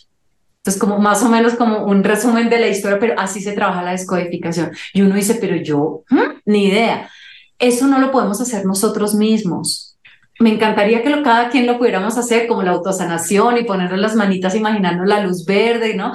Entonces, 0.67 0.81
como 0.81 0.99
más 0.99 1.23
o 1.23 1.29
menos 1.29 1.55
como 1.55 1.85
un 1.85 2.03
resumen 2.03 2.51
de 2.51 2.59
la 2.59 2.67
historia, 2.67 2.99
pero 2.99 3.14
así 3.17 3.41
se 3.41 3.53
trabaja 3.53 3.85
la 3.85 3.93
descodificación. 3.93 4.73
Y 4.93 5.03
uno 5.03 5.14
dice, 5.14 5.37
pero 5.41 5.55
yo, 5.55 6.03
¿hmm? 6.11 6.41
ni 6.45 6.64
idea. 6.64 7.09
Eso 7.57 7.87
no 7.87 8.01
lo 8.01 8.11
podemos 8.11 8.41
hacer 8.41 8.67
nosotros 8.67 9.14
mismos. 9.14 9.97
Me 10.41 10.53
encantaría 10.53 11.05
que 11.05 11.11
lo, 11.11 11.23
cada 11.23 11.51
quien 11.51 11.69
lo 11.69 11.79
pudiéramos 11.79 12.19
hacer, 12.19 12.49
como 12.49 12.64
la 12.64 12.73
autosanación 12.73 13.59
y 13.59 13.62
ponerle 13.62 13.97
las 13.99 14.17
manitas 14.17 14.57
imaginando 14.57 15.05
la 15.05 15.21
luz 15.21 15.47
verde, 15.47 15.95
¿no? 15.95 16.12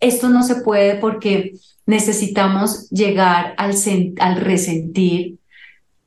Esto 0.00 0.28
no 0.28 0.42
se 0.42 0.56
puede 0.56 0.96
porque 0.96 1.54
necesitamos 1.86 2.90
llegar 2.90 3.54
al, 3.56 3.74
al 4.20 4.36
resentir 4.36 5.38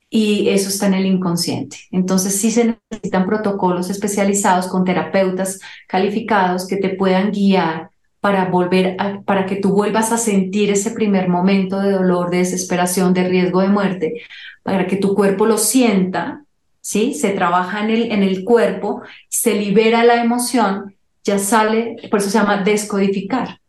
y 0.09 0.49
eso 0.49 0.69
está 0.69 0.87
en 0.87 0.93
el 0.93 1.05
inconsciente. 1.05 1.77
Entonces 1.91 2.39
sí 2.39 2.51
se 2.51 2.77
necesitan 2.91 3.25
protocolos 3.25 3.89
especializados 3.89 4.67
con 4.67 4.85
terapeutas 4.85 5.59
calificados 5.87 6.67
que 6.67 6.77
te 6.77 6.89
puedan 6.89 7.31
guiar 7.31 7.89
para 8.19 8.45
volver 8.45 8.95
a, 8.99 9.21
para 9.21 9.45
que 9.45 9.57
tú 9.57 9.71
vuelvas 9.71 10.11
a 10.11 10.17
sentir 10.17 10.71
ese 10.71 10.91
primer 10.91 11.29
momento 11.29 11.79
de 11.79 11.91
dolor, 11.91 12.29
de 12.29 12.37
desesperación, 12.37 13.13
de 13.13 13.27
riesgo 13.27 13.61
de 13.61 13.69
muerte, 13.69 14.21
para 14.63 14.87
que 14.87 14.97
tu 14.97 15.13
cuerpo 15.13 15.45
lo 15.45 15.57
sienta, 15.57 16.43
¿sí? 16.81 17.13
Se 17.13 17.29
trabaja 17.29 17.83
en 17.83 17.89
el, 17.91 18.11
en 18.11 18.23
el 18.23 18.43
cuerpo, 18.43 19.01
se 19.29 19.53
libera 19.55 20.03
la 20.03 20.21
emoción, 20.21 20.95
ya 21.23 21.37
sale, 21.37 21.97
por 22.09 22.19
eso 22.19 22.29
se 22.29 22.37
llama 22.37 22.63
descodificar. 22.63 23.59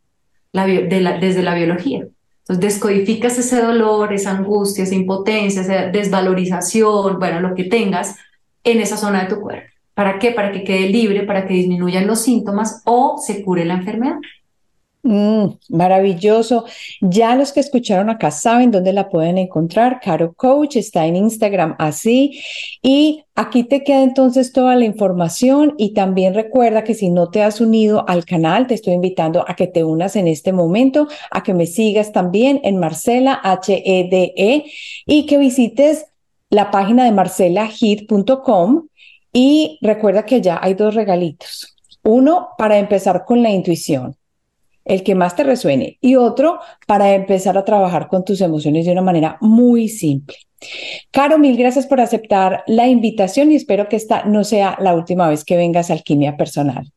desde 0.51 1.43
la 1.43 1.53
biología. 1.55 2.07
Entonces 2.49 2.73
descodificas 2.73 3.37
ese 3.37 3.61
dolor, 3.61 4.11
esa 4.11 4.31
angustia, 4.31 4.83
esa 4.83 4.95
impotencia, 4.95 5.61
esa 5.61 5.85
desvalorización, 5.85 7.19
bueno, 7.19 7.41
lo 7.41 7.53
que 7.53 7.65
tengas 7.65 8.15
en 8.63 8.81
esa 8.81 8.97
zona 8.97 9.21
de 9.21 9.35
tu 9.35 9.39
cuerpo. 9.39 9.69
¿Para 9.93 10.17
qué? 10.17 10.31
Para 10.31 10.51
que 10.51 10.63
quede 10.63 10.89
libre, 10.89 11.27
para 11.27 11.45
que 11.45 11.53
disminuyan 11.53 12.07
los 12.07 12.21
síntomas 12.21 12.81
o 12.85 13.19
se 13.23 13.43
cure 13.43 13.65
la 13.65 13.75
enfermedad. 13.75 14.15
Mm, 15.09 15.57
maravilloso. 15.69 16.65
Ya 17.01 17.35
los 17.35 17.51
que 17.51 17.61
escucharon 17.61 18.11
acá 18.11 18.29
saben 18.29 18.69
dónde 18.69 18.93
la 18.93 19.09
pueden 19.09 19.39
encontrar. 19.39 19.99
Caro 20.01 20.35
Coach 20.35 20.75
está 20.75 21.07
en 21.07 21.15
Instagram 21.15 21.75
así. 21.79 22.39
Y 22.83 23.23
aquí 23.33 23.63
te 23.63 23.83
queda 23.83 24.03
entonces 24.03 24.53
toda 24.53 24.75
la 24.75 24.85
información 24.85 25.73
y 25.79 25.95
también 25.95 26.35
recuerda 26.35 26.83
que 26.83 26.93
si 26.93 27.09
no 27.09 27.31
te 27.31 27.41
has 27.41 27.59
unido 27.59 28.07
al 28.07 28.23
canal, 28.23 28.67
te 28.67 28.75
estoy 28.75 28.93
invitando 28.93 29.43
a 29.47 29.55
que 29.55 29.65
te 29.65 29.83
unas 29.83 30.15
en 30.15 30.27
este 30.27 30.53
momento, 30.53 31.07
a 31.31 31.41
que 31.41 31.55
me 31.55 31.65
sigas 31.65 32.11
también 32.11 32.61
en 32.63 32.77
Marcela 32.77 33.39
H-E-D-E 33.43 34.33
e, 34.37 34.65
y 35.07 35.25
que 35.25 35.39
visites 35.39 36.05
la 36.51 36.69
página 36.69 37.05
de 37.05 37.13
marcelahit.com 37.13 38.87
y 39.33 39.79
recuerda 39.81 40.23
que 40.23 40.39
ya 40.39 40.59
hay 40.61 40.75
dos 40.75 40.93
regalitos. 40.93 41.75
Uno 42.03 42.49
para 42.59 42.77
empezar 42.77 43.25
con 43.25 43.41
la 43.41 43.49
intuición 43.49 44.18
el 44.89 45.03
que 45.03 45.15
más 45.15 45.35
te 45.35 45.43
resuene, 45.43 45.97
y 46.01 46.15
otro 46.15 46.59
para 46.87 47.13
empezar 47.13 47.57
a 47.57 47.63
trabajar 47.63 48.07
con 48.07 48.25
tus 48.25 48.41
emociones 48.41 48.85
de 48.85 48.91
una 48.91 49.01
manera 49.01 49.37
muy 49.39 49.87
simple. 49.87 50.35
Caro, 51.11 51.37
mil 51.37 51.55
gracias 51.55 51.87
por 51.87 52.01
aceptar 52.01 52.63
la 52.67 52.87
invitación 52.87 53.51
y 53.51 53.55
espero 53.55 53.87
que 53.87 53.95
esta 53.95 54.25
no 54.25 54.43
sea 54.43 54.77
la 54.81 54.93
última 54.93 55.29
vez 55.29 55.45
que 55.45 55.55
vengas 55.55 55.89
a 55.89 55.93
Alquimia 55.93 56.35
Personal. 56.35 56.91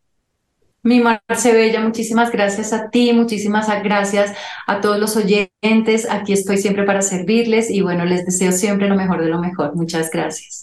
Mi 0.84 0.98
Marce 0.98 1.52
Bella, 1.52 1.80
muchísimas 1.80 2.32
gracias 2.32 2.72
a 2.72 2.90
ti, 2.90 3.12
muchísimas 3.12 3.68
gracias 3.84 4.32
a 4.66 4.80
todos 4.80 4.98
los 4.98 5.16
oyentes. 5.16 6.10
Aquí 6.10 6.32
estoy 6.32 6.58
siempre 6.58 6.82
para 6.82 7.02
servirles 7.02 7.70
y 7.70 7.82
bueno, 7.82 8.04
les 8.04 8.26
deseo 8.26 8.50
siempre 8.50 8.88
lo 8.88 8.96
mejor 8.96 9.22
de 9.22 9.28
lo 9.28 9.38
mejor. 9.38 9.76
Muchas 9.76 10.10
gracias. 10.10 10.61